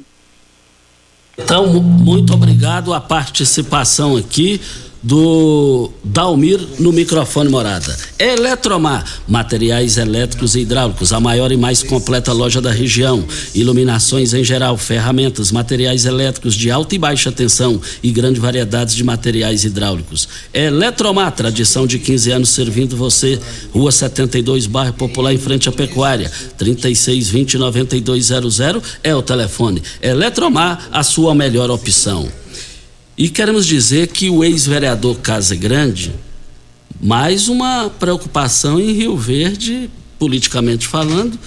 Então, 1.38 1.68
muito 1.82 2.34
obrigado 2.34 2.94
a 2.94 3.02
participação 3.02 4.15
aqui 4.15 4.62
do 5.06 5.91
Dalmir 6.04 6.60
no 6.80 6.91
microfone 6.91 7.48
morada. 7.48 7.96
Eletromar, 8.18 9.06
materiais 9.28 9.98
elétricos 9.98 10.56
e 10.56 10.62
hidráulicos, 10.62 11.13
a 11.13 11.20
maior 11.20 11.52
e 11.52 11.58
mais 11.58 11.84
completa 11.84 12.34
loja 12.34 12.60
da 12.60 12.72
região. 12.72 13.24
Iluminações 13.54 14.34
em 14.34 14.44
geral, 14.44 14.76
ferramentas, 14.78 15.52
materiais 15.52 16.06
elétricos 16.06 16.56
de 16.56 16.72
alta 16.72 16.96
e 16.96 16.98
baixa 16.98 17.32
tensão 17.32 17.80
e 18.02 18.10
grande 18.10 18.39
variedade 18.39 18.96
de 18.96 19.04
materiais 19.04 19.63
hidráulicos. 19.63 20.28
Eletromar, 20.52 21.32
tradição 21.34 21.86
de 21.86 22.00
15 22.00 22.32
anos 22.32 22.50
servindo 22.50 22.98
você. 22.98 23.39
Rua 23.72 23.91
72, 23.91 24.65
bairro 24.65 24.94
Popular, 24.94 25.32
em 25.32 25.38
frente 25.38 25.70
à 25.70 25.72
Pecuária. 25.72 26.32
3620 26.58 27.60
9200 27.60 28.60
é 29.04 29.15
o 29.15 29.22
telefone. 29.22 29.84
Eletromar, 30.02 30.89
a 30.91 31.04
sua 31.04 31.36
melhor 31.36 31.70
opção. 31.70 32.28
E 33.17 33.30
queremos 33.30 33.65
dizer 33.65 34.08
que 34.08 34.30
o 34.30 34.43
ex-vereador 34.43 35.17
Casa 35.19 35.56
Grande, 35.56 36.13
mais 37.01 37.47
uma 37.47 37.89
preocupação 37.89 38.78
em 38.80 38.91
Rio 38.91 39.15
Verde, 39.15 39.89
politicamente 40.19 40.86
falando, 40.86 41.39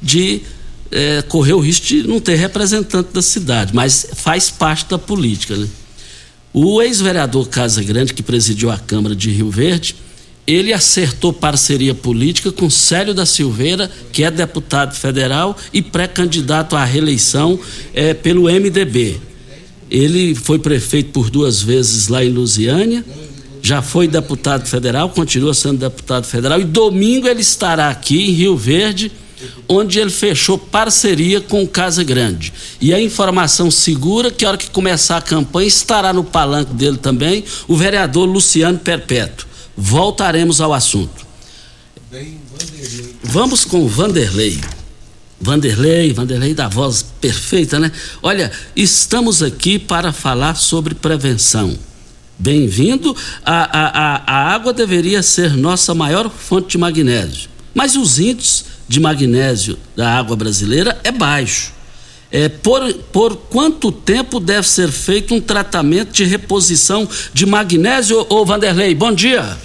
de 0.00 0.42
é, 0.90 1.22
correr 1.22 1.54
o 1.54 1.58
risco 1.58 1.84
de 1.84 2.06
não 2.06 2.20
ter 2.20 2.36
representante 2.36 3.12
da 3.12 3.22
cidade, 3.22 3.74
mas 3.74 4.06
faz 4.14 4.50
parte 4.50 4.88
da 4.88 4.98
política. 4.98 5.56
Né? 5.56 5.66
O 6.52 6.80
ex-vereador 6.80 7.48
Casa 7.48 7.82
Grande, 7.82 8.14
que 8.14 8.22
presidiu 8.22 8.70
a 8.70 8.78
Câmara 8.78 9.16
de 9.16 9.28
Rio 9.30 9.50
Verde, 9.50 9.96
ele 10.46 10.72
acertou 10.72 11.32
parceria 11.32 11.92
política 11.92 12.52
com 12.52 12.70
Célio 12.70 13.12
da 13.12 13.26
Silveira, 13.26 13.90
que 14.12 14.22
é 14.22 14.30
deputado 14.30 14.94
federal 14.94 15.56
e 15.72 15.82
pré-candidato 15.82 16.76
à 16.76 16.84
reeleição 16.84 17.58
é, 17.92 18.14
pelo 18.14 18.44
MDB. 18.44 19.20
Ele 19.96 20.34
foi 20.34 20.58
prefeito 20.58 21.10
por 21.10 21.30
duas 21.30 21.62
vezes 21.62 22.08
lá 22.08 22.22
em 22.22 22.28
Lusiânia, 22.28 23.02
já 23.62 23.80
foi 23.80 24.06
deputado 24.06 24.68
federal, 24.68 25.08
continua 25.08 25.54
sendo 25.54 25.78
deputado 25.78 26.26
federal, 26.26 26.60
e 26.60 26.64
domingo 26.64 27.26
ele 27.26 27.40
estará 27.40 27.88
aqui 27.88 28.28
em 28.28 28.32
Rio 28.32 28.58
Verde, 28.58 29.10
onde 29.66 29.98
ele 29.98 30.10
fechou 30.10 30.58
parceria 30.58 31.40
com 31.40 31.66
Casa 31.66 32.04
Grande. 32.04 32.52
E 32.78 32.92
a 32.92 33.00
informação 33.00 33.70
segura 33.70 34.30
que 34.30 34.44
a 34.44 34.48
hora 34.48 34.58
que 34.58 34.68
começar 34.68 35.16
a 35.16 35.22
campanha 35.22 35.66
estará 35.66 36.12
no 36.12 36.24
palanque 36.24 36.74
dele 36.74 36.98
também 36.98 37.42
o 37.66 37.74
vereador 37.74 38.28
Luciano 38.28 38.78
Perpétuo. 38.78 39.48
Voltaremos 39.74 40.60
ao 40.60 40.74
assunto. 40.74 41.24
Vamos 43.24 43.64
com 43.64 43.82
o 43.82 43.88
Vanderlei. 43.88 44.60
Vanderlei, 45.40 46.12
Vanderlei 46.12 46.54
da 46.54 46.68
voz 46.68 47.04
perfeita, 47.20 47.78
né? 47.78 47.92
Olha, 48.22 48.50
estamos 48.74 49.42
aqui 49.42 49.78
para 49.78 50.12
falar 50.12 50.54
sobre 50.54 50.94
prevenção. 50.94 51.76
Bem-vindo. 52.38 53.14
A, 53.44 53.78
a, 53.78 54.22
a, 54.26 54.54
água 54.54 54.72
deveria 54.72 55.22
ser 55.22 55.56
nossa 55.56 55.94
maior 55.94 56.30
fonte 56.30 56.70
de 56.70 56.78
magnésio, 56.78 57.48
mas 57.74 57.96
os 57.96 58.18
índices 58.18 58.64
de 58.88 59.00
magnésio 59.00 59.78
da 59.94 60.18
água 60.18 60.36
brasileira 60.36 60.98
é 61.02 61.12
baixo. 61.12 61.72
É, 62.30 62.48
por, 62.48 62.92
por 63.12 63.36
quanto 63.36 63.92
tempo 63.92 64.40
deve 64.40 64.66
ser 64.66 64.90
feito 64.90 65.34
um 65.34 65.40
tratamento 65.40 66.12
de 66.12 66.24
reposição 66.24 67.08
de 67.32 67.46
magnésio, 67.46 68.26
ô 68.28 68.44
Vanderlei? 68.44 68.94
Bom 68.94 69.12
dia. 69.12 69.56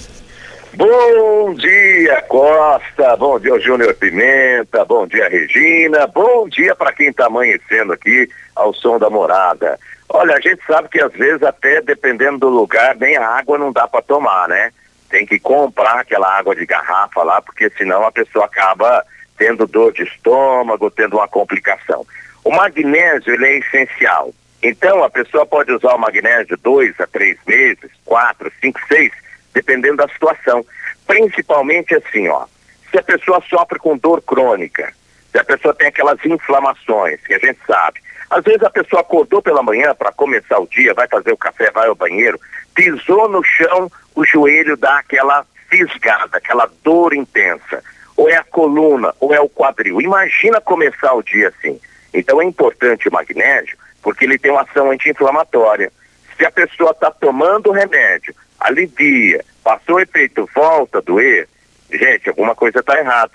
Bom 0.73 1.53
dia, 1.55 2.21
Costa. 2.29 3.17
Bom 3.17 3.37
dia, 3.37 3.59
Júnior 3.59 3.93
Pimenta. 3.93 4.85
Bom 4.85 5.05
dia, 5.05 5.27
Regina. 5.27 6.07
Bom 6.07 6.47
dia 6.47 6.73
para 6.73 6.93
quem 6.93 7.09
está 7.09 7.25
amanhecendo 7.25 7.91
aqui 7.91 8.29
ao 8.55 8.73
som 8.73 8.97
da 8.97 9.09
morada. 9.09 9.77
Olha, 10.07 10.35
a 10.35 10.39
gente 10.39 10.61
sabe 10.65 10.87
que 10.87 11.01
às 11.01 11.11
vezes, 11.11 11.43
até 11.43 11.81
dependendo 11.81 12.39
do 12.39 12.49
lugar, 12.49 12.95
nem 12.95 13.17
a 13.17 13.27
água 13.27 13.57
não 13.57 13.73
dá 13.73 13.85
para 13.85 14.01
tomar, 14.01 14.47
né? 14.47 14.71
Tem 15.09 15.25
que 15.25 15.37
comprar 15.39 15.99
aquela 15.99 16.37
água 16.37 16.55
de 16.55 16.65
garrafa 16.65 17.21
lá, 17.21 17.41
porque 17.41 17.69
senão 17.77 18.05
a 18.05 18.11
pessoa 18.11 18.45
acaba 18.45 19.05
tendo 19.37 19.67
dor 19.67 19.91
de 19.91 20.03
estômago, 20.03 20.89
tendo 20.89 21.17
uma 21.17 21.27
complicação. 21.27 22.05
O 22.45 22.51
magnésio, 22.51 23.33
ele 23.33 23.45
é 23.45 23.57
essencial. 23.57 24.33
Então, 24.63 25.03
a 25.03 25.09
pessoa 25.09 25.45
pode 25.45 25.71
usar 25.73 25.95
o 25.95 25.99
magnésio 25.99 26.57
dois 26.63 26.97
a 26.99 27.07
três 27.07 27.37
vezes, 27.45 27.91
quatro, 28.05 28.49
cinco, 28.61 28.79
seis 28.87 29.11
dependendo 29.53 29.97
da 29.97 30.07
situação. 30.07 30.65
Principalmente 31.05 31.95
assim, 31.95 32.27
ó, 32.27 32.45
se 32.89 32.97
a 32.97 33.03
pessoa 33.03 33.41
sofre 33.49 33.79
com 33.79 33.97
dor 33.97 34.21
crônica, 34.21 34.93
se 35.31 35.39
a 35.39 35.43
pessoa 35.43 35.73
tem 35.73 35.87
aquelas 35.87 36.23
inflamações, 36.25 37.19
que 37.21 37.33
a 37.33 37.39
gente 37.39 37.59
sabe. 37.65 38.01
Às 38.29 38.43
vezes 38.43 38.63
a 38.63 38.69
pessoa 38.69 39.01
acordou 39.01 39.41
pela 39.41 39.63
manhã 39.63 39.93
para 39.95 40.11
começar 40.11 40.59
o 40.59 40.67
dia, 40.67 40.93
vai 40.93 41.07
fazer 41.07 41.31
o 41.31 41.37
café, 41.37 41.69
vai 41.71 41.87
ao 41.87 41.95
banheiro, 41.95 42.39
pisou 42.73 43.27
no 43.29 43.43
chão, 43.43 43.91
o 44.15 44.25
joelho 44.25 44.77
dá 44.77 44.99
aquela 44.99 45.45
fisgada, 45.69 46.37
aquela 46.37 46.69
dor 46.83 47.13
intensa. 47.13 47.83
Ou 48.15 48.29
é 48.29 48.35
a 48.35 48.43
coluna, 48.43 49.13
ou 49.19 49.33
é 49.33 49.39
o 49.39 49.49
quadril. 49.49 50.01
Imagina 50.01 50.61
começar 50.61 51.13
o 51.13 51.23
dia 51.23 51.47
assim. 51.47 51.79
Então 52.13 52.41
é 52.41 52.45
importante 52.45 53.07
o 53.07 53.11
magnésio, 53.11 53.77
porque 54.01 54.25
ele 54.25 54.37
tem 54.37 54.51
uma 54.51 54.61
ação 54.61 54.91
anti-inflamatória 54.91 55.91
Se 56.37 56.45
a 56.45 56.51
pessoa 56.51 56.91
está 56.91 57.09
tomando 57.09 57.69
o 57.69 57.73
remédio, 57.73 58.35
alivia, 58.61 59.43
passou 59.63 59.95
o 59.95 59.99
efeito, 59.99 60.49
volta 60.53 60.99
a 60.99 61.01
doer, 61.01 61.47
gente, 61.91 62.29
alguma 62.29 62.55
coisa 62.55 62.79
está 62.79 62.97
errada. 62.97 63.31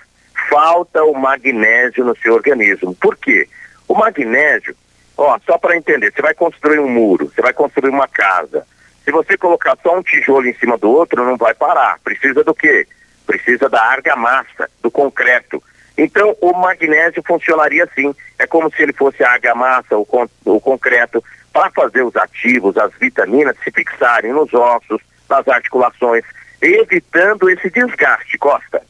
Falta 0.49 1.03
o 1.03 1.13
magnésio 1.13 2.05
no 2.05 2.15
seu 2.17 2.33
organismo. 2.33 2.95
Por 2.95 3.17
quê? 3.17 3.47
O 3.87 3.93
magnésio, 3.93 4.75
ó, 5.17 5.37
só 5.45 5.57
para 5.57 5.75
entender, 5.75 6.11
você 6.13 6.21
vai 6.21 6.33
construir 6.33 6.79
um 6.79 6.89
muro, 6.89 7.31
você 7.33 7.41
vai 7.41 7.53
construir 7.53 7.89
uma 7.89 8.07
casa. 8.07 8.65
Se 9.03 9.11
você 9.11 9.37
colocar 9.37 9.77
só 9.81 9.97
um 9.97 10.03
tijolo 10.03 10.47
em 10.47 10.53
cima 10.53 10.77
do 10.77 10.89
outro, 10.89 11.23
não 11.23 11.37
vai 11.37 11.53
parar. 11.53 11.99
Precisa 12.03 12.43
do 12.43 12.53
quê? 12.53 12.87
Precisa 13.25 13.69
da 13.69 13.81
argamassa, 13.81 14.69
do 14.81 14.91
concreto. 14.91 15.61
Então, 15.97 16.35
o 16.41 16.53
magnésio 16.53 17.23
funcionaria 17.25 17.85
assim. 17.85 18.13
É 18.37 18.45
como 18.45 18.69
se 18.69 18.83
ele 18.83 18.93
fosse 18.93 19.23
a 19.23 19.31
argamassa, 19.31 19.97
o, 19.97 20.05
con 20.05 20.27
o 20.45 20.59
concreto, 20.59 21.23
para 21.51 21.71
fazer 21.71 22.03
os 22.03 22.15
ativos, 22.15 22.77
as 22.77 22.93
vitaminas 22.99 23.55
se 23.63 23.71
fixarem 23.71 24.31
nos 24.31 24.53
ossos, 24.53 25.01
nas 25.29 25.47
articulações, 25.47 26.23
evitando 26.61 27.49
esse 27.49 27.69
desgaste, 27.69 28.37
Costa. 28.37 28.81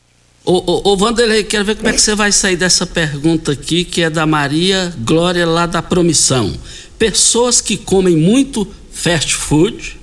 Ô, 0.46 0.64
ô, 0.66 0.94
ô 0.94 0.98
Vanderlei, 0.98 1.44
quero 1.44 1.66
ver 1.66 1.76
como 1.76 1.90
é 1.90 1.92
que 1.92 2.00
você 2.00 2.16
vai 2.16 2.32
sair 2.32 2.56
dessa 2.56 2.86
pergunta 2.86 3.52
aqui, 3.52 3.84
que 3.84 4.02
é 4.02 4.10
da 4.10 4.26
Maria 4.26 4.94
Glória 5.00 5.46
lá 5.46 5.66
da 5.66 5.82
Promissão. 5.82 6.58
Pessoas 6.98 7.60
que 7.60 7.76
comem 7.76 8.16
muito 8.16 8.66
fast 8.90 9.36
food, 9.36 10.00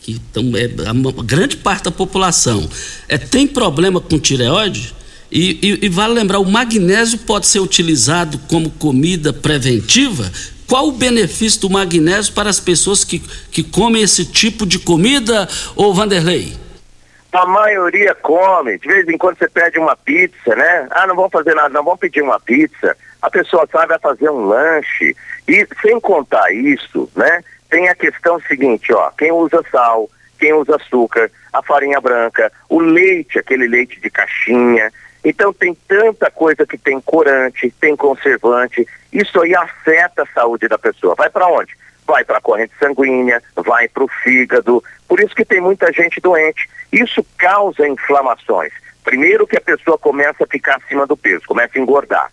que 0.00 0.20
tão, 0.32 0.52
é, 0.56 0.66
a 0.88 1.22
grande 1.24 1.56
parte 1.56 1.84
da 1.84 1.90
população, 1.90 2.68
é, 3.08 3.18
tem 3.18 3.46
problema 3.46 4.00
com 4.00 4.18
tireoide? 4.18 4.94
E, 5.30 5.58
e, 5.60 5.86
e, 5.86 5.88
vale 5.88 6.14
lembrar, 6.14 6.38
o 6.38 6.50
magnésio 6.50 7.18
pode 7.18 7.46
ser 7.46 7.58
utilizado 7.60 8.38
como 8.48 8.70
comida 8.70 9.32
preventiva? 9.32 10.30
Qual 10.68 10.88
o 10.88 10.92
benefício 10.92 11.62
do 11.62 11.70
magnésio 11.70 12.34
para 12.34 12.50
as 12.50 12.60
pessoas 12.60 13.02
que, 13.02 13.20
que 13.50 13.64
comem 13.64 14.02
esse 14.02 14.30
tipo 14.30 14.66
de 14.66 14.78
comida, 14.78 15.48
ô 15.74 15.94
Vanderlei? 15.94 16.52
A 17.32 17.46
maioria 17.46 18.14
come. 18.14 18.78
De 18.78 18.86
vez 18.86 19.08
em 19.08 19.16
quando 19.16 19.38
você 19.38 19.48
pede 19.48 19.78
uma 19.78 19.96
pizza, 19.96 20.54
né? 20.54 20.86
Ah, 20.90 21.06
não 21.06 21.16
vamos 21.16 21.32
fazer 21.32 21.54
nada, 21.54 21.70
não 21.70 21.82
vamos 21.82 21.98
pedir 21.98 22.20
uma 22.20 22.38
pizza. 22.38 22.94
A 23.22 23.30
pessoa 23.30 23.66
sabe 23.72 23.88
vai 23.88 23.98
fazer 23.98 24.28
um 24.28 24.44
lanche. 24.44 25.16
E 25.48 25.66
sem 25.80 25.98
contar 26.00 26.52
isso, 26.52 27.10
né? 27.16 27.42
Tem 27.70 27.88
a 27.88 27.94
questão 27.94 28.38
seguinte, 28.40 28.92
ó. 28.92 29.10
Quem 29.16 29.32
usa 29.32 29.64
sal, 29.70 30.10
quem 30.38 30.52
usa 30.52 30.76
açúcar, 30.76 31.30
a 31.50 31.62
farinha 31.62 31.98
branca, 31.98 32.52
o 32.68 32.78
leite, 32.78 33.38
aquele 33.38 33.66
leite 33.66 33.98
de 34.00 34.10
caixinha, 34.10 34.92
então 35.24 35.52
tem 35.52 35.74
tanta 35.86 36.30
coisa 36.30 36.66
que 36.66 36.78
tem 36.78 37.00
corante, 37.00 37.72
tem 37.80 37.96
conservante, 37.96 38.86
isso 39.12 39.40
aí 39.40 39.54
afeta 39.54 40.22
a 40.22 40.26
saúde 40.26 40.68
da 40.68 40.78
pessoa. 40.78 41.14
Vai 41.14 41.28
para 41.30 41.46
onde? 41.48 41.76
Vai 42.06 42.24
para 42.24 42.38
a 42.38 42.40
corrente 42.40 42.72
sanguínea, 42.78 43.42
vai 43.56 43.88
para 43.88 44.04
o 44.04 44.08
fígado. 44.08 44.82
Por 45.06 45.20
isso 45.20 45.34
que 45.34 45.44
tem 45.44 45.60
muita 45.60 45.92
gente 45.92 46.20
doente. 46.20 46.68
Isso 46.92 47.24
causa 47.36 47.86
inflamações. 47.86 48.72
Primeiro 49.04 49.46
que 49.46 49.56
a 49.56 49.60
pessoa 49.60 49.98
começa 49.98 50.44
a 50.44 50.46
ficar 50.46 50.76
acima 50.76 51.06
do 51.06 51.16
peso, 51.16 51.44
começa 51.46 51.78
a 51.78 51.80
engordar. 51.80 52.30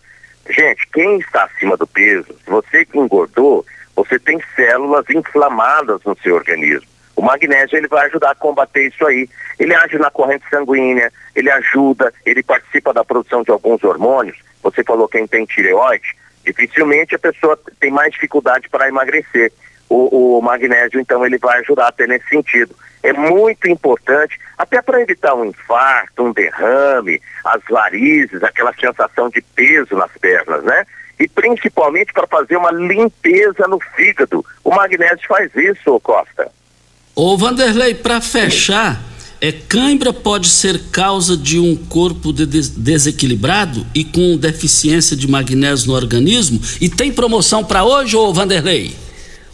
Gente, 0.48 0.86
quem 0.92 1.18
está 1.18 1.44
acima 1.44 1.76
do 1.76 1.86
peso, 1.86 2.34
você 2.46 2.84
que 2.84 2.98
engordou, 2.98 3.64
você 3.94 4.18
tem 4.18 4.40
células 4.54 5.04
inflamadas 5.10 6.02
no 6.04 6.16
seu 6.18 6.34
organismo. 6.34 6.86
O 7.16 7.22
magnésio 7.22 7.78
ele 7.78 7.88
vai 7.88 8.06
ajudar 8.06 8.32
a 8.32 8.34
combater 8.34 8.88
isso 8.88 9.04
aí. 9.06 9.28
Ele 9.58 9.74
age 9.74 9.98
na 9.98 10.10
corrente 10.10 10.44
sanguínea, 10.50 11.10
ele 11.34 11.50
ajuda, 11.50 12.12
ele 12.26 12.42
participa 12.42 12.92
da 12.92 13.02
produção 13.02 13.42
de 13.42 13.50
alguns 13.50 13.82
hormônios. 13.82 14.36
Você 14.62 14.84
falou 14.84 15.08
quem 15.08 15.26
tem 15.26 15.46
tireoide, 15.46 16.14
dificilmente 16.44 17.14
a 17.14 17.18
pessoa 17.18 17.58
tem 17.80 17.90
mais 17.90 18.12
dificuldade 18.12 18.68
para 18.68 18.88
emagrecer. 18.88 19.50
O, 19.88 20.38
o, 20.38 20.42
magnésio, 20.42 21.00
então, 21.00 21.24
ele 21.24 21.38
vai 21.38 21.60
ajudar 21.60 21.88
até 21.88 22.06
nesse 22.06 22.28
sentido. 22.28 22.74
É 23.04 23.12
muito 23.12 23.68
importante, 23.68 24.38
até 24.58 24.82
para 24.82 25.00
evitar 25.00 25.34
um 25.34 25.44
infarto, 25.44 26.24
um 26.24 26.32
derrame, 26.32 27.22
as 27.44 27.62
varizes, 27.70 28.42
aquela 28.42 28.74
sensação 28.74 29.28
de 29.28 29.40
peso 29.40 29.94
nas 29.94 30.10
pernas, 30.20 30.64
né? 30.64 30.84
E 31.20 31.28
principalmente 31.28 32.12
para 32.12 32.26
fazer 32.26 32.56
uma 32.56 32.72
limpeza 32.72 33.68
no 33.68 33.78
fígado. 33.94 34.44
O 34.64 34.74
magnésio 34.74 35.26
faz 35.28 35.54
isso, 35.54 36.00
Costa. 36.00 36.50
Ô 37.18 37.34
Vanderlei, 37.34 37.94
para 37.94 38.20
fechar, 38.20 39.00
é 39.40 39.50
cãibra 39.50 40.12
pode 40.12 40.50
ser 40.50 40.78
causa 40.92 41.34
de 41.34 41.58
um 41.58 41.74
corpo 41.74 42.30
de 42.30 42.44
desequilibrado 42.44 43.86
e 43.94 44.04
com 44.04 44.36
deficiência 44.36 45.16
de 45.16 45.26
magnésio 45.26 45.88
no 45.88 45.94
organismo? 45.94 46.60
E 46.78 46.90
tem 46.90 47.10
promoção 47.10 47.64
para 47.64 47.82
hoje, 47.84 48.14
ô 48.14 48.34
Vanderlei? 48.34 48.94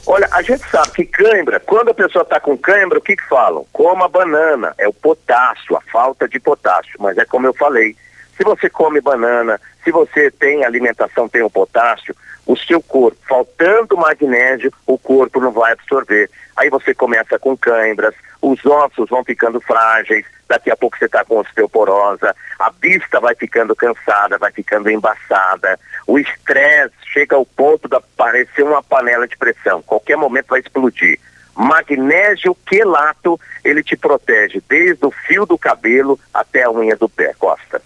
Olha, 0.04 0.28
a 0.32 0.42
gente 0.42 0.68
sabe 0.72 0.90
que 0.90 1.04
cãibra, 1.04 1.60
quando 1.60 1.90
a 1.90 1.94
pessoa 1.94 2.24
está 2.24 2.40
com 2.40 2.58
cãibra, 2.58 2.98
o 2.98 3.00
que, 3.00 3.14
que 3.14 3.28
falam? 3.28 3.64
Coma 3.72 4.08
banana, 4.08 4.74
é 4.76 4.88
o 4.88 4.92
potássio, 4.92 5.76
a 5.76 5.80
falta 5.82 6.28
de 6.28 6.40
potássio. 6.40 6.96
Mas 6.98 7.16
é 7.16 7.24
como 7.24 7.46
eu 7.46 7.54
falei, 7.54 7.94
se 8.36 8.42
você 8.42 8.68
come 8.68 9.00
banana, 9.00 9.60
se 9.84 9.90
você 9.90 10.30
tem 10.30 10.64
alimentação, 10.64 11.28
tem 11.28 11.42
o 11.42 11.50
potássio, 11.50 12.14
o 12.46 12.56
seu 12.56 12.82
corpo, 12.82 13.18
faltando 13.28 13.96
magnésio, 13.96 14.72
o 14.86 14.98
corpo 14.98 15.40
não 15.40 15.52
vai 15.52 15.72
absorver. 15.72 16.28
Aí 16.56 16.68
você 16.68 16.94
começa 16.94 17.38
com 17.38 17.56
cãibras, 17.56 18.14
os 18.40 18.64
ossos 18.66 19.08
vão 19.08 19.24
ficando 19.24 19.60
frágeis, 19.60 20.26
daqui 20.48 20.70
a 20.70 20.76
pouco 20.76 20.98
você 20.98 21.06
está 21.06 21.24
com 21.24 21.38
osteoporose, 21.38 22.26
a 22.58 22.70
vista 22.80 23.20
vai 23.20 23.34
ficando 23.34 23.74
cansada, 23.74 24.38
vai 24.38 24.52
ficando 24.52 24.90
embaçada, 24.90 25.78
o 26.06 26.18
estresse 26.18 26.94
chega 27.06 27.36
ao 27.36 27.46
ponto 27.46 27.88
de 27.88 27.98
parecer 28.16 28.62
uma 28.62 28.82
panela 28.82 29.26
de 29.26 29.36
pressão, 29.36 29.82
qualquer 29.82 30.16
momento 30.16 30.48
vai 30.48 30.60
explodir. 30.60 31.18
Magnésio 31.54 32.54
quelato, 32.66 33.38
ele 33.62 33.82
te 33.82 33.96
protege 33.96 34.62
desde 34.68 35.04
o 35.04 35.10
fio 35.10 35.44
do 35.44 35.58
cabelo 35.58 36.18
até 36.32 36.64
a 36.64 36.70
unha 36.70 36.96
do 36.96 37.08
pé, 37.08 37.34
Costa. 37.38 37.80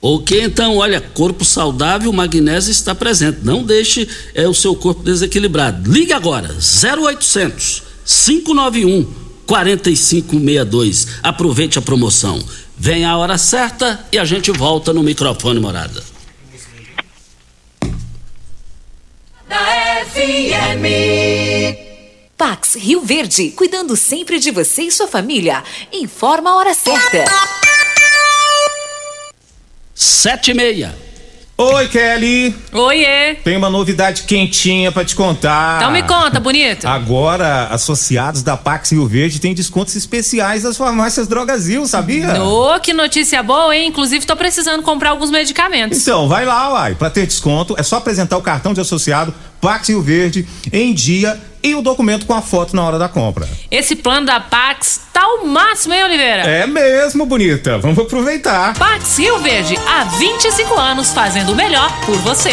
Ok, 0.00 0.40
então, 0.42 0.76
olha, 0.76 1.00
corpo 1.00 1.44
saudável, 1.44 2.12
magnésio 2.12 2.70
está 2.70 2.94
presente. 2.94 3.38
Não 3.42 3.62
deixe 3.62 4.08
é, 4.34 4.46
o 4.46 4.54
seu 4.54 4.74
corpo 4.76 5.02
desequilibrado. 5.02 5.90
Ligue 5.90 6.12
agora, 6.12 6.48
0800 6.48 7.82
591 8.04 9.04
4562. 9.46 11.08
Aproveite 11.22 11.78
a 11.78 11.82
promoção. 11.82 12.42
Vem 12.76 13.04
a 13.04 13.16
hora 13.16 13.38
certa 13.38 14.06
e 14.12 14.18
a 14.18 14.24
gente 14.24 14.50
volta 14.52 14.92
no 14.92 15.02
microfone 15.02 15.58
morada. 15.58 16.04
Da 19.48 20.04
FM. 20.10 20.84
Pax 22.36 22.74
Rio 22.74 23.00
Verde, 23.00 23.50
cuidando 23.50 23.96
sempre 23.96 24.38
de 24.38 24.50
você 24.50 24.82
e 24.82 24.92
sua 24.92 25.08
família. 25.08 25.64
Informa 25.90 26.50
a 26.50 26.56
hora 26.56 26.74
certa. 26.74 27.24
Sete 29.98 30.50
e 30.50 30.54
meia. 30.54 30.94
Oi, 31.56 31.88
Kelly. 31.88 32.54
Oiê. 32.70 33.36
Tem 33.36 33.56
uma 33.56 33.70
novidade 33.70 34.24
quentinha 34.24 34.92
para 34.92 35.06
te 35.06 35.16
contar. 35.16 35.78
Então 35.78 35.90
me 35.90 36.02
conta, 36.02 36.38
bonito. 36.38 36.86
Agora, 36.86 37.68
associados 37.68 38.42
da 38.42 38.58
Pax 38.58 38.92
Rio 38.92 39.06
Verde 39.06 39.40
têm 39.40 39.54
descontos 39.54 39.96
especiais 39.96 40.64
das 40.64 40.76
farmácias 40.76 41.26
Drogazil, 41.26 41.86
sabia? 41.86 42.42
Ô, 42.42 42.74
oh, 42.74 42.78
que 42.78 42.92
notícia 42.92 43.42
boa, 43.42 43.74
hein? 43.74 43.88
Inclusive, 43.88 44.26
tô 44.26 44.36
precisando 44.36 44.82
comprar 44.82 45.08
alguns 45.08 45.30
medicamentos. 45.30 45.98
Então, 45.98 46.28
vai 46.28 46.44
lá, 46.44 46.74
uai. 46.74 46.94
Pra 46.94 47.08
ter 47.08 47.26
desconto, 47.26 47.74
é 47.78 47.82
só 47.82 47.96
apresentar 47.96 48.36
o 48.36 48.42
cartão 48.42 48.74
de 48.74 48.82
associado 48.82 49.32
Pax 49.60 49.88
Rio 49.88 50.02
Verde 50.02 50.46
em 50.72 50.92
dia 50.92 51.40
e 51.62 51.74
o 51.74 51.82
documento 51.82 52.26
com 52.26 52.34
a 52.34 52.40
foto 52.40 52.76
na 52.76 52.84
hora 52.84 52.98
da 52.98 53.08
compra. 53.08 53.48
Esse 53.70 53.96
plano 53.96 54.26
da 54.26 54.38
Pax 54.38 55.00
tá 55.12 55.26
o 55.26 55.46
máximo, 55.46 55.94
hein, 55.94 56.04
Oliveira? 56.04 56.42
É 56.42 56.66
mesmo, 56.66 57.26
bonita. 57.26 57.78
Vamos 57.78 57.98
aproveitar. 57.98 58.74
Pax 58.78 59.18
Rio 59.18 59.38
Verde, 59.40 59.76
há 59.86 60.04
25 60.04 60.74
anos 60.74 61.12
fazendo 61.12 61.52
o 61.52 61.56
melhor 61.56 61.90
por 62.04 62.16
você. 62.18 62.52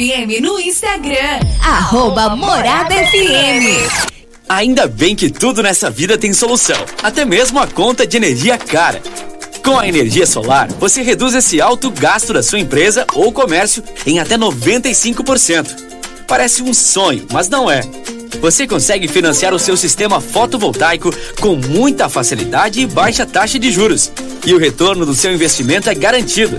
FM 0.00 0.40
no 0.40 0.58
Instagram, 0.58 1.40
arroba 1.62 2.34
Morada 2.34 2.94
FM. 2.94 4.08
Ainda 4.48 4.86
bem 4.86 5.14
que 5.14 5.28
tudo 5.28 5.62
nessa 5.62 5.90
vida 5.90 6.16
tem 6.16 6.32
solução, 6.32 6.82
até 7.02 7.26
mesmo 7.26 7.58
a 7.58 7.66
conta 7.66 8.06
de 8.06 8.16
energia 8.16 8.56
cara. 8.56 9.02
Com 9.62 9.78
a 9.78 9.86
energia 9.86 10.24
solar, 10.24 10.68
você 10.80 11.02
reduz 11.02 11.34
esse 11.34 11.60
alto 11.60 11.90
gasto 11.90 12.32
da 12.32 12.42
sua 12.42 12.58
empresa 12.58 13.06
ou 13.14 13.30
comércio 13.30 13.84
em 14.06 14.18
até 14.18 14.38
95%. 14.38 15.66
Parece 16.26 16.62
um 16.62 16.72
sonho, 16.72 17.26
mas 17.30 17.50
não 17.50 17.70
é. 17.70 17.82
Você 18.40 18.66
consegue 18.66 19.06
financiar 19.06 19.52
o 19.52 19.58
seu 19.58 19.76
sistema 19.76 20.18
fotovoltaico 20.18 21.10
com 21.38 21.56
muita 21.56 22.08
facilidade 22.08 22.80
e 22.80 22.86
baixa 22.86 23.26
taxa 23.26 23.58
de 23.58 23.70
juros. 23.70 24.10
E 24.46 24.54
o 24.54 24.58
retorno 24.58 25.04
do 25.04 25.14
seu 25.14 25.30
investimento 25.30 25.90
é 25.90 25.94
garantido. 25.94 26.58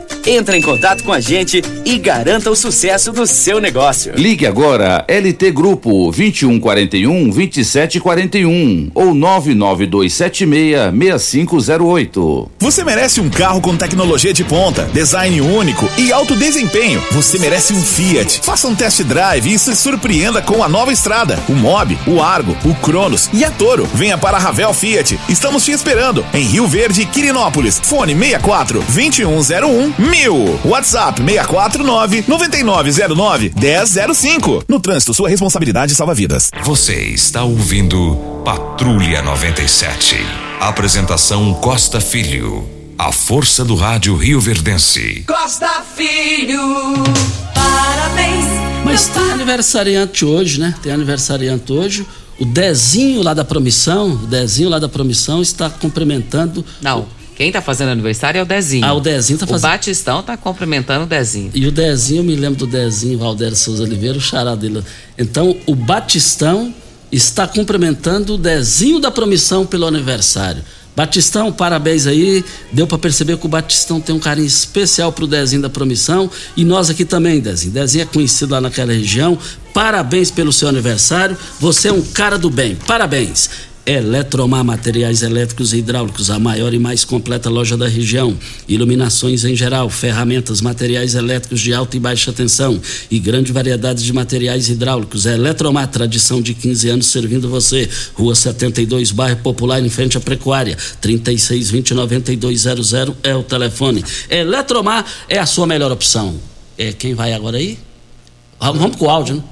Entre 0.25 0.57
em 0.57 0.61
contato 0.61 1.03
com 1.03 1.11
a 1.11 1.19
gente 1.19 1.61
e 1.83 1.97
garanta 1.97 2.51
o 2.51 2.55
sucesso 2.55 3.11
do 3.11 3.25
seu 3.25 3.59
negócio. 3.59 4.13
Ligue 4.15 4.45
agora 4.45 5.03
LT 5.07 5.51
Grupo 5.51 6.11
2141 6.11 7.29
2741 7.29 8.91
ou 8.93 9.13
99276 9.15 10.91
6508. 10.91 12.51
Você 12.59 12.83
merece 12.83 13.19
um 13.19 13.29
carro 13.29 13.61
com 13.61 13.75
tecnologia 13.75 14.33
de 14.33 14.43
ponta, 14.43 14.83
design 14.93 15.41
único 15.41 15.89
e 15.97 16.11
alto 16.11 16.35
desempenho. 16.35 17.03
Você 17.11 17.39
merece 17.39 17.73
um 17.73 17.81
Fiat. 17.81 18.41
Faça 18.43 18.67
um 18.67 18.75
test 18.75 19.01
drive 19.03 19.51
e 19.51 19.57
se 19.57 19.75
surpreenda 19.75 20.41
com 20.41 20.63
a 20.63 20.69
nova 20.69 20.93
estrada, 20.93 21.39
o 21.49 21.53
Mob, 21.53 21.97
o 22.05 22.21
Argo, 22.21 22.55
o 22.63 22.75
Cronos 22.75 23.29
e 23.33 23.43
a 23.43 23.49
Toro. 23.49 23.87
Venha 23.95 24.17
para 24.17 24.37
a 24.37 24.39
Ravel 24.39 24.73
Fiat. 24.73 25.19
Estamos 25.27 25.65
te 25.65 25.71
esperando 25.71 26.23
em 26.33 26.43
Rio 26.43 26.67
Verde, 26.67 27.05
Quirinópolis. 27.05 27.79
Fone 27.83 28.13
64 28.13 28.83
2101 28.93 30.10
mil. 30.11 30.59
WhatsApp 30.65 31.23
649 31.23 32.25
9909 32.27 33.53
1005. 33.55 34.65
No 34.67 34.79
trânsito, 34.79 35.13
sua 35.13 35.29
responsabilidade 35.29 35.95
salva 35.95 36.13
vidas. 36.13 36.51
Você 36.63 36.95
está 37.05 37.43
ouvindo 37.43 38.15
Patrulha 38.43 39.21
97. 39.21 40.17
Apresentação 40.59 41.53
Costa 41.55 42.01
Filho. 42.01 42.67
A 42.97 43.11
força 43.11 43.65
do 43.65 43.73
rádio 43.73 44.15
Rio 44.15 44.39
Verdense. 44.39 45.23
Costa 45.25 45.83
Filho, 45.95 46.93
parabéns. 47.55 48.45
Mas 48.85 49.07
tem 49.07 49.31
aniversariante 49.31 50.25
hoje, 50.25 50.59
né? 50.59 50.75
Tem 50.83 50.91
aniversariante 50.91 51.71
hoje. 51.71 52.05
O 52.37 52.45
Dezinho 52.45 53.23
lá 53.23 53.33
da 53.33 53.45
Promissão, 53.45 54.11
o 54.11 54.27
Dezinho 54.27 54.69
lá 54.69 54.77
da 54.77 54.89
Promissão 54.89 55.41
está 55.41 55.69
cumprimentando. 55.69 56.63
Não. 56.81 57.07
Quem 57.35 57.51
tá 57.51 57.61
fazendo 57.61 57.89
aniversário 57.89 58.39
é 58.39 58.41
o 58.41 58.45
Dezinho. 58.45 58.85
Ah, 58.85 58.93
o 58.93 58.99
Dezinho 58.99 59.39
tá 59.39 59.47
fazendo. 59.47 59.69
O 59.69 59.71
Batistão 59.71 60.23
tá 60.23 60.37
cumprimentando 60.37 61.05
o 61.05 61.07
Dezinho. 61.07 61.51
E 61.53 61.65
o 61.65 61.71
Dezinho, 61.71 62.19
eu 62.19 62.23
me 62.23 62.35
lembro 62.35 62.59
do 62.59 62.67
Dezinho, 62.67 63.17
Valdério 63.17 63.55
Souza 63.55 63.83
Oliveira, 63.83 64.17
o 64.17 64.21
xará 64.21 64.55
dele. 64.55 64.83
Então, 65.17 65.55
o 65.65 65.73
Batistão 65.73 66.73
está 67.11 67.47
cumprimentando 67.47 68.35
o 68.35 68.37
Dezinho 68.37 68.99
da 68.99 69.11
Promissão 69.11 69.65
pelo 69.65 69.85
aniversário. 69.85 70.63
Batistão, 70.95 71.51
parabéns 71.51 72.05
aí. 72.05 72.43
Deu 72.71 72.85
para 72.85 72.97
perceber 72.97 73.37
que 73.37 73.45
o 73.45 73.49
Batistão 73.49 74.01
tem 74.01 74.13
um 74.13 74.19
carinho 74.19 74.47
especial 74.47 75.11
pro 75.11 75.25
Dezinho 75.25 75.61
da 75.61 75.69
Promissão 75.69 76.29
e 76.55 76.65
nós 76.65 76.89
aqui 76.89 77.05
também, 77.05 77.39
Dezinho. 77.39 77.73
Dezinho 77.73 78.03
é 78.03 78.05
conhecido 78.05 78.51
lá 78.51 78.61
naquela 78.61 78.91
região. 78.91 79.37
Parabéns 79.73 80.29
pelo 80.29 80.51
seu 80.51 80.67
aniversário. 80.67 81.37
Você 81.59 81.87
é 81.87 81.93
um 81.93 82.01
cara 82.01 82.37
do 82.37 82.49
bem. 82.49 82.75
Parabéns. 82.75 83.49
Eletromar 83.85 84.63
Materiais 84.63 85.21
Elétricos 85.23 85.73
e 85.73 85.77
Hidráulicos, 85.77 86.29
a 86.29 86.37
maior 86.37 86.71
e 86.73 86.79
mais 86.79 87.03
completa 87.03 87.49
loja 87.49 87.75
da 87.75 87.87
região. 87.87 88.37
Iluminações 88.67 89.43
em 89.43 89.55
geral, 89.55 89.89
ferramentas, 89.89 90.61
materiais 90.61 91.15
elétricos 91.15 91.59
de 91.59 91.73
alta 91.73 91.97
e 91.97 91.99
baixa 91.99 92.31
tensão 92.31 92.79
e 93.09 93.17
grande 93.17 93.51
variedade 93.51 94.03
de 94.03 94.13
materiais 94.13 94.69
hidráulicos. 94.69 95.25
Eletromar, 95.25 95.87
tradição 95.87 96.39
de 96.41 96.53
15 96.53 96.89
anos 96.89 97.07
servindo 97.07 97.49
você. 97.49 97.89
Rua 98.13 98.35
72, 98.35 99.09
bairro 99.11 99.37
Popular, 99.37 99.83
em 99.83 99.89
frente 99.89 100.15
à 100.15 100.21
Pecuária. 100.21 100.77
3620-9200 101.01 103.15
é 103.23 103.35
o 103.35 103.41
telefone. 103.41 104.05
Eletromar 104.29 105.03
é 105.27 105.39
a 105.39 105.47
sua 105.47 105.65
melhor 105.65 105.91
opção. 105.91 106.35
É 106.77 106.93
quem 106.93 107.15
vai 107.15 107.33
agora 107.33 107.57
aí? 107.57 107.79
Vamos 108.59 108.95
com 108.95 109.05
o 109.05 109.09
áudio, 109.09 109.37
né? 109.37 109.43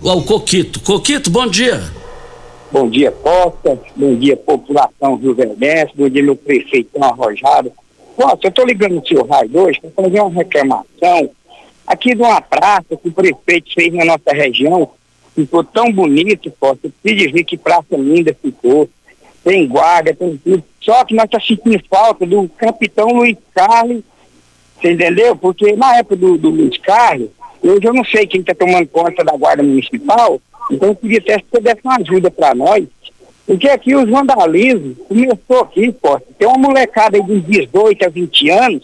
O 0.00 0.22
Coquito. 0.22 0.78
Coquito, 0.78 1.28
bom 1.28 1.48
dia. 1.48 2.03
Bom 2.74 2.90
dia, 2.90 3.12
Costa. 3.12 3.78
Bom 3.94 4.16
dia, 4.16 4.36
população 4.36 5.14
Rio 5.14 5.32
Verdense. 5.32 5.92
Bom 5.94 6.08
dia, 6.08 6.24
meu 6.24 6.34
prefeito 6.34 6.90
Arrojado. 7.00 7.70
Costa, 8.16 8.46
eu 8.46 8.48
estou 8.48 8.66
ligando 8.66 8.96
no 8.96 9.06
seu 9.06 9.24
raio 9.24 9.56
hoje 9.56 9.80
para 9.80 9.90
fazer 9.90 10.20
uma 10.20 10.30
reclamação 10.30 11.30
aqui 11.86 12.16
de 12.16 12.22
uma 12.22 12.40
praça 12.40 12.96
que 13.00 13.08
o 13.08 13.12
prefeito 13.12 13.72
fez 13.72 13.94
na 13.94 14.04
nossa 14.04 14.32
região. 14.32 14.90
Ficou 15.36 15.62
tão 15.62 15.92
bonito, 15.92 16.52
Costa. 16.58 16.90
Preciso 17.00 17.32
ver 17.32 17.44
que 17.44 17.56
praça 17.56 17.96
linda 17.96 18.36
ficou. 18.42 18.88
Tem 19.44 19.68
guarda, 19.68 20.12
tem 20.12 20.36
tudo. 20.36 20.64
Só 20.80 21.04
que 21.04 21.14
nós 21.14 21.26
estamos 21.26 21.46
tá 21.46 21.54
sentindo 21.54 21.84
falta 21.88 22.26
do 22.26 22.48
capitão 22.58 23.06
Luiz 23.06 23.38
Carlos. 23.54 24.02
Você 24.80 24.90
entendeu? 24.90 25.36
Porque 25.36 25.76
na 25.76 25.98
época 25.98 26.16
do, 26.16 26.36
do 26.36 26.50
Luiz 26.50 26.76
Carlos, 26.78 27.28
hoje 27.62 27.86
eu 27.86 27.94
não 27.94 28.04
sei 28.04 28.26
quem 28.26 28.40
está 28.40 28.52
tomando 28.52 28.88
conta 28.88 29.22
da 29.22 29.36
guarda 29.36 29.62
municipal 29.62 30.40
então 30.70 30.88
eu 30.88 30.96
queria 30.96 31.18
até 31.18 31.38
que 31.38 31.46
você 31.50 31.60
desse 31.60 31.80
uma 31.84 31.96
ajuda 31.96 32.30
para 32.30 32.54
nós, 32.54 32.84
porque 33.46 33.68
aqui 33.68 33.94
os 33.94 34.08
vandalismos 34.08 34.96
começou 35.06 35.60
aqui, 35.60 35.92
Costa. 35.92 36.26
Tem 36.38 36.48
uma 36.48 36.68
molecada 36.68 37.16
aí 37.16 37.22
de 37.22 37.40
18 37.40 38.06
a 38.06 38.08
20 38.08 38.50
anos 38.50 38.82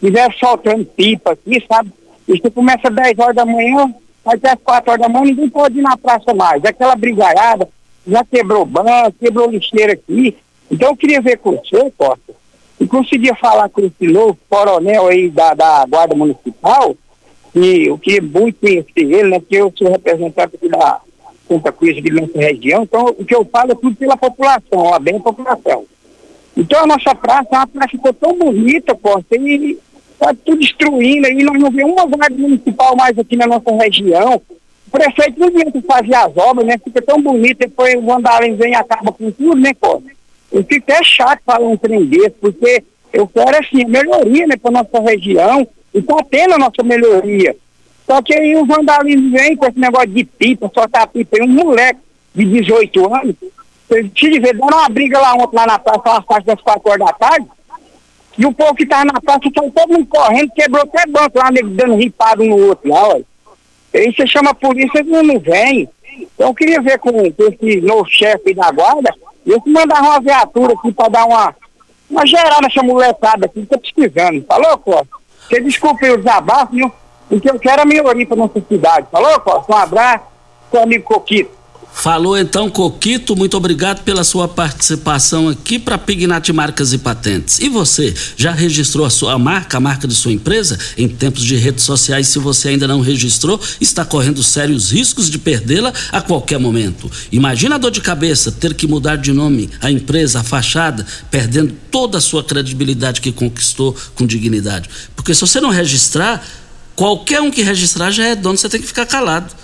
que 0.00 0.10
vai 0.10 0.30
soltando 0.38 0.84
pipa 0.84 1.32
aqui, 1.32 1.64
sabe? 1.66 1.90
Isso 2.28 2.50
começa 2.50 2.88
às 2.88 2.94
10 2.94 3.18
horas 3.18 3.36
da 3.36 3.46
manhã, 3.46 3.94
até 4.24 4.50
às 4.50 4.58
4 4.62 4.90
horas 4.90 5.02
da 5.02 5.08
manhã, 5.08 5.24
ninguém 5.24 5.48
pode 5.48 5.78
ir 5.78 5.82
na 5.82 5.96
praça 5.96 6.34
mais. 6.34 6.62
Aquela 6.64 6.94
brigaiada 6.94 7.68
já 8.06 8.22
quebrou 8.24 8.66
banco, 8.66 9.16
quebrou 9.18 9.50
lixeira 9.50 9.94
aqui. 9.94 10.36
Então 10.70 10.90
eu 10.90 10.96
queria 10.96 11.20
ver 11.20 11.38
com 11.38 11.52
você, 11.52 11.90
Costa, 11.96 12.34
e 12.78 12.86
conseguia 12.86 13.34
falar 13.34 13.68
com 13.70 13.80
esse 13.80 14.06
novo 14.06 14.36
coronel 14.48 15.06
aí 15.06 15.30
da, 15.30 15.54
da 15.54 15.86
Guarda 15.86 16.14
Municipal, 16.14 16.94
e 17.54 17.86
eu 17.86 17.96
queria 17.96 18.20
muito 18.20 18.58
conhecer 18.60 18.90
ele, 18.96 19.30
né? 19.30 19.38
Porque 19.38 19.56
eu 19.56 19.72
sou 19.76 19.90
representante 19.90 20.56
aqui 20.56 20.68
da 20.68 21.00
Santa 21.48 21.72
Cruz 21.72 22.02
de 22.02 22.10
nossa 22.10 22.38
região, 22.38 22.84
então 22.84 23.06
o 23.18 23.24
que 23.24 23.34
eu 23.34 23.44
falo 23.44 23.72
é 23.72 23.74
tudo 23.74 23.96
pela 23.96 24.16
população, 24.16 24.78
ó, 24.78 24.98
bem 24.98 25.16
a 25.16 25.20
população. 25.20 25.84
Então 26.56 26.82
a 26.82 26.86
nossa 26.86 27.14
praça, 27.14 27.48
a 27.52 27.66
praça 27.66 27.90
ficou 27.90 28.12
tão 28.12 28.36
bonita, 28.38 28.94
Costa, 28.94 29.36
e 29.36 29.78
está 30.12 30.34
tudo 30.44 30.58
destruindo 30.58 31.26
aí, 31.26 31.42
nós 31.42 31.58
não 31.58 31.70
vemos 31.70 31.92
uma 31.92 32.06
guarda 32.06 32.36
municipal 32.36 32.96
mais 32.96 33.18
aqui 33.18 33.36
na 33.36 33.46
nossa 33.46 33.70
região. 33.72 34.40
O 34.86 34.90
prefeito 34.90 35.40
não 35.40 35.48
adianta 35.48 35.82
fazer 35.82 36.14
as 36.14 36.36
obras, 36.36 36.66
né? 36.66 36.78
Fica 36.82 37.02
tão 37.02 37.20
bonito, 37.20 37.58
depois 37.58 37.94
o 37.96 38.02
vandalismo 38.02 38.56
vem 38.56 38.72
e 38.72 38.76
acaba 38.76 39.12
com 39.12 39.30
tudo, 39.30 39.60
né, 39.60 39.74
Costa? 39.74 40.08
Eu 40.52 40.62
fico 40.62 40.84
até 40.88 41.02
chato 41.02 41.40
falar 41.44 41.66
um 41.66 41.76
trem 41.76 42.04
desse, 42.04 42.36
porque 42.40 42.84
eu 43.12 43.26
quero, 43.26 43.58
assim, 43.58 43.84
melhoria, 43.84 44.46
né, 44.46 44.56
para 44.56 44.70
nossa 44.70 45.00
região, 45.00 45.66
e 45.92 45.98
está 45.98 46.16
tendo 46.30 46.54
a 46.54 46.58
nossa 46.58 46.82
melhoria. 46.84 47.56
Só 48.06 48.20
que 48.22 48.34
aí 48.34 48.54
o 48.56 48.66
vandalismo 48.66 49.30
vem 49.30 49.56
com 49.56 49.66
esse 49.66 49.78
negócio 49.78 50.08
de 50.08 50.24
pipa, 50.24 50.70
soltar 50.72 51.06
pipa. 51.06 51.38
E 51.38 51.42
um 51.42 51.48
moleque 51.48 52.00
de 52.34 52.44
18 52.44 53.14
anos, 53.14 53.34
se 53.88 54.40
ver, 54.40 54.54
dando 54.54 54.74
uma 54.74 54.88
briga 54.88 55.18
lá 55.18 55.34
ontem 55.34 55.56
lá 55.56 55.66
na 55.66 55.78
praça, 55.78 56.02
lá 56.06 56.22
parte 56.22 56.46
das 56.46 56.60
4 56.60 56.90
horas 56.90 57.06
da 57.06 57.12
tarde, 57.12 57.46
e 58.36 58.44
o 58.44 58.52
povo 58.52 58.74
que 58.74 58.84
tava 58.84 59.04
na 59.04 59.20
praça 59.20 59.40
saiu 59.54 59.70
todo 59.70 59.92
mundo 59.92 60.06
correndo, 60.06 60.50
quebrou 60.52 60.82
até 60.82 61.06
banco 61.06 61.38
lá, 61.38 61.50
dando 61.50 61.94
ripado 61.94 62.42
um 62.42 62.48
no 62.48 62.66
outro 62.66 62.88
lá, 62.88 63.08
olha. 63.08 63.24
Aí 63.94 64.12
você 64.12 64.26
chama 64.26 64.50
a 64.50 64.54
polícia 64.54 65.00
e 65.00 65.04
não 65.04 65.38
vem. 65.38 65.88
Então 66.18 66.48
eu 66.48 66.54
queria 66.54 66.82
ver 66.82 66.98
com, 66.98 67.12
com 67.12 67.44
esse 67.44 67.80
novo 67.80 68.06
chefe 68.06 68.52
da 68.52 68.70
guarda, 68.70 69.14
Eu 69.46 69.60
que 69.60 69.70
uma 69.70 70.20
viatura 70.20 70.74
aqui 70.74 70.92
para 70.92 71.08
dar 71.08 71.26
uma, 71.26 71.54
uma 72.10 72.26
geral 72.26 72.60
nessa 72.60 72.82
molecada 72.82 73.46
aqui 73.46 73.64
tá 73.66 73.78
pesquisando. 73.78 74.44
Falou, 74.48 74.78
Costa? 74.78 75.08
Você 75.48 75.60
desculpe 75.60 76.10
o 76.10 76.16
desabafo, 76.16 76.72
viu? 76.72 76.90
O 77.30 77.40
que 77.40 77.50
eu 77.50 77.58
quero 77.58 77.82
é 77.82 77.84
melhoria 77.84 78.26
para 78.26 78.36
nossa 78.36 78.62
cidade. 78.68 79.06
Falou, 79.10 79.40
Costa? 79.40 79.72
Um 79.72 79.76
abraço, 79.76 80.24
seu 80.70 80.82
amigo 80.82 81.04
Coquito. 81.04 81.64
Falou 81.94 82.36
então, 82.36 82.68
Coquito, 82.68 83.36
muito 83.36 83.56
obrigado 83.56 84.02
pela 84.02 84.24
sua 84.24 84.48
participação 84.48 85.48
aqui 85.48 85.78
para 85.78 85.96
Pignat 85.96 86.52
Marcas 86.52 86.92
e 86.92 86.98
Patentes. 86.98 87.60
E 87.60 87.68
você, 87.68 88.12
já 88.36 88.50
registrou 88.50 89.06
a 89.06 89.10
sua 89.10 89.38
marca, 89.38 89.76
a 89.76 89.80
marca 89.80 90.06
de 90.06 90.14
sua 90.14 90.32
empresa? 90.32 90.76
Em 90.98 91.08
tempos 91.08 91.44
de 91.44 91.54
redes 91.54 91.84
sociais, 91.84 92.28
se 92.28 92.38
você 92.38 92.70
ainda 92.70 92.88
não 92.88 93.00
registrou, 93.00 93.58
está 93.80 94.04
correndo 94.04 94.42
sérios 94.42 94.90
riscos 94.90 95.30
de 95.30 95.38
perdê-la 95.38 95.92
a 96.10 96.20
qualquer 96.20 96.58
momento. 96.58 97.10
Imagina 97.30 97.76
a 97.76 97.78
dor 97.78 97.92
de 97.92 98.00
cabeça, 98.00 98.50
ter 98.50 98.74
que 98.74 98.88
mudar 98.88 99.16
de 99.16 99.32
nome 99.32 99.70
a 99.80 99.90
empresa, 99.90 100.40
a 100.40 100.44
fachada, 100.44 101.06
perdendo 101.30 101.74
toda 101.92 102.18
a 102.18 102.20
sua 102.20 102.42
credibilidade 102.42 103.20
que 103.20 103.32
conquistou 103.32 103.96
com 104.16 104.26
dignidade. 104.26 104.90
Porque 105.14 105.32
se 105.32 105.40
você 105.40 105.60
não 105.60 105.70
registrar, 105.70 106.44
qualquer 106.96 107.40
um 107.40 107.50
que 107.50 107.62
registrar 107.62 108.10
já 108.10 108.26
é 108.26 108.34
dono, 108.34 108.58
você 108.58 108.68
tem 108.68 108.80
que 108.80 108.86
ficar 108.86 109.06
calado. 109.06 109.54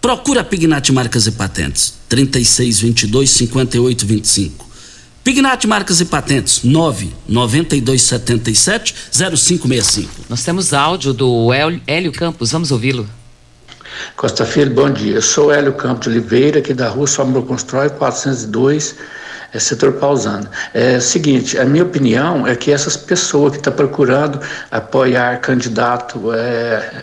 Procura 0.00 0.42
a 0.42 0.44
Pignat 0.44 0.92
Marcas 0.92 1.26
e 1.26 1.32
Patentes. 1.32 1.94
3622 2.08 3.30
5825. 3.30 4.64
Pignat 5.24 5.66
Marcas 5.66 6.00
e 6.00 6.04
Patentes. 6.04 6.62
99277 6.62 8.94
0565. 9.10 10.10
Nós 10.28 10.44
temos 10.44 10.74
áudio 10.74 11.14
do 11.14 11.48
Hélio 11.86 12.12
Campos. 12.12 12.52
Vamos 12.52 12.70
ouvi-lo. 12.70 13.08
Costa 14.16 14.44
Filho, 14.44 14.74
bom 14.74 14.90
dia. 14.90 15.16
Eu 15.16 15.22
sou 15.22 15.52
Hélio 15.52 15.72
Campos 15.72 16.04
de 16.04 16.10
Oliveira, 16.10 16.58
aqui 16.58 16.72
da 16.72 16.88
rua 16.88 17.06
Sombra 17.06 17.42
Constrói 17.42 17.90
402, 17.90 18.96
é, 19.52 19.58
setor 19.58 19.92
Pausano. 19.94 20.48
É 20.72 20.96
o 20.96 21.00
seguinte, 21.00 21.58
a 21.58 21.64
minha 21.64 21.84
opinião 21.84 22.46
é 22.46 22.56
que 22.56 22.72
essas 22.72 22.96
pessoas 22.96 23.52
que 23.52 23.58
estão 23.58 23.72
tá 23.72 23.76
procurando 23.76 24.40
apoiar 24.70 25.40
candidato 25.40 26.32
é, 26.32 27.02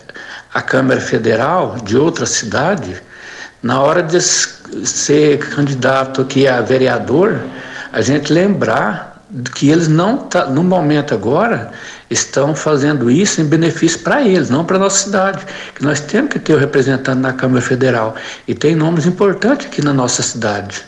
a 0.52 0.60
Câmara 0.60 1.00
Federal 1.00 1.76
de 1.84 1.96
outra 1.96 2.26
cidade, 2.26 3.02
na 3.62 3.80
hora 3.80 4.02
de 4.02 4.20
ser 4.20 5.38
candidato 5.38 6.22
aqui 6.22 6.48
a 6.48 6.60
vereador, 6.60 7.40
a 7.92 8.00
gente 8.00 8.32
lembrar 8.32 9.12
que 9.54 9.70
eles 9.70 9.88
não, 9.88 10.18
tá, 10.18 10.46
no 10.46 10.62
momento 10.62 11.14
agora, 11.14 11.72
estão 12.12 12.54
fazendo 12.54 13.10
isso 13.10 13.40
em 13.40 13.44
benefício 13.44 14.00
para 14.00 14.26
eles, 14.26 14.50
não 14.50 14.64
para 14.64 14.76
a 14.76 14.80
nossa 14.80 15.04
cidade. 15.04 15.44
Que 15.74 15.82
nós 15.82 16.00
temos 16.00 16.30
que 16.30 16.38
ter 16.38 16.54
o 16.54 16.58
representante 16.58 17.20
na 17.20 17.32
Câmara 17.32 17.60
Federal. 17.60 18.14
E 18.46 18.54
tem 18.54 18.74
nomes 18.74 19.06
importantes 19.06 19.66
aqui 19.66 19.82
na 19.82 19.92
nossa 19.92 20.22
cidade. 20.22 20.82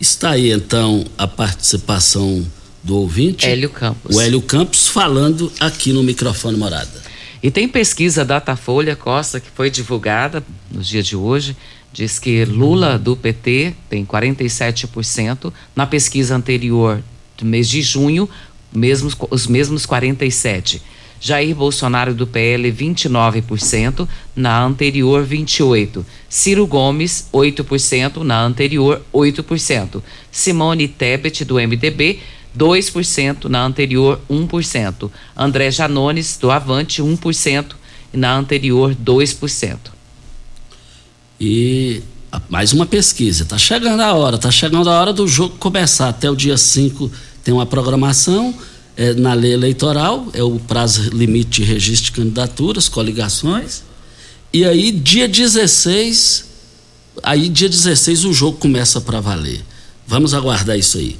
Está 0.00 0.30
aí 0.30 0.52
então 0.52 1.04
a 1.16 1.26
participação 1.26 2.44
do 2.82 2.96
ouvinte. 2.98 3.46
Hélio 3.46 3.70
Campos. 3.70 4.14
O 4.14 4.20
Hélio 4.20 4.42
Campos 4.42 4.88
falando 4.88 5.50
aqui 5.58 5.92
no 5.92 6.02
microfone 6.02 6.56
morada. 6.56 7.02
E 7.42 7.50
tem 7.50 7.68
pesquisa 7.68 8.24
Datafolha 8.24 8.96
Costa 8.96 9.40
que 9.40 9.48
foi 9.54 9.70
divulgada 9.70 10.42
nos 10.70 10.88
dias 10.88 11.06
de 11.06 11.16
hoje, 11.16 11.56
diz 11.92 12.18
que 12.18 12.44
Lula 12.44 12.98
do 12.98 13.16
PT 13.16 13.74
tem 13.88 14.04
47%, 14.04 15.52
na 15.76 15.86
pesquisa 15.86 16.34
anterior 16.34 17.02
do 17.36 17.44
mês 17.44 17.68
de 17.68 17.82
junho, 17.82 18.28
mesmos, 18.74 19.16
os 19.30 19.46
mesmos 19.46 19.86
47%. 19.86 20.80
Jair 21.20 21.54
Bolsonaro 21.54 22.12
do 22.12 22.26
PL 22.26 22.70
29%, 22.70 24.06
na 24.36 24.62
anterior 24.62 25.26
28%. 25.26 26.04
Ciro 26.28 26.66
Gomes 26.66 27.28
8%, 27.32 28.18
na 28.18 28.42
anterior 28.42 29.00
8%. 29.14 30.02
Simone 30.30 30.86
Tebet 30.86 31.44
do 31.46 31.54
MDB 31.54 32.20
2%, 32.56 33.44
na 33.44 33.64
anterior 33.64 34.20
1%. 34.30 35.10
André 35.34 35.70
Janones, 35.70 36.36
do 36.36 36.50
Avante, 36.50 37.00
1%, 37.02 37.72
e 38.12 38.16
na 38.16 38.36
anterior 38.36 38.94
2%. 38.94 39.78
E 41.40 42.02
mais 42.48 42.72
uma 42.72 42.86
pesquisa, 42.86 43.44
está 43.44 43.56
chegando 43.56 44.00
a 44.00 44.12
hora, 44.12 44.36
está 44.36 44.50
chegando 44.50 44.90
a 44.90 45.00
hora 45.00 45.12
do 45.12 45.26
jogo 45.26 45.56
começar. 45.58 46.08
Até 46.08 46.30
o 46.30 46.36
dia 46.36 46.56
5 46.56 47.10
tem 47.44 47.52
uma 47.52 47.66
programação 47.66 48.54
é, 48.96 49.12
na 49.12 49.34
lei 49.34 49.52
eleitoral, 49.52 50.26
é 50.32 50.42
o 50.42 50.58
prazo 50.58 51.10
limite 51.10 51.62
de 51.62 51.64
registro 51.64 52.06
de 52.06 52.12
candidaturas, 52.12 52.88
coligações. 52.88 53.82
E 54.52 54.64
aí, 54.64 54.90
dia 54.90 55.28
16, 55.28 56.46
aí 57.22 57.48
dia 57.48 57.68
16 57.68 58.24
o 58.24 58.32
jogo 58.32 58.56
começa 58.56 59.00
para 59.00 59.20
valer. 59.20 59.62
Vamos 60.06 60.32
aguardar 60.32 60.78
isso 60.78 60.98
aí. 60.98 61.18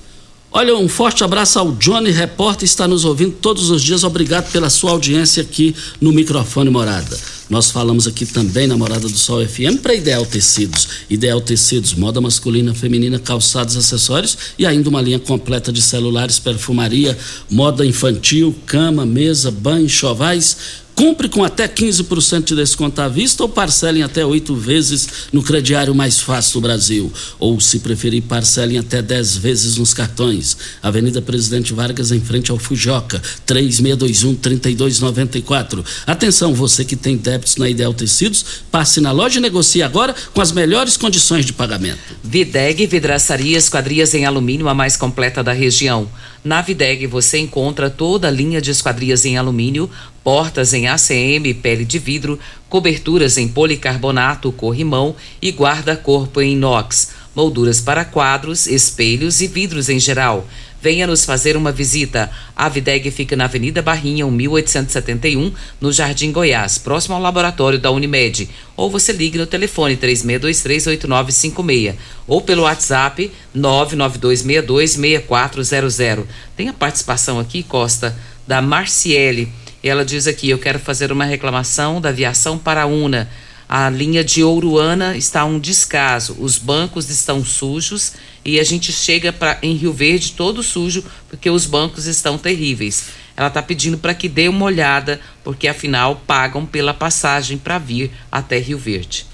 Olha, 0.56 0.76
um 0.76 0.88
forte 0.88 1.24
abraço 1.24 1.58
ao 1.58 1.72
Johnny 1.72 2.12
Repórter, 2.12 2.64
está 2.64 2.86
nos 2.86 3.04
ouvindo 3.04 3.32
todos 3.32 3.70
os 3.70 3.82
dias. 3.82 4.04
Obrigado 4.04 4.52
pela 4.52 4.70
sua 4.70 4.92
audiência 4.92 5.42
aqui 5.42 5.74
no 6.00 6.12
microfone 6.12 6.70
Morada. 6.70 7.18
Nós 7.50 7.72
falamos 7.72 8.06
aqui 8.06 8.24
também 8.24 8.68
na 8.68 8.76
Morada 8.76 9.08
do 9.08 9.18
Sol 9.18 9.44
FM 9.44 9.80
para 9.82 9.96
Ideal 9.96 10.24
Tecidos. 10.24 10.86
Ideal 11.10 11.40
Tecidos, 11.40 11.94
moda 11.94 12.20
masculina, 12.20 12.72
feminina, 12.72 13.18
calçados, 13.18 13.76
acessórios 13.76 14.38
e 14.56 14.64
ainda 14.64 14.88
uma 14.88 15.02
linha 15.02 15.18
completa 15.18 15.72
de 15.72 15.82
celulares, 15.82 16.38
perfumaria, 16.38 17.18
moda 17.50 17.84
infantil, 17.84 18.54
cama, 18.64 19.04
mesa, 19.04 19.50
banho, 19.50 19.88
chovais 19.88 20.83
Compre 20.94 21.28
com 21.28 21.42
até 21.42 21.66
15% 21.66 22.44
de 22.44 22.54
desconto 22.54 23.00
à 23.00 23.08
vista 23.08 23.42
ou 23.42 23.48
parcelem 23.48 24.04
até 24.04 24.24
oito 24.24 24.54
vezes 24.54 25.08
no 25.32 25.42
crediário 25.42 25.92
mais 25.94 26.20
fácil 26.20 26.60
do 26.60 26.62
Brasil. 26.62 27.12
Ou, 27.38 27.60
se 27.60 27.80
preferir, 27.80 28.22
parcelem 28.22 28.78
até 28.78 29.02
10 29.02 29.36
vezes 29.36 29.76
nos 29.76 29.92
cartões. 29.92 30.56
Avenida 30.80 31.20
Presidente 31.20 31.72
Vargas, 31.72 32.12
em 32.12 32.20
frente 32.20 32.52
ao 32.52 32.58
Fujoca, 32.58 33.20
3621-3294. 33.46 35.84
Atenção, 36.06 36.54
você 36.54 36.84
que 36.84 36.94
tem 36.94 37.16
débitos 37.16 37.56
na 37.56 37.68
Ideal 37.68 37.92
Tecidos, 37.92 38.44
passe 38.70 39.00
na 39.00 39.10
loja 39.10 39.38
e 39.38 39.42
negocie 39.42 39.82
agora 39.82 40.14
com 40.32 40.40
as 40.40 40.52
melhores 40.52 40.96
condições 40.96 41.44
de 41.44 41.52
pagamento. 41.52 41.98
Videg 42.22 42.86
Vidraçaria 42.86 43.58
Esquadrias 43.58 44.14
em 44.14 44.26
Alumínio, 44.26 44.68
a 44.68 44.74
mais 44.74 44.96
completa 44.96 45.42
da 45.42 45.52
região. 45.52 46.08
Na 46.44 46.60
Videg 46.60 47.06
você 47.06 47.38
encontra 47.38 47.88
toda 47.88 48.28
a 48.28 48.30
linha 48.30 48.60
de 48.60 48.70
esquadrias 48.70 49.24
em 49.24 49.38
alumínio, 49.38 49.88
portas 50.24 50.72
em 50.72 50.88
ACM, 50.88 51.52
pele 51.62 51.84
de 51.84 51.98
vidro, 51.98 52.40
coberturas 52.68 53.36
em 53.36 53.46
policarbonato, 53.46 54.50
corrimão 54.50 55.14
e 55.40 55.50
guarda-corpo 55.50 56.40
em 56.40 56.54
inox, 56.54 57.10
molduras 57.34 57.80
para 57.80 58.06
quadros, 58.06 58.66
espelhos 58.66 59.42
e 59.42 59.46
vidros 59.46 59.90
em 59.90 60.00
geral. 60.00 60.48
Venha 60.84 61.06
nos 61.06 61.24
fazer 61.24 61.56
uma 61.56 61.72
visita. 61.72 62.30
A 62.54 62.68
Videg 62.68 63.10
fica 63.10 63.34
na 63.34 63.46
Avenida 63.46 63.80
Barrinha, 63.80 64.26
1871, 64.26 65.50
no 65.80 65.90
Jardim 65.90 66.30
Goiás, 66.30 66.76
próximo 66.76 67.14
ao 67.14 67.22
laboratório 67.22 67.78
da 67.78 67.90
Unimed. 67.90 68.50
Ou 68.76 68.90
você 68.90 69.10
ligue 69.10 69.38
no 69.38 69.46
telefone 69.46 69.96
36238956 69.96 71.94
ou 72.26 72.42
pelo 72.42 72.64
WhatsApp 72.64 73.32
992626400. 73.56 76.24
Tem 76.54 76.68
a 76.68 76.74
participação 76.74 77.40
aqui, 77.40 77.62
Costa, 77.62 78.14
da 78.46 78.60
Marciele. 78.60 79.50
Ela 79.88 80.04
diz 80.04 80.26
aqui: 80.26 80.48
Eu 80.48 80.58
quero 80.58 80.78
fazer 80.78 81.12
uma 81.12 81.24
reclamação 81.24 82.00
da 82.00 82.08
aviação 82.08 82.58
Paraúna. 82.58 83.28
A 83.68 83.88
linha 83.88 84.22
de 84.22 84.42
Ouruana 84.42 85.16
está 85.16 85.44
um 85.44 85.58
descaso, 85.58 86.36
os 86.38 86.58
bancos 86.58 87.08
estão 87.08 87.42
sujos 87.44 88.12
e 88.44 88.60
a 88.60 88.64
gente 88.64 88.92
chega 88.92 89.32
pra, 89.32 89.58
em 89.62 89.74
Rio 89.74 89.92
Verde 89.92 90.32
todo 90.32 90.62
sujo 90.62 91.02
porque 91.28 91.48
os 91.48 91.64
bancos 91.64 92.06
estão 92.06 92.36
terríveis. 92.36 93.06
Ela 93.36 93.48
está 93.48 93.62
pedindo 93.62 93.98
para 93.98 94.14
que 94.14 94.28
dê 94.28 94.48
uma 94.48 94.66
olhada, 94.66 95.18
porque 95.42 95.66
afinal 95.66 96.22
pagam 96.26 96.64
pela 96.64 96.94
passagem 96.94 97.58
para 97.58 97.78
vir 97.78 98.10
até 98.30 98.58
Rio 98.58 98.78
Verde. 98.78 99.26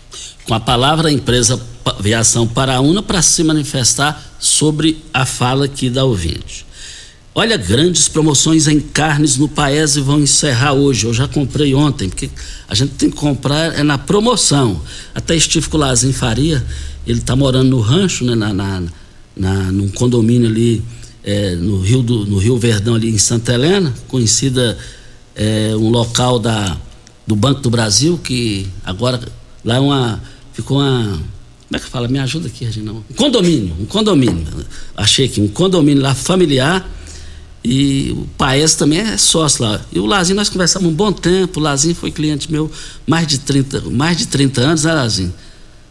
Com 0.45 0.55
a 0.55 0.61
palavra 0.61 1.09
a 1.09 1.13
empresa 1.13 1.61
Aviação 1.85 2.47
Paraúna 2.47 3.03
para 3.03 3.21
se 3.21 3.43
manifestar 3.43 4.23
sobre 4.39 5.05
a 5.13 5.27
fala 5.27 5.65
aqui 5.67 5.91
da 5.91 6.05
ouvinte. 6.05 6.65
Olha, 7.41 7.57
grandes 7.57 8.07
promoções 8.07 8.69
em 8.69 8.79
carnes 8.79 9.39
no 9.39 9.49
Paese 9.49 9.99
vão 10.03 10.21
encerrar 10.21 10.75
hoje. 10.75 11.07
Eu 11.07 11.15
já 11.15 11.27
comprei 11.27 11.75
ontem, 11.75 12.07
porque 12.07 12.29
a 12.69 12.75
gente 12.75 12.93
tem 12.97 13.09
que 13.09 13.17
comprar 13.17 13.79
é 13.79 13.83
na 13.83 13.97
promoção. 13.97 14.79
Até 15.15 15.35
estive 15.35 15.67
com 15.67 15.79
o 15.79 15.81
Lazinho 15.81 16.13
Faria, 16.13 16.63
ele 17.07 17.21
está 17.21 17.35
morando 17.35 17.71
no 17.71 17.81
rancho, 17.81 18.27
né, 18.27 18.35
na, 18.35 18.53
na, 18.53 18.83
na, 19.35 19.55
num 19.73 19.89
condomínio 19.89 20.51
ali 20.51 20.83
é, 21.25 21.55
no, 21.55 21.81
Rio 21.81 22.03
do, 22.03 22.27
no 22.27 22.37
Rio 22.37 22.59
Verdão, 22.59 22.95
ali 22.95 23.09
em 23.09 23.17
Santa 23.17 23.55
Helena, 23.55 23.95
conhecida 24.07 24.77
é, 25.35 25.75
um 25.75 25.89
local 25.89 26.39
da, 26.39 26.77
do 27.27 27.35
Banco 27.35 27.63
do 27.63 27.71
Brasil, 27.71 28.21
que 28.23 28.69
agora 28.85 29.19
lá 29.65 29.77
é 29.77 29.81
uma. 29.81 30.23
ficou 30.53 30.77
uma. 30.77 31.05
Como 31.05 31.77
é 31.77 31.79
que 31.79 31.87
fala? 31.87 32.07
Me 32.07 32.19
ajuda 32.19 32.49
aqui, 32.49 32.67
Reginão. 32.67 33.03
Um 33.11 33.15
condomínio, 33.15 33.75
um 33.81 33.87
condomínio. 33.87 34.47
Achei 34.95 35.25
aqui, 35.25 35.41
um 35.41 35.49
condomínio 35.49 36.03
lá 36.03 36.15
familiar 36.15 37.00
e 37.63 38.11
o 38.13 38.27
Paes 38.39 38.75
também 38.75 39.01
é 39.01 39.17
sócio 39.17 39.65
lá. 39.65 39.81
E 39.93 39.99
o 39.99 40.07
Lazinho, 40.07 40.37
nós 40.37 40.49
conversamos 40.49 40.91
um 40.91 40.95
bom 40.95 41.13
tempo. 41.13 41.61
O 41.61 41.63
Lazinho 41.63 41.95
foi 41.95 42.11
cliente 42.11 42.51
meu 42.51 42.71
mais 43.07 43.27
de 43.27 43.39
30, 43.39 43.83
mais 43.91 44.17
de 44.17 44.27
30 44.27 44.61
anos, 44.63 44.85
né, 44.85 44.95
Lazinho? 44.95 45.35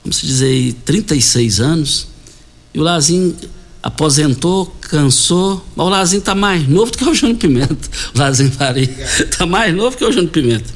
Vamos 0.04 0.20
dizer 0.22 0.48
aí, 0.48 0.74
36 0.74 1.60
anos. 1.60 2.08
E 2.74 2.80
o 2.80 2.84
Lazinho 2.84 3.36
aposentou, 3.82 4.66
cansou, 4.82 5.66
mas 5.76 5.88
o 5.88 5.90
Lazinho 5.90 6.22
tá 6.22 6.36
mais 6.36 6.68
novo 6.68 6.92
do 6.92 6.98
que 6.98 7.04
o 7.08 7.14
Júnior 7.14 7.38
Pimenta. 7.38 7.90
O 8.16 8.20
Lazinho 8.20 8.52
Faria 8.52 8.90
tá 9.38 9.46
mais 9.46 9.74
novo 9.74 9.96
que 9.96 10.04
o 10.04 10.12
Júnior 10.12 10.32
Pimenta. 10.32 10.70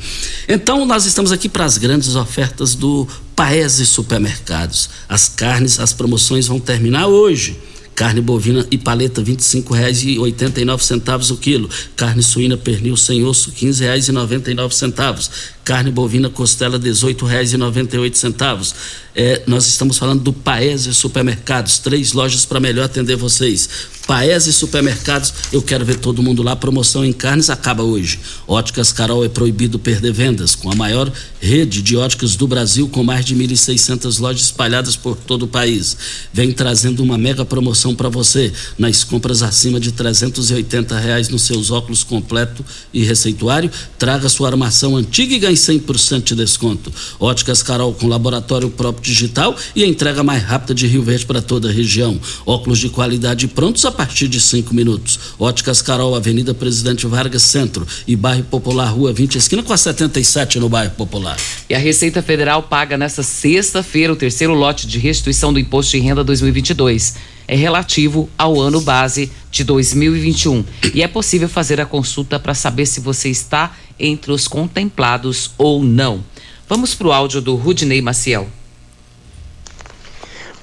Então 0.47 0.85
nós 0.85 1.05
estamos 1.05 1.31
aqui 1.31 1.49
para 1.49 1.65
as 1.65 1.77
grandes 1.77 2.15
ofertas 2.15 2.75
do 2.75 3.07
Paese 3.35 3.85
Supermercados. 3.85 4.89
As 5.09 5.27
carnes, 5.27 5.79
as 5.79 5.91
promoções 5.91 6.47
vão 6.47 6.59
terminar 6.59 7.07
hoje. 7.07 7.57
Carne 7.95 8.21
bovina 8.21 8.65
e 8.71 8.77
paleta 8.77 9.21
R$ 9.21 9.31
25,89 9.33 11.31
o 11.31 11.37
quilo. 11.37 11.69
Carne 11.95 12.21
suína 12.21 12.57
pernil 12.57 12.97
sem 12.97 13.23
osso 13.23 13.49
R$ 13.51 13.67
15,99. 13.67 15.52
Carne 15.63 15.91
bovina 15.91 16.29
costela 16.29 16.77
R$ 16.77 16.83
18,98. 16.83 18.73
É, 19.15 19.43
nós 19.45 19.67
estamos 19.67 19.97
falando 19.97 20.21
do 20.21 20.33
Paese 20.33 20.93
Supermercados, 20.93 21.77
três 21.77 22.13
lojas 22.13 22.45
para 22.45 22.59
melhor 22.59 22.85
atender 22.85 23.15
vocês. 23.15 23.69
Paese 24.07 24.51
Supermercados, 24.51 25.33
eu 25.53 25.61
quero 25.61 25.85
ver 25.85 25.97
todo 25.97 26.21
mundo 26.21 26.43
lá. 26.43 26.55
Promoção 26.55 27.05
em 27.05 27.13
carnes 27.13 27.49
acaba 27.49 27.83
hoje. 27.83 28.19
Óticas 28.47 28.91
Carol 28.91 29.23
é 29.23 29.29
proibido 29.29 29.79
perder 29.79 30.11
vendas, 30.11 30.55
com 30.55 30.69
a 30.69 30.75
maior 30.75 31.11
rede 31.39 31.81
de 31.81 31.95
óticas 31.95 32.35
do 32.35 32.47
Brasil, 32.47 32.89
com 32.89 33.03
mais 33.03 33.23
de 33.23 33.35
1.600 33.35 34.19
lojas 34.19 34.41
espalhadas 34.43 34.95
por 34.95 35.15
todo 35.15 35.43
o 35.43 35.47
país. 35.47 35.95
Vem 36.33 36.51
trazendo 36.51 37.01
uma 37.01 37.17
mega 37.17 37.45
promoção 37.45 37.95
para 37.95 38.09
você 38.09 38.51
nas 38.77 39.03
compras 39.03 39.41
acima 39.41 39.79
de 39.79 39.91
380 39.91 40.99
reais 40.99 41.29
nos 41.29 41.43
seus 41.43 41.71
óculos 41.71 42.03
completo 42.03 42.65
e 42.93 43.03
receituário. 43.03 43.71
Traga 43.97 44.27
sua 44.27 44.49
armação 44.49 44.97
antiga 44.97 45.35
e 45.35 45.39
ganhe 45.53 45.79
100% 45.79 46.23
de 46.23 46.35
desconto. 46.35 46.91
Óticas 47.19 47.61
Carol 47.61 47.93
com 47.93 48.07
laboratório 48.07 48.69
próprio 48.69 49.03
digital 49.03 49.55
e 49.75 49.83
a 49.83 49.87
entrega 49.87 50.23
mais 50.23 50.43
rápida 50.43 50.73
de 50.73 50.87
Rio 50.87 51.03
Verde 51.03 51.25
para 51.25 51.41
toda 51.41 51.69
a 51.69 51.71
região. 51.71 52.19
Óculos 52.45 52.79
de 52.79 52.89
qualidade 52.89 53.47
prontos 53.47 53.85
a 53.85 53.91
partir 53.91 54.27
de 54.27 54.41
cinco 54.41 54.73
minutos. 54.73 55.19
Óticas 55.39 55.81
Carol, 55.81 56.15
Avenida 56.15 56.53
Presidente 56.53 57.05
Vargas 57.05 57.43
Centro 57.43 57.87
e 58.07 58.15
Bairro 58.15 58.43
Popular, 58.43 58.87
Rua 58.87 59.13
20, 59.13 59.37
esquina 59.37 59.63
com 59.63 59.73
a 59.73 59.77
77 59.77 60.59
no 60.59 60.67
Bairro 60.67 60.91
Popular. 60.91 61.37
E 61.69 61.75
a 61.75 61.79
Receita 61.79 62.21
Federal 62.21 62.63
paga 62.63 62.97
nesta 62.97 63.23
sexta-feira 63.23 64.11
o 64.11 64.15
terceiro 64.15 64.53
lote 64.53 64.87
de 64.87 64.97
restituição 64.97 65.53
do 65.53 65.59
Imposto 65.59 65.91
de 65.91 65.99
Renda 65.99 66.23
2022. 66.23 67.32
É 67.53 67.55
relativo 67.55 68.27
ao 68.35 68.59
ano 68.59 68.81
base 68.81 69.31
de 69.51 69.63
2021 69.63 70.65
e 70.91 71.03
é 71.03 71.07
possível 71.07 71.47
fazer 71.47 71.79
a 71.79 71.85
consulta 71.85 72.39
para 72.39 72.55
saber 72.55 72.87
se 72.87 72.99
você 72.99 73.29
está 73.29 73.75
entre 73.99 74.31
os 74.31 74.47
contemplados 74.47 75.51
ou 75.55 75.83
não. 75.83 76.23
Vamos 76.67 76.95
para 76.95 77.07
o 77.09 77.13
áudio 77.13 77.41
do 77.41 77.53
Rudney 77.53 78.01
Maciel. 78.01 78.47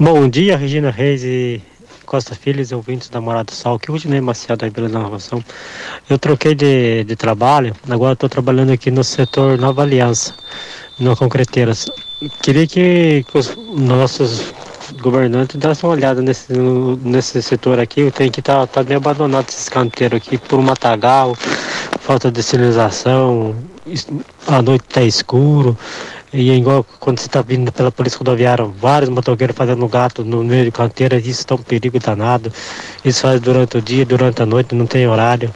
Bom 0.00 0.28
dia, 0.28 0.56
Regina 0.56 0.90
Reis 0.90 1.22
e 1.22 1.62
Costa 2.04 2.34
Filhos, 2.34 2.72
ouvintes 2.72 3.08
da 3.08 3.20
Morada 3.20 3.44
do 3.44 3.54
Sol, 3.54 3.78
que 3.78 3.88
o 3.88 3.92
Rudinei 3.92 4.20
Maciel 4.20 4.56
da 4.56 4.68
Vila 4.68 4.88
Inovação. 4.88 5.44
Eu 6.08 6.18
troquei 6.18 6.56
de, 6.56 7.04
de 7.04 7.14
trabalho, 7.14 7.72
agora 7.88 8.14
estou 8.14 8.28
trabalhando 8.28 8.72
aqui 8.72 8.90
no 8.90 9.04
setor 9.04 9.56
Nova 9.56 9.82
Aliança, 9.82 10.34
no 10.98 11.16
Concreteiras. 11.16 11.86
Queria 12.42 12.66
que, 12.66 13.24
que 13.30 13.38
os 13.38 13.56
nossos 13.76 14.52
governantes 14.92 15.56
dessem 15.56 15.88
uma 15.88 15.96
olhada 15.96 16.22
nesse, 16.22 16.52
nesse 16.52 17.42
setor 17.42 17.78
aqui, 17.78 18.10
tem 18.10 18.30
que 18.30 18.40
estar 18.40 18.66
tá, 18.66 18.84
tá 18.84 18.96
abandonado 18.96 19.48
esses 19.48 19.68
canteiros 19.68 20.16
aqui 20.16 20.38
por 20.38 20.60
matagal, 20.62 21.34
falta 22.00 22.30
de 22.30 22.42
sinalização, 22.42 23.54
a 24.46 24.62
noite 24.62 24.84
está 24.88 25.02
escuro. 25.02 25.76
E 26.32 26.50
é 26.50 26.54
igual 26.54 26.86
quando 27.00 27.18
você 27.18 27.26
está 27.26 27.42
vindo 27.42 27.72
pela 27.72 27.90
polícia 27.90 28.18
rodoviária, 28.18 28.64
vários 28.64 29.10
motoqueiros 29.10 29.56
fazendo 29.56 29.86
gato 29.88 30.24
no 30.24 30.44
meio 30.44 30.66
de 30.66 30.70
canteira, 30.70 31.16
isso 31.16 31.40
está 31.40 31.56
um 31.56 31.58
perigo 31.58 31.98
danado. 31.98 32.52
Isso 33.04 33.22
faz 33.22 33.40
durante 33.40 33.78
o 33.78 33.82
dia, 33.82 34.06
durante 34.06 34.40
a 34.40 34.46
noite, 34.46 34.74
não 34.74 34.86
tem 34.86 35.08
horário. 35.08 35.52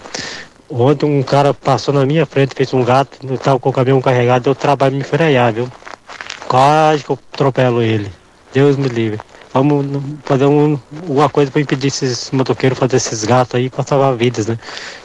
Ontem 0.69 1.07
um 1.07 1.23
cara 1.23 1.55
passou 1.55 1.95
na 1.95 2.05
minha 2.05 2.27
frente, 2.27 2.55
fez 2.57 2.75
um 2.75 2.83
gato, 2.83 3.19
estava 3.33 3.59
com 3.61 3.69
o 3.69 3.73
caminhão 3.73 4.01
carregado, 4.01 4.51
eu 4.51 4.55
trabalho 4.55 4.97
me 4.97 5.05
frear, 5.05 5.53
viu? 5.53 5.71
Quase 6.49 7.05
que 7.05 7.11
eu 7.11 7.19
atropelo 7.33 7.81
ele. 7.81 8.11
Deus 8.55 8.77
me 8.77 8.89
livre. 8.89 9.21
Vamos 9.53 9.85
fazer 10.25 10.47
um, 10.47 10.79
alguma 11.03 11.29
coisa 11.29 11.51
para 11.51 11.61
impedir 11.61 11.89
esses 11.89 12.31
motoqueiros 12.31 12.79
fazer 12.79 12.97
esses 12.97 13.25
gatos 13.25 13.57
aí 13.57 13.69
para 13.69 13.85
salvar 13.85 14.17
vidas, 14.17 14.47
né? 14.47 14.59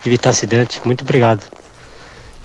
Evitar 0.05 0.29
acidente. 0.29 0.79
Muito 0.85 1.01
obrigado. 1.01 1.43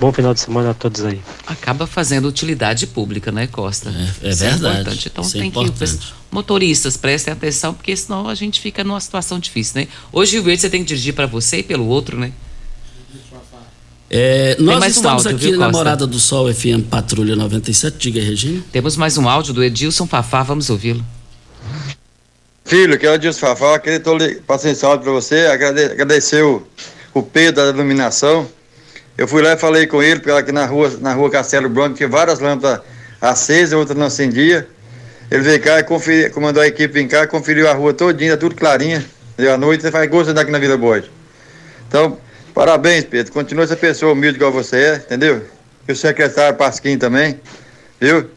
Bom 0.01 0.13
final 0.13 0.35
de 0.35 0.41
semana 0.41 0.71
a 0.71 0.75
todos 0.75 1.05
aí. 1.05 1.21
Acaba 1.47 1.87
fazendo 1.87 2.27
utilidade 2.27 2.87
pública, 2.87 3.31
né, 3.31 3.47
Costa? 3.47 3.91
É, 3.91 4.29
é 4.29 4.31
Isso 4.31 4.41
verdade. 4.41 4.55
É 4.55 4.81
importante. 4.81 5.09
Então 5.09 5.25
Isso 5.25 5.37
é 5.37 5.41
tem 5.41 5.49
importante. 5.49 5.97
que. 5.99 6.15
Motoristas, 6.31 6.97
prestem 6.97 7.33
atenção, 7.33 7.73
porque 7.73 7.97
senão 7.97 8.29
a 8.29 8.35
gente 8.35 8.61
fica 8.61 8.83
numa 8.83 9.01
situação 9.01 9.39
difícil, 9.39 9.83
né? 9.83 9.89
Hoje 10.13 10.39
o 10.39 10.43
verde 10.43 10.63
você 10.63 10.71
tem 10.71 10.81
que 10.81 10.89
dirigir 10.89 11.15
para 11.15 11.27
você 11.27 11.59
e 11.59 11.63
pelo 11.63 11.87
outro, 11.87 12.19
né? 12.19 12.33
É, 14.11 14.57
nós 14.61 14.79
mais 14.79 14.95
um 14.97 15.01
estamos 15.01 15.27
áudio, 15.27 15.37
aqui 15.39 15.51
viu, 15.51 15.59
na? 15.59 15.71
Morada 15.71 16.07
do 16.07 16.19
Sol 16.19 16.53
FM 16.53 16.83
Patrulha 16.91 17.35
97. 17.35 17.97
Diga, 17.99 18.21
Regina. 18.21 18.63
Temos 18.71 18.97
mais 18.97 19.17
um 19.19 19.29
áudio 19.29 19.53
do 19.53 19.65
Edilson 19.65 20.07
Fafá, 20.07 20.43
vamos 20.43 20.71
ouvi-lo. 20.71 21.05
Filho, 22.65 22.99
que 22.99 23.07
é 23.07 23.13
o 23.13 23.19
Dilson 23.19 23.41
Fafá, 23.41 23.79
queria 23.79 24.01
passando 24.47 24.73
esse 24.73 24.85
áudio 24.85 25.05
para 25.05 25.13
você, 25.13 25.47
agrade- 25.47 25.85
agradecer 25.85 26.43
o, 26.43 26.63
o 27.13 27.23
Pedro 27.23 27.65
da 27.65 27.71
iluminação. 27.71 28.47
Eu 29.17 29.29
fui 29.29 29.43
lá 29.43 29.53
e 29.53 29.57
falei 29.57 29.87
com 29.87 30.03
ele, 30.03 30.21
porque 30.21 30.31
aqui 30.31 30.53
na 30.53 30.67
rua, 30.67 30.93
na 31.01 31.13
rua 31.15 31.31
Castelo 31.31 31.69
Branco 31.69 31.97
tinha 31.97 32.09
várias 32.09 32.41
lâmpadas 32.41 32.81
acesas, 33.21 33.73
outras 33.79 33.97
não 33.97 34.07
acendia. 34.07 34.67
Ele 35.31 35.43
veio 35.43 35.61
cá 35.61 35.79
e 35.81 35.85
conferi, 35.85 36.31
comandou 36.31 36.63
a 36.63 36.67
equipe 36.67 36.93
vir 36.95 37.09
cá, 37.09 37.27
conferiu 37.27 37.69
a 37.69 37.73
rua 37.73 37.93
todinha, 37.95 38.37
tudo 38.37 38.55
clarinha. 38.55 39.05
Entendeu? 39.33 39.55
À 39.55 39.59
noite 39.59 39.83
você 39.83 39.91
faz 39.91 40.09
gosto 40.11 40.27
de 40.27 40.31
andar 40.33 40.43
aqui 40.43 40.51
na 40.51 40.59
Vila 40.59 40.77
Boa. 40.77 41.03
Então, 41.89 42.19
parabéns, 42.55 43.05
Pedro. 43.05 43.33
Continua 43.33 43.65
essa 43.65 43.77
pessoa 43.77 44.13
humilde 44.13 44.37
igual 44.37 44.53
você 44.53 44.77
é, 44.77 44.95
entendeu? 44.97 45.45
E 45.87 45.93
o 45.93 45.97
secretário 45.97 46.57
Pasquim 46.57 46.97
também, 46.97 47.39
viu? 48.01 48.31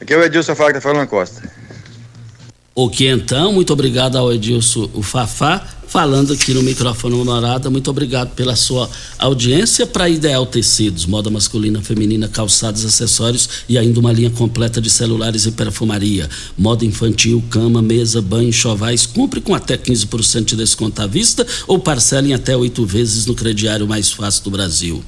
Aqui 0.00 0.12
é 0.12 0.16
o 0.16 0.22
Edilson 0.22 0.54
que 0.54 0.72
tá 0.74 0.80
falando, 0.80 1.08
Costa. 1.08 1.42
Ok, 2.76 3.08
então, 3.08 3.52
muito 3.52 3.72
obrigado 3.72 4.16
ao 4.16 4.32
Edilson 4.32 4.90
o 4.94 5.00
Fafá, 5.00 5.64
falando 5.86 6.32
aqui 6.32 6.52
no 6.52 6.60
microfone 6.60 7.14
honorada. 7.14 7.70
Muito 7.70 7.88
obrigado 7.88 8.34
pela 8.34 8.56
sua 8.56 8.90
audiência 9.16 9.86
para 9.86 10.08
Ideal 10.08 10.44
Tecidos, 10.44 11.06
moda 11.06 11.30
masculina, 11.30 11.80
feminina, 11.80 12.26
calçados, 12.26 12.84
acessórios 12.84 13.48
e 13.68 13.78
ainda 13.78 14.00
uma 14.00 14.10
linha 14.10 14.30
completa 14.30 14.80
de 14.80 14.90
celulares 14.90 15.46
e 15.46 15.52
perfumaria. 15.52 16.28
Moda 16.58 16.84
infantil, 16.84 17.40
cama, 17.48 17.80
mesa, 17.80 18.20
banho, 18.20 18.52
chovais. 18.52 19.06
Compre 19.06 19.40
com 19.40 19.54
até 19.54 19.76
15% 19.76 20.44
de 20.44 20.56
desconto 20.56 21.00
à 21.00 21.06
vista 21.06 21.46
ou 21.68 21.78
parcele 21.78 22.30
em 22.30 22.34
até 22.34 22.56
oito 22.56 22.84
vezes 22.84 23.24
no 23.24 23.36
crediário 23.36 23.86
mais 23.86 24.10
fácil 24.10 24.42
do 24.42 24.50
Brasil. 24.50 25.00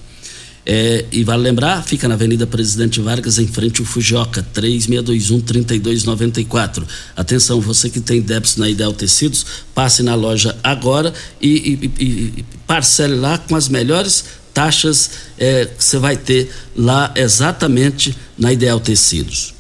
É, 0.69 1.05
e 1.13 1.23
vale 1.23 1.45
lembrar, 1.45 1.81
fica 1.85 2.09
na 2.09 2.15
Avenida 2.15 2.45
Presidente 2.45 3.01
Vargas, 3.01 3.39
em 3.39 3.47
frente 3.47 3.81
ao 3.81 3.87
Fujioka, 3.87 4.45
3621-3294. 4.53 6.83
Atenção, 7.15 7.61
você 7.61 7.89
que 7.89 8.01
tem 8.01 8.21
débitos 8.21 8.57
na 8.57 8.69
Ideal 8.69 8.93
Tecidos, 8.93 9.47
passe 9.73 10.03
na 10.03 10.17
loja 10.17 10.59
agora 10.65 11.15
e, 11.41 11.79
e- 11.99 12.05
e- 12.05 12.45
parcele 12.67 13.15
lá 13.15 13.39
com 13.39 13.55
as 13.55 13.69
melhores 13.69 14.25
taxas 14.53 15.09
é, 15.39 15.67
que 15.67 15.85
você 15.85 15.99
vai 15.99 16.17
ter 16.17 16.51
lá 16.77 17.13
exatamente 17.15 18.17
na 18.37 18.53
Ideal 18.53 18.81
Tecidos. 18.81 19.55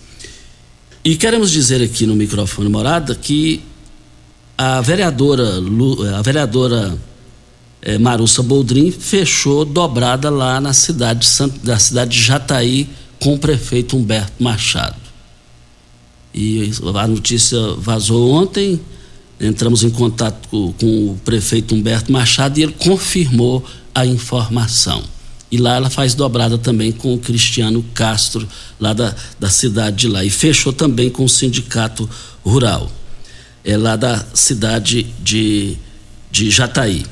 E 1.05 1.15
queremos 1.17 1.53
dizer 1.53 1.81
aqui 1.83 2.05
no 2.05 2.17
microfone 2.17 2.69
morada 2.69 3.15
que 3.15 3.63
a 4.59 4.81
vereadora, 4.81 5.63
a 6.19 6.23
vereadora 6.23 6.99
eh, 7.87 7.99
Marussa 7.99 8.43
Boldrin 8.43 8.91
fechou 8.91 9.65
dobrada 9.65 10.29
lá 10.29 10.61
na 10.61 10.73
cidade 10.73 11.21
de 11.21 11.61
da 11.63 11.79
cidade 11.79 12.11
de 12.11 12.21
Jataí 12.21 12.89
com 13.21 13.35
o 13.35 13.39
prefeito 13.39 13.97
Humberto 13.97 14.43
Machado. 14.43 14.97
E 16.35 16.69
a 16.97 17.07
notícia 17.07 17.59
vazou 17.79 18.33
ontem, 18.33 18.81
entramos 19.41 19.85
em 19.85 19.91
contato 19.91 20.49
com, 20.49 20.73
com 20.73 21.11
o 21.11 21.21
prefeito 21.25 21.77
Humberto 21.77 22.11
Machado 22.11 22.59
e 22.59 22.65
ele 22.65 22.73
confirmou 22.73 23.65
a 23.95 24.05
informação. 24.05 25.05
E 25.49 25.57
lá 25.57 25.77
ela 25.77 25.89
faz 25.89 26.13
dobrada 26.13 26.59
também 26.59 26.91
com 26.91 27.15
o 27.15 27.19
Cristiano 27.19 27.85
Castro, 27.95 28.49
lá 28.81 28.93
da, 28.93 29.15
da 29.39 29.49
cidade 29.49 29.97
de 29.97 30.09
lá. 30.09 30.25
E 30.25 30.29
fechou 30.29 30.73
também 30.73 31.09
com 31.09 31.25
o 31.25 31.29
sindicato 31.29 32.11
rural, 32.45 32.91
é 33.65 33.77
lá 33.77 33.95
da 33.95 34.27
cidade 34.35 35.07
de, 35.23 35.77
de 36.33 36.51
Jataí. 36.51 37.07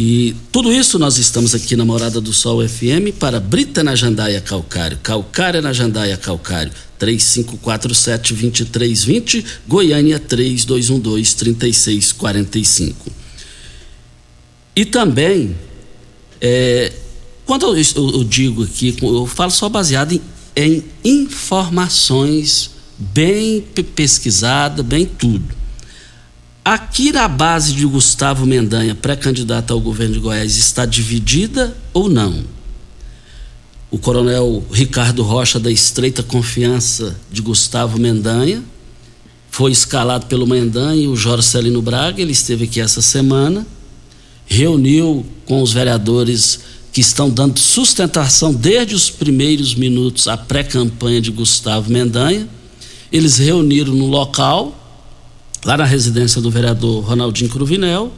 E 0.00 0.32
tudo 0.52 0.72
isso 0.72 0.96
nós 0.96 1.18
estamos 1.18 1.56
aqui 1.56 1.74
na 1.74 1.84
Morada 1.84 2.20
do 2.20 2.32
Sol 2.32 2.60
FM 2.66 3.12
para 3.18 3.40
Brita 3.40 3.82
na 3.82 3.96
Jandaia 3.96 4.40
Calcário, 4.40 4.96
Calcária 5.02 5.60
na 5.60 5.72
Jandaia 5.72 6.16
Calcário, 6.16 6.70
3547-2320, 7.00 9.44
Goiânia 9.66 10.20
3212-3645. 10.20 12.94
E 14.76 14.84
também, 14.84 15.56
é, 16.40 16.92
quando 17.44 17.76
eu, 17.76 17.82
eu- 17.96 18.22
digo 18.22 18.62
aqui, 18.62 18.94
eu 19.02 19.26
falo 19.26 19.50
só 19.50 19.68
baseado 19.68 20.12
em, 20.12 20.22
em 21.04 21.22
informações 21.24 22.70
bem 22.96 23.62
pe- 23.74 23.82
pesquisadas, 23.82 24.86
bem 24.86 25.04
tudo. 25.04 25.57
Aqui 26.64 27.12
na 27.12 27.26
base 27.26 27.72
de 27.72 27.86
Gustavo 27.86 28.44
Mendanha, 28.44 28.94
pré-candidato 28.94 29.72
ao 29.72 29.80
governo 29.80 30.14
de 30.14 30.20
Goiás, 30.20 30.56
está 30.56 30.84
dividida 30.84 31.76
ou 31.94 32.08
não? 32.08 32.44
O 33.90 33.96
coronel 33.96 34.62
Ricardo 34.70 35.22
Rocha, 35.22 35.58
da 35.58 35.70
estreita 35.70 36.22
confiança 36.22 37.18
de 37.32 37.40
Gustavo 37.40 37.98
Mendanha, 37.98 38.62
foi 39.50 39.72
escalado 39.72 40.26
pelo 40.26 40.46
Mendanha 40.46 41.04
e 41.04 41.08
o 41.08 41.16
Jorge 41.16 41.48
Celino 41.48 41.80
Braga. 41.80 42.20
Ele 42.20 42.32
esteve 42.32 42.64
aqui 42.64 42.80
essa 42.80 43.00
semana, 43.00 43.66
reuniu 44.46 45.24
com 45.46 45.62
os 45.62 45.72
vereadores 45.72 46.60
que 46.92 47.00
estão 47.00 47.30
dando 47.30 47.58
sustentação 47.58 48.52
desde 48.52 48.94
os 48.94 49.08
primeiros 49.08 49.74
minutos 49.74 50.28
à 50.28 50.36
pré-campanha 50.36 51.20
de 51.20 51.30
Gustavo 51.30 51.90
Mendanha. 51.90 52.48
Eles 53.10 53.38
reuniram 53.38 53.94
no 53.94 54.06
local 54.06 54.77
lá 55.64 55.76
na 55.76 55.84
residência 55.84 56.40
do 56.40 56.50
vereador 56.50 57.04
Ronaldinho 57.04 57.50
Cruvinel. 57.50 58.12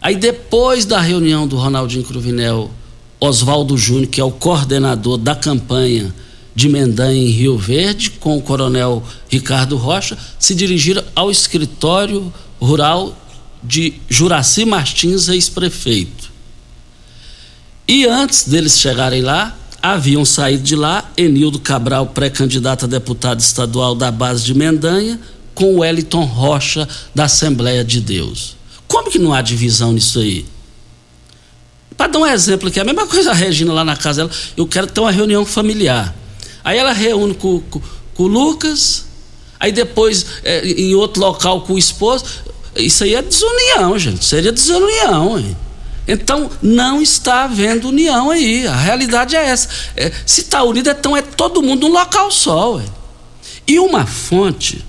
Aí 0.00 0.16
depois 0.16 0.84
da 0.84 1.00
reunião 1.00 1.46
do 1.46 1.56
Ronaldinho 1.56 2.04
Cruvinel, 2.04 2.70
Oswaldo 3.20 3.76
Júnior, 3.76 4.06
que 4.06 4.20
é 4.20 4.24
o 4.24 4.30
coordenador 4.30 5.18
da 5.18 5.34
campanha 5.34 6.14
de 6.54 6.68
Mendanha 6.68 7.20
em 7.20 7.30
Rio 7.30 7.56
Verde, 7.56 8.10
com 8.10 8.36
o 8.36 8.42
coronel 8.42 9.02
Ricardo 9.28 9.76
Rocha, 9.76 10.16
se 10.38 10.54
dirigiram 10.54 11.04
ao 11.14 11.30
escritório 11.30 12.32
rural 12.60 13.16
de 13.62 13.94
Juraci 14.08 14.64
Martins, 14.64 15.28
ex-prefeito. 15.28 16.30
E 17.86 18.06
antes 18.06 18.46
deles 18.46 18.78
chegarem 18.78 19.22
lá, 19.22 19.56
haviam 19.82 20.24
saído 20.24 20.62
de 20.62 20.76
lá 20.76 21.10
Enildo 21.16 21.58
Cabral, 21.58 22.06
pré-candidato 22.06 22.84
a 22.84 22.88
deputado 22.88 23.40
estadual 23.40 23.94
da 23.94 24.10
base 24.10 24.44
de 24.44 24.54
Mendanha, 24.54 25.18
com 25.58 25.74
o 25.74 25.78
Wellington 25.80 26.24
Rocha 26.24 26.88
da 27.12 27.24
Assembleia 27.24 27.84
de 27.84 28.00
Deus. 28.00 28.56
Como 28.86 29.10
que 29.10 29.18
não 29.18 29.34
há 29.34 29.42
divisão 29.42 29.92
nisso 29.92 30.20
aí? 30.20 30.46
Para 31.96 32.12
dar 32.12 32.20
um 32.20 32.26
exemplo 32.26 32.68
aqui, 32.68 32.78
a 32.78 32.84
mesma 32.84 33.08
coisa 33.08 33.32
a 33.32 33.34
Regina 33.34 33.72
lá 33.72 33.84
na 33.84 33.96
casa 33.96 34.22
dela, 34.22 34.38
eu 34.56 34.68
quero 34.68 34.86
ter 34.86 35.00
uma 35.00 35.10
reunião 35.10 35.44
familiar. 35.44 36.14
Aí 36.62 36.78
ela 36.78 36.92
reúne 36.92 37.34
com, 37.34 37.58
com, 37.58 37.82
com 38.14 38.22
o 38.22 38.28
Lucas, 38.28 39.06
aí 39.58 39.72
depois 39.72 40.24
é, 40.44 40.64
em 40.64 40.94
outro 40.94 41.20
local 41.20 41.62
com 41.62 41.72
o 41.72 41.78
esposo. 41.78 42.24
Isso 42.76 43.02
aí 43.02 43.16
é 43.16 43.20
desunião, 43.20 43.98
gente. 43.98 44.24
Seria 44.24 44.52
desunião, 44.52 45.40
hein? 45.40 45.56
Então 46.06 46.48
não 46.62 47.02
está 47.02 47.44
havendo 47.44 47.88
união 47.88 48.30
aí. 48.30 48.64
A 48.64 48.76
realidade 48.76 49.34
é 49.34 49.44
essa. 49.44 49.68
É, 49.96 50.12
se 50.24 50.42
está 50.42 50.62
unido, 50.62 50.88
então 50.88 51.16
é 51.16 51.22
todo 51.22 51.60
mundo 51.64 51.88
num 51.88 51.94
local 51.94 52.30
só. 52.30 52.76
Ué. 52.76 52.84
E 53.66 53.80
uma 53.80 54.06
fonte 54.06 54.86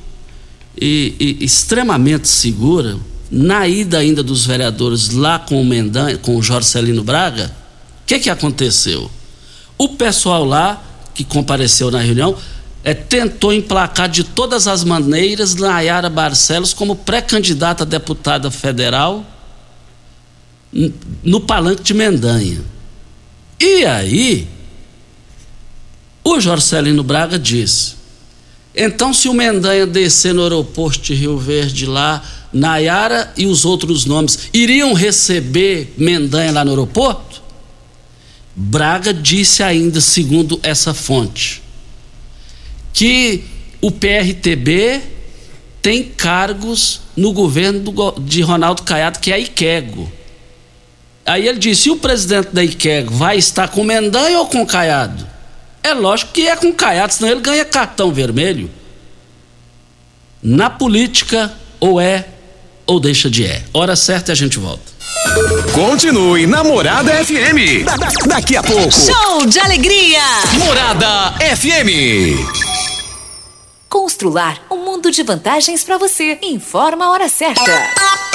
e, 0.79 1.15
e, 1.19 1.43
extremamente 1.43 2.27
segura, 2.27 2.97
na 3.29 3.67
ida 3.67 3.99
ainda 3.99 4.23
dos 4.23 4.45
vereadores 4.45 5.09
lá 5.09 5.37
com 5.37 5.61
o 5.61 5.65
Mendanha, 5.65 6.17
com 6.17 6.37
o 6.37 7.03
Braga, 7.03 7.51
o 8.03 8.05
que, 8.07 8.19
que 8.19 8.29
aconteceu? 8.29 9.11
O 9.77 9.89
pessoal 9.89 10.43
lá, 10.43 10.81
que 11.13 11.23
compareceu 11.23 11.91
na 11.91 11.99
reunião, 11.99 12.35
é, 12.83 12.93
tentou 12.93 13.53
emplacar 13.53 14.09
de 14.09 14.23
todas 14.23 14.67
as 14.67 14.83
maneiras 14.83 15.55
Nayara 15.55 16.09
Barcelos 16.09 16.73
como 16.73 16.95
pré-candidata 16.95 17.83
a 17.83 17.85
deputada 17.85 18.49
federal 18.49 19.25
no 21.23 21.41
palanque 21.41 21.83
de 21.83 21.93
Mendanha. 21.93 22.61
E 23.59 23.85
aí, 23.85 24.47
o 26.23 26.39
Jorge 26.39 26.65
Celino 26.65 27.03
Braga 27.03 27.37
disse: 27.37 27.95
então, 28.75 29.13
se 29.13 29.27
o 29.27 29.33
Mendanha 29.33 29.87
descer 29.87 30.33
no 30.33 30.43
aeroporto 30.43 31.01
de 31.01 31.13
Rio 31.13 31.37
Verde 31.37 31.85
lá, 31.85 32.23
Nayara 32.53 33.33
e 33.35 33.45
os 33.45 33.65
outros 33.65 34.05
nomes 34.05 34.49
iriam 34.53 34.93
receber 34.93 35.93
Mendanha 35.97 36.51
lá 36.51 36.63
no 36.63 36.71
aeroporto? 36.71 37.41
Braga 38.55 39.13
disse 39.13 39.63
ainda, 39.63 40.01
segundo 40.01 40.59
essa 40.61 40.93
fonte, 40.93 41.61
que 42.93 43.43
o 43.81 43.89
PRTB 43.89 45.01
tem 45.81 46.03
cargos 46.03 47.01
no 47.15 47.31
governo 47.31 47.79
do, 47.79 48.11
de 48.19 48.41
Ronaldo 48.41 48.83
Caiado, 48.83 49.19
que 49.19 49.31
é 49.31 49.35
a 49.35 49.39
Iquego. 49.39 50.11
Aí 51.25 51.47
ele 51.47 51.59
disse: 51.59 51.89
e 51.89 51.91
o 51.91 51.97
presidente 51.97 52.49
da 52.51 52.63
Iquego 52.63 53.13
vai 53.13 53.37
estar 53.37 53.69
com 53.69 53.83
Mendanha 53.83 54.39
ou 54.39 54.47
com 54.47 54.65
Caiado? 54.65 55.25
É 55.83 55.93
lógico 55.93 56.31
que 56.31 56.47
é 56.47 56.55
com 56.55 56.73
Caiado, 56.73 57.13
senão 57.13 57.31
ele 57.31 57.41
ganha 57.41 57.65
cartão 57.65 58.11
vermelho. 58.11 58.69
Na 60.41 60.69
política, 60.69 61.53
ou 61.79 61.99
é 61.99 62.27
ou 62.89 62.99
deixa 62.99 63.29
de 63.29 63.45
é. 63.45 63.63
Hora 63.71 63.95
certa 63.95 64.31
e 64.31 64.33
a 64.33 64.35
gente 64.35 64.57
volta. 64.57 64.81
Continue 65.73 66.47
Namorada 66.47 67.11
FM. 67.23 67.85
Da, 67.85 67.95
da, 67.95 68.07
daqui 68.25 68.57
a 68.57 68.63
pouco. 68.63 68.91
Show 68.91 69.45
de 69.45 69.59
alegria. 69.59 70.21
Morada 70.57 71.35
FM. 71.55 72.39
Constrular 73.87 74.59
um 74.71 74.77
mundo 74.77 75.11
de 75.11 75.21
vantagens 75.21 75.83
para 75.83 75.99
você. 75.99 76.39
Informa 76.41 77.05
a 77.05 77.11
hora 77.11 77.29
certa. 77.29 78.28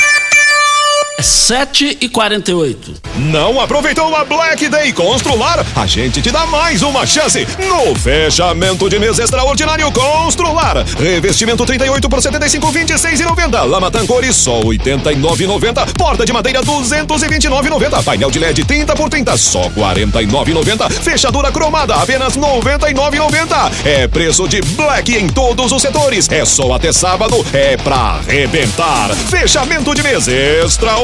7 1.21 1.99
e 2.01 2.09
48. 2.09 2.93
Não 3.17 3.61
aproveitou 3.61 4.15
a 4.17 4.25
Black 4.25 4.69
Day 4.69 4.93
Constrular? 4.93 5.65
A 5.77 5.87
gente 5.87 6.21
te 6.21 6.31
dá 6.31 6.45
mais 6.47 6.83
uma 6.83 7.07
chance 7.07 7.47
no 7.69 7.95
fechamento 7.95 8.89
de 8.91 8.99
mês 8.99 9.19
extraordinário 9.19 9.91
Constrular. 9.93 10.85
Revestimento 10.99 11.65
38 11.65 12.09
por 12.09 12.21
75, 12.21 12.71
26 12.71 13.21
e 13.21 13.25
90. 13.25 13.63
Lama 13.63 13.91
Tancori 13.91 14.33
só 14.33 14.61
89,90. 14.61 15.93
Porta 15.97 16.27
de 16.27 16.33
madeira 16.33 16.61
229,90. 16.63 18.03
Painel 18.03 18.31
de 18.31 18.39
LED 18.41 18.65
30 18.65 18.95
por 18.97 19.09
30 19.09 19.37
só 19.37 19.71
49,90. 19.71 20.91
Fechadura 20.91 21.53
cromada 21.53 21.95
apenas 21.95 22.37
99,90. 22.37 23.73
É 23.85 24.09
preço 24.09 24.49
de 24.49 24.61
Black 24.63 25.15
em 25.15 25.29
todos 25.29 25.71
os 25.71 25.81
setores. 25.81 26.29
É 26.31 26.45
só 26.45 26.73
até 26.73 26.93
sábado. 26.93 27.45
É 27.53 27.77
pra 27.77 28.19
arrebentar. 28.19 29.15
Fechamento 29.15 29.95
de 29.95 30.03
mês 30.03 30.27
extraordinário 30.27 31.04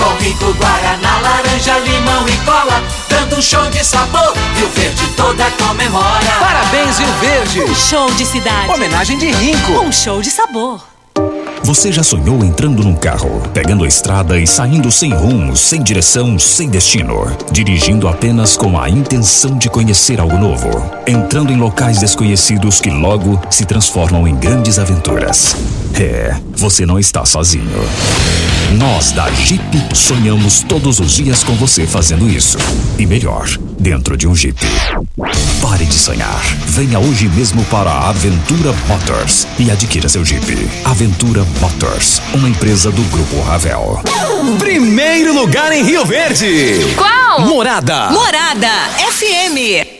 com 0.00 0.24
rico 0.24 0.52
guaraná, 0.54 1.20
laranja, 1.20 1.78
limão 1.80 2.26
e 2.26 2.36
cola, 2.38 2.82
dando 3.08 3.36
um 3.36 3.42
show 3.42 3.64
de 3.70 3.84
sabor. 3.84 4.32
Rio 4.56 4.68
Verde 4.70 5.06
toda 5.16 5.50
comemora. 5.52 6.32
Parabéns, 6.40 6.98
Rio 6.98 7.12
Verde. 7.20 7.60
Um 7.62 7.74
show 7.74 8.10
de 8.12 8.24
cidade. 8.24 8.72
Homenagem 8.72 9.18
de 9.18 9.30
Rinco. 9.30 9.72
Um 9.72 9.92
show 9.92 10.22
de 10.22 10.30
sabor. 10.30 10.80
Você 11.62 11.92
já 11.92 12.02
sonhou 12.02 12.42
entrando 12.42 12.82
num 12.82 12.96
carro, 12.96 13.42
pegando 13.52 13.84
a 13.84 13.86
estrada 13.86 14.38
e 14.38 14.46
saindo 14.46 14.90
sem 14.90 15.12
rumo, 15.12 15.54
sem 15.54 15.82
direção, 15.82 16.38
sem 16.38 16.68
destino, 16.68 17.30
dirigindo 17.52 18.08
apenas 18.08 18.56
com 18.56 18.80
a 18.80 18.88
intenção 18.88 19.56
de 19.56 19.68
conhecer 19.68 20.18
algo 20.18 20.38
novo, 20.38 20.68
entrando 21.06 21.52
em 21.52 21.56
locais 21.56 21.98
desconhecidos 21.98 22.80
que 22.80 22.90
logo 22.90 23.40
se 23.50 23.66
transformam 23.66 24.26
em 24.26 24.34
grandes 24.34 24.78
aventuras? 24.78 25.54
É, 25.98 26.34
você 26.56 26.86
não 26.86 26.98
está 26.98 27.24
sozinho. 27.24 27.70
Nós 28.78 29.12
da 29.12 29.30
Jeep 29.30 29.62
sonhamos 29.94 30.62
todos 30.62 31.00
os 31.00 31.12
dias 31.12 31.42
com 31.42 31.54
você 31.56 31.86
fazendo 31.86 32.28
isso. 32.28 32.56
E 32.98 33.06
melhor, 33.06 33.48
dentro 33.78 34.16
de 34.16 34.26
um 34.26 34.34
Jeep. 34.34 34.58
Pare 35.60 35.84
de 35.84 35.94
sonhar. 35.94 36.40
Venha 36.66 36.98
hoje 36.98 37.28
mesmo 37.28 37.64
para 37.64 37.90
a 37.90 38.08
Aventura 38.10 38.72
Motors 38.86 39.46
e 39.58 39.70
adquira 39.70 40.08
seu 40.08 40.24
Jeep. 40.24 40.68
Aventura 40.84 41.44
Motors, 41.60 42.22
uma 42.32 42.48
empresa 42.48 42.90
do 42.90 43.02
Grupo 43.04 43.40
Ravel. 43.42 44.00
Primeiro 44.58 45.34
lugar 45.34 45.72
em 45.72 45.82
Rio 45.84 46.04
Verde. 46.04 46.94
Qual? 46.96 47.40
Morada. 47.46 48.10
Morada 48.10 48.68
FM. 49.10 49.99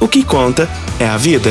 O 0.00 0.08
que 0.08 0.24
conta 0.24 0.66
é 0.98 1.06
a 1.06 1.18
vida. 1.18 1.50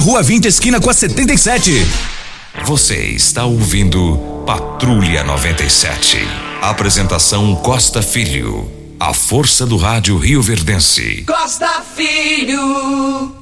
Rua 0.00 0.22
20, 0.22 0.46
esquina 0.46 0.80
com 0.80 0.88
a 0.88 0.92
77. 0.92 1.84
Você 2.64 2.96
está 3.08 3.44
ouvindo 3.44 4.44
Patrulha 4.46 5.24
97. 5.24 6.18
Apresentação 6.62 7.56
Costa 7.56 8.00
Filho. 8.00 8.70
A 9.00 9.12
força 9.12 9.66
do 9.66 9.76
rádio 9.76 10.16
Rio 10.16 10.40
Verdense. 10.40 11.24
Costa 11.26 11.82
Filho. 11.96 13.34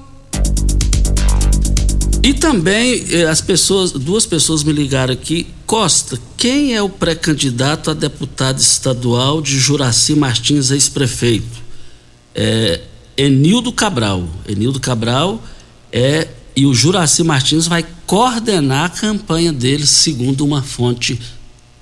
E 2.22 2.32
também 2.32 3.04
eh, 3.10 3.24
as 3.24 3.42
pessoas, 3.42 3.92
duas 3.92 4.24
pessoas 4.24 4.64
me 4.64 4.72
ligaram 4.72 5.12
aqui. 5.12 5.46
Costa, 5.66 6.18
quem 6.38 6.74
é 6.74 6.82
o 6.82 6.88
pré-candidato 6.88 7.90
a 7.90 7.94
deputado 7.94 8.58
estadual 8.58 9.42
de 9.42 9.58
Juraci 9.58 10.14
Martins, 10.14 10.70
ex-prefeito? 10.70 11.62
É 12.34 12.80
Enildo 13.14 13.72
Cabral. 13.72 14.26
Enildo 14.48 14.80
Cabral 14.80 15.42
é 15.92 16.28
e 16.56 16.64
o 16.64 16.72
Juraci 16.72 17.22
Martins 17.22 17.66
vai 17.66 17.84
coordenar 18.06 18.86
a 18.86 18.88
campanha 18.88 19.52
dele, 19.52 19.86
segundo 19.86 20.42
uma 20.42 20.62
fonte 20.62 21.20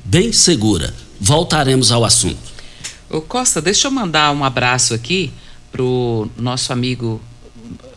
bem 0.04 0.32
segura. 0.32 0.92
Voltaremos 1.20 1.92
ao 1.92 2.04
assunto. 2.04 2.52
Ô 3.08 3.20
Costa, 3.20 3.62
deixa 3.62 3.86
eu 3.86 3.92
mandar 3.92 4.32
um 4.32 4.42
abraço 4.42 4.92
aqui 4.92 5.32
pro 5.70 6.28
nosso 6.36 6.72
amigo 6.72 7.20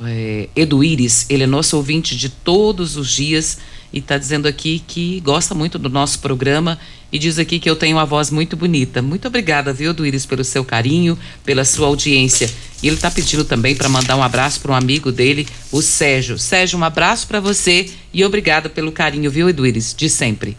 é, 0.03 0.49
Edu 0.55 0.83
Iris. 0.83 1.25
Ele 1.29 1.43
é 1.43 1.47
nosso 1.47 1.75
ouvinte 1.75 2.15
de 2.15 2.29
todos 2.29 2.95
os 2.95 3.09
dias 3.09 3.57
e 3.91 3.97
está 3.97 4.17
dizendo 4.17 4.47
aqui 4.47 4.83
que 4.85 5.19
gosta 5.21 5.55
muito 5.55 5.79
do 5.79 5.89
nosso 5.89 6.19
programa 6.19 6.77
e 7.11 7.17
diz 7.17 7.39
aqui 7.39 7.59
que 7.59 7.69
eu 7.69 7.75
tenho 7.75 7.97
uma 7.97 8.05
voz 8.05 8.29
muito 8.29 8.57
bonita. 8.57 9.01
Muito 9.01 9.27
obrigada, 9.27 9.71
viu, 9.71 9.93
Duíris, 9.93 10.25
pelo 10.25 10.43
seu 10.43 10.63
carinho, 10.63 11.17
pela 11.45 11.63
sua 11.63 11.87
audiência. 11.87 12.49
E 12.81 12.87
ele 12.87 12.95
está 12.95 13.09
pedindo 13.09 13.43
também 13.43 13.75
para 13.75 13.89
mandar 13.89 14.15
um 14.15 14.23
abraço 14.23 14.59
para 14.59 14.71
um 14.71 14.75
amigo 14.75 15.11
dele, 15.11 15.47
o 15.71 15.81
Sérgio. 15.81 16.37
Sérgio, 16.37 16.77
um 16.77 16.83
abraço 16.83 17.27
para 17.27 17.39
você 17.39 17.89
e 18.13 18.23
obrigada 18.23 18.69
pelo 18.69 18.91
carinho, 18.91 19.31
viu, 19.31 19.49
Eduíris, 19.49 19.95
de 19.97 20.09
sempre. 20.09 20.57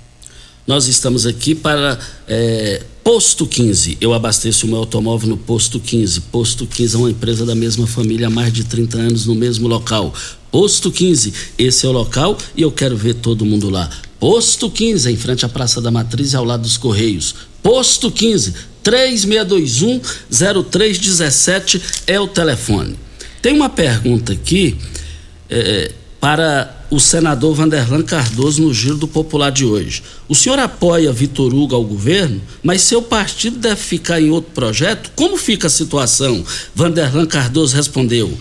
Nós 0.66 0.86
estamos 0.86 1.24
aqui 1.24 1.54
para 1.54 1.98
é, 2.26 2.82
Posto 3.02 3.46
15. 3.46 3.96
Eu 4.02 4.12
abasteço 4.12 4.66
o 4.66 4.68
meu 4.68 4.80
automóvel 4.80 5.30
no 5.30 5.38
Posto 5.38 5.80
15. 5.80 6.20
Posto 6.22 6.66
15 6.66 6.94
é 6.94 6.98
uma 6.98 7.10
empresa 7.10 7.46
da 7.46 7.54
mesma 7.54 7.86
família 7.86 8.26
há 8.26 8.30
mais 8.30 8.52
de 8.52 8.64
30 8.64 8.98
anos 8.98 9.24
no 9.24 9.34
mesmo 9.34 9.66
local. 9.66 10.12
Posto 10.50 10.92
15, 10.92 11.32
esse 11.56 11.86
é 11.86 11.88
o 11.88 11.92
local 11.92 12.36
e 12.54 12.60
eu 12.60 12.70
quero 12.70 12.98
ver 12.98 13.14
todo 13.14 13.46
mundo 13.46 13.70
lá. 13.70 13.88
Posto 14.20 14.68
15, 14.68 15.12
em 15.12 15.16
frente 15.16 15.46
à 15.46 15.48
Praça 15.48 15.80
da 15.80 15.92
Matriz 15.92 16.32
e 16.32 16.36
ao 16.36 16.44
lado 16.44 16.62
dos 16.62 16.76
Correios. 16.76 17.36
Posto 17.62 18.10
15, 18.10 18.52
3621-0317 18.84 21.80
é 22.04 22.18
o 22.18 22.26
telefone. 22.26 22.96
Tem 23.40 23.54
uma 23.54 23.68
pergunta 23.68 24.32
aqui 24.32 24.76
é, 25.48 25.92
para 26.20 26.84
o 26.90 26.98
senador 26.98 27.54
Vanderlan 27.54 28.02
Cardoso 28.02 28.60
no 28.60 28.74
Giro 28.74 28.96
do 28.96 29.06
Popular 29.06 29.50
de 29.50 29.64
hoje. 29.64 30.02
O 30.28 30.34
senhor 30.34 30.58
apoia 30.58 31.12
Vitor 31.12 31.54
Hugo 31.54 31.76
ao 31.76 31.84
governo, 31.84 32.42
mas 32.60 32.82
seu 32.82 33.00
partido 33.00 33.58
deve 33.58 33.80
ficar 33.80 34.20
em 34.20 34.30
outro 34.30 34.50
projeto? 34.52 35.12
Como 35.14 35.36
fica 35.36 35.68
a 35.68 35.70
situação? 35.70 36.44
Vanderlan 36.74 37.26
Cardoso 37.26 37.76
respondeu: 37.76 38.36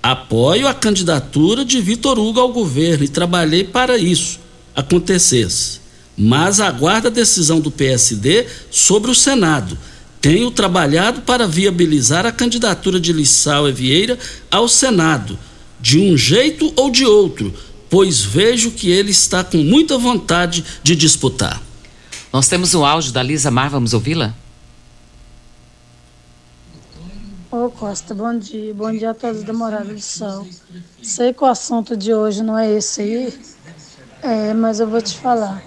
Apoio 0.00 0.68
a 0.68 0.74
candidatura 0.74 1.64
de 1.64 1.80
Vitor 1.80 2.16
Hugo 2.16 2.38
ao 2.38 2.52
governo 2.52 3.02
e 3.02 3.08
trabalhei 3.08 3.64
para 3.64 3.98
isso 3.98 4.45
acontecesse. 4.76 5.80
Mas 6.16 6.60
aguardo 6.60 7.08
a 7.08 7.10
decisão 7.10 7.58
do 7.58 7.70
PSD 7.70 8.46
sobre 8.70 9.10
o 9.10 9.14
Senado. 9.14 9.76
Tenho 10.20 10.50
trabalhado 10.50 11.22
para 11.22 11.46
viabilizar 11.46 12.26
a 12.26 12.32
candidatura 12.32 13.00
de 13.00 13.12
Lissau 13.12 13.72
Vieira 13.72 14.18
ao 14.50 14.68
Senado, 14.68 15.38
de 15.80 15.98
um 15.98 16.16
jeito 16.16 16.72
ou 16.76 16.90
de 16.90 17.04
outro, 17.04 17.52
pois 17.88 18.20
vejo 18.20 18.70
que 18.70 18.90
ele 18.90 19.10
está 19.10 19.42
com 19.42 19.58
muita 19.58 19.96
vontade 19.98 20.64
de 20.82 20.96
disputar. 20.96 21.62
Nós 22.32 22.48
temos 22.48 22.74
o 22.74 22.84
áudio 22.84 23.12
da 23.12 23.22
Lisa 23.22 23.50
Mar, 23.50 23.70
vamos 23.70 23.94
ouvi-la? 23.94 24.34
Ô 27.50 27.70
Costa, 27.70 28.14
bom 28.14 28.36
dia. 28.38 28.74
Bom 28.74 28.92
dia 28.92 29.12
a 29.12 29.14
todos 29.14 29.42
da 29.42 29.52
Morada 29.52 29.94
do 29.94 30.00
Sol. 30.00 30.46
Sei 31.02 31.32
que 31.32 31.42
o 31.42 31.46
assunto 31.46 31.96
de 31.96 32.12
hoje 32.12 32.42
não 32.42 32.58
é 32.58 32.70
esse 32.70 33.00
aí, 33.00 33.34
é, 34.22 34.54
mas 34.54 34.80
eu 34.80 34.88
vou 34.88 35.00
te 35.00 35.16
falar. 35.16 35.62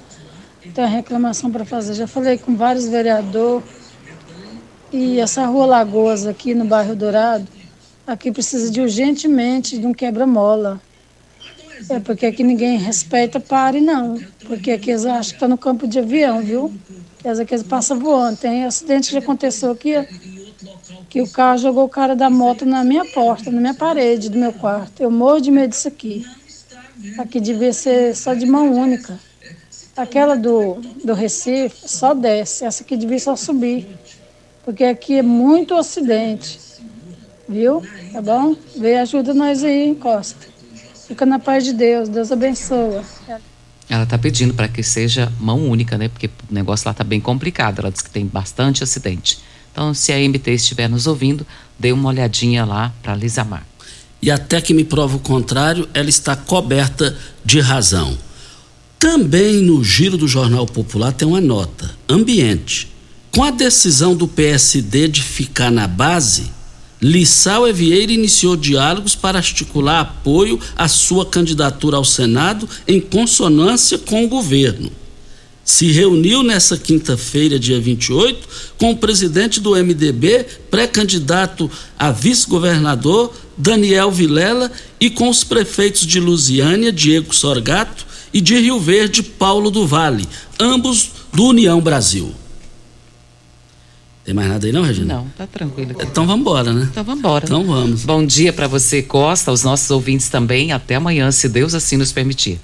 Tem 0.74 0.84
uma 0.84 0.90
reclamação 0.90 1.52
para 1.52 1.66
fazer. 1.66 1.94
Já 1.94 2.08
falei 2.08 2.38
com 2.38 2.56
vários 2.56 2.88
vereadores 2.88 3.64
e 4.92 5.20
essa 5.20 5.46
rua 5.46 5.68
Lagoas 5.68 6.26
aqui 6.26 6.56
no 6.56 6.66
bairro 6.66 6.96
Dourado, 6.96 7.48
aqui 8.08 8.32
precisa 8.32 8.72
de 8.72 8.82
urgentemente 8.82 9.78
de 9.78 9.86
um 9.86 9.94
quebra-mola. 9.94 10.82
É 11.90 12.00
porque 12.00 12.26
aqui 12.26 12.44
ninguém 12.44 12.78
respeita 12.78 13.40
pare 13.40 13.80
não. 13.80 14.20
Porque 14.48 14.72
aqui 14.72 14.90
eles 14.90 15.06
acham 15.06 15.30
que 15.30 15.36
está 15.36 15.48
no 15.48 15.58
campo 15.58 15.88
de 15.88 16.00
avião, 16.00 16.42
viu? 16.42 16.74
Eles 17.24 17.40
aqui 17.40 17.54
eles 17.54 17.66
passam 17.66 18.00
voando. 18.00 18.38
Tem 18.38 18.66
acidente 18.66 19.12
que 19.12 19.18
aconteceu 19.18 19.72
aqui, 19.72 19.94
que 21.08 21.22
o 21.22 21.30
carro 21.30 21.60
jogou 21.60 21.86
o 21.86 21.90
cara 21.90 22.16
da 22.16 22.30
moto 22.30 22.66
na 22.66 22.84
minha 22.84 23.06
porta, 23.06 23.52
na 23.52 23.62
minha 23.62 23.74
parede 23.76 24.30
do 24.30 24.38
meu 24.38 24.52
quarto. 24.52 25.02
Eu 25.02 25.12
morro 25.12 25.40
de 25.40 25.52
medo 25.52 25.70
disso 25.70 25.88
aqui. 25.88 26.26
Aqui 27.18 27.40
devia 27.40 27.74
ser 27.74 28.16
só 28.16 28.34
de 28.34 28.46
mão 28.46 28.74
única. 28.74 29.20
Aquela 29.96 30.36
do, 30.36 30.76
do 31.04 31.14
Recife 31.14 31.88
só 31.88 32.14
desce, 32.14 32.66
essa 32.66 32.84
aqui 32.84 32.96
devia 32.96 33.20
só 33.20 33.36
subir. 33.36 33.88
Porque 34.64 34.84
aqui 34.84 35.18
é 35.18 35.22
muito 35.22 35.74
acidente. 35.76 36.60
Viu? 37.48 37.82
Tá 38.14 38.22
bom? 38.22 38.56
Vê 38.78 38.98
ajuda 38.98 39.34
nós 39.34 39.64
aí, 39.64 39.96
Costa. 39.96 40.48
Fica 41.08 41.26
na 41.26 41.40
paz 41.40 41.64
de 41.64 41.74
Deus. 41.74 42.08
Deus 42.08 42.32
abençoa. 42.32 43.04
Ela 43.90 44.04
está 44.04 44.18
pedindo 44.18 44.54
para 44.54 44.68
que 44.68 44.84
seja 44.84 45.32
mão 45.40 45.68
única, 45.68 45.98
né? 45.98 46.08
Porque 46.08 46.28
o 46.28 46.54
negócio 46.54 46.88
lá 46.88 46.92
está 46.92 47.04
bem 47.04 47.20
complicado. 47.20 47.80
Ela 47.80 47.92
diz 47.92 48.02
que 48.02 48.12
tem 48.12 48.26
bastante 48.28 48.84
acidente. 48.84 49.40
Então, 49.72 49.94
se 49.94 50.14
a 50.14 50.18
MT 50.18 50.52
estiver 50.52 50.88
nos 50.88 51.08
ouvindo, 51.08 51.46
dê 51.78 51.92
uma 51.92 52.10
olhadinha 52.10 52.64
lá 52.66 52.94
para 53.02 53.16
Lisamar. 53.16 53.66
E 54.22 54.30
até 54.30 54.60
que 54.60 54.74
me 54.74 54.84
prova 54.84 55.18
o 55.18 55.20
contrário, 55.20 55.88
ela 55.94 56.10
está 56.10 56.36
coberta 56.36 57.16
de 57.44 57.60
razão. 57.60 58.18
Também 58.98 59.62
no 59.62 59.84
giro 59.84 60.18
do 60.18 60.28
Jornal 60.28 60.66
Popular 60.66 61.14
tem 61.14 61.28
uma 61.28 61.40
nota: 61.40 61.90
ambiente. 62.08 62.90
Com 63.32 63.44
a 63.44 63.52
decisão 63.52 64.16
do 64.16 64.28
PSD 64.28 65.08
de 65.08 65.22
ficar 65.22 65.72
na 65.72 65.88
base, 65.88 66.52
Lissau 67.02 67.72
Vieira 67.72 68.12
iniciou 68.12 68.58
diálogos 68.58 69.16
para 69.16 69.38
articular 69.38 70.02
apoio 70.02 70.60
à 70.76 70.88
sua 70.88 71.26
candidatura 71.26 71.96
ao 71.96 72.04
Senado 72.04 72.68
em 72.86 73.00
consonância 73.00 73.98
com 73.98 74.26
o 74.26 74.28
governo. 74.28 74.92
Se 75.70 75.92
reuniu 75.92 76.42
nessa 76.42 76.76
quinta-feira, 76.76 77.60
dia 77.60 77.80
28, 77.80 78.50
com 78.76 78.90
o 78.90 78.98
presidente 78.98 79.60
do 79.60 79.76
MDB, 79.76 80.44
pré-candidato 80.72 81.70
a 81.98 82.10
vice-governador, 82.10 83.32
Daniel 83.56 84.10
Vilela, 84.10 84.72
e 85.00 85.12
com 85.12 85.30
os 85.30 85.44
prefeitos 85.44 86.08
de 86.08 86.20
Lusiânia, 86.20 86.92
Diego 86.92 87.36
Sorgato, 87.36 88.04
e 88.34 88.42
de 88.42 88.58
Rio 88.60 88.80
Verde, 88.80 89.22
Paulo 89.22 89.70
do 89.70 89.86
Vale, 89.86 90.28
ambos 90.60 91.12
do 91.32 91.46
União 91.46 91.80
Brasil. 91.80 92.34
Tem 94.26 94.34
mais 94.34 94.50
nada 94.50 94.66
aí 94.66 94.74
não, 94.74 94.82
Regina? 94.82 95.18
Não, 95.18 95.28
tá 95.38 95.46
tranquilo. 95.46 95.96
Então 96.02 96.26
vamos 96.26 96.42
embora, 96.42 96.74
né? 96.74 96.88
Então 96.90 97.04
vamos 97.04 97.20
embora. 97.20 97.46
Então 97.46 97.64
vamos. 97.64 98.06
Bom 98.06 98.26
dia 98.26 98.52
para 98.52 98.68
você, 98.68 99.04
Costa, 99.04 99.52
os 99.52 99.64
nossos 99.64 99.92
ouvintes 99.92 100.30
também. 100.30 100.72
Até 100.72 100.96
amanhã, 100.96 101.32
se 101.32 101.48
Deus 101.48 101.76
assim 101.76 101.96
nos 101.96 102.12
permitir. 102.12 102.60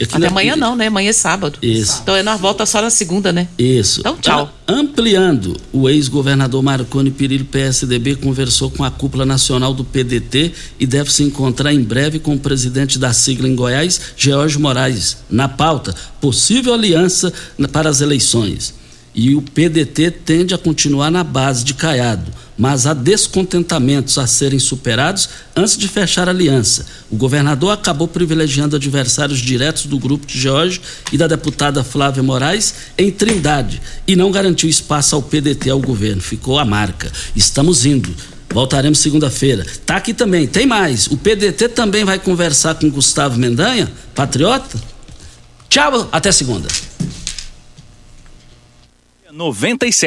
Até 0.00 0.18
na- 0.18 0.28
amanhã 0.28 0.54
não, 0.54 0.76
né? 0.76 0.86
Amanhã 0.86 1.10
é 1.10 1.12
sábado. 1.12 1.58
Isso. 1.60 2.00
Então 2.02 2.14
é 2.14 2.22
nós 2.22 2.40
volta 2.40 2.64
só 2.64 2.80
na 2.80 2.88
segunda, 2.90 3.32
né? 3.32 3.48
Isso. 3.58 4.00
Então, 4.00 4.16
tchau. 4.16 4.52
Ampliando, 4.66 5.56
o 5.72 5.88
ex-governador 5.88 6.62
Marconi 6.62 7.10
Perillo, 7.10 7.44
PSDB, 7.44 8.14
conversou 8.16 8.70
com 8.70 8.84
a 8.84 8.90
cúpula 8.90 9.26
nacional 9.26 9.74
do 9.74 9.82
PDT 9.84 10.52
e 10.78 10.86
deve 10.86 11.12
se 11.12 11.22
encontrar 11.24 11.72
em 11.74 11.82
breve 11.82 12.18
com 12.18 12.34
o 12.34 12.38
presidente 12.38 12.98
da 12.98 13.12
sigla 13.12 13.48
em 13.48 13.56
Goiás, 13.56 14.00
George 14.16 14.58
Moraes. 14.58 15.18
Na 15.28 15.48
pauta, 15.48 15.94
possível 16.20 16.72
aliança 16.74 17.32
para 17.72 17.88
as 17.88 18.00
eleições. 18.00 18.74
E 19.14 19.34
o 19.34 19.42
PDT 19.42 20.10
tende 20.10 20.54
a 20.54 20.58
continuar 20.58 21.10
na 21.10 21.24
base 21.24 21.64
de 21.64 21.74
Caiado, 21.74 22.30
mas 22.56 22.86
há 22.86 22.94
descontentamentos 22.94 24.18
a 24.18 24.26
serem 24.26 24.58
superados 24.58 25.28
antes 25.56 25.76
de 25.76 25.88
fechar 25.88 26.28
a 26.28 26.30
aliança. 26.30 26.86
O 27.10 27.16
governador 27.16 27.72
acabou 27.72 28.06
privilegiando 28.06 28.76
adversários 28.76 29.38
diretos 29.38 29.86
do 29.86 29.98
grupo 29.98 30.26
de 30.26 30.38
Jorge 30.38 30.80
e 31.12 31.16
da 31.16 31.26
deputada 31.26 31.82
Flávia 31.82 32.22
Moraes 32.22 32.74
em 32.96 33.10
Trindade 33.10 33.80
e 34.06 34.14
não 34.14 34.30
garantiu 34.30 34.68
espaço 34.68 35.14
ao 35.16 35.22
PDT 35.22 35.70
ao 35.70 35.80
governo. 35.80 36.22
Ficou 36.22 36.58
a 36.58 36.64
marca. 36.64 37.10
Estamos 37.34 37.86
indo. 37.86 38.14
Voltaremos 38.50 38.98
segunda-feira. 38.98 39.66
Tá 39.84 39.96
aqui 39.96 40.14
também, 40.14 40.46
tem 40.46 40.66
mais. 40.66 41.06
O 41.06 41.16
PDT 41.16 41.68
também 41.68 42.04
vai 42.04 42.18
conversar 42.18 42.74
com 42.76 42.90
Gustavo 42.90 43.38
Mendanha, 43.38 43.90
patriota. 44.14 44.78
Tchau, 45.68 46.08
até 46.10 46.32
segunda. 46.32 46.66
97 49.38 50.06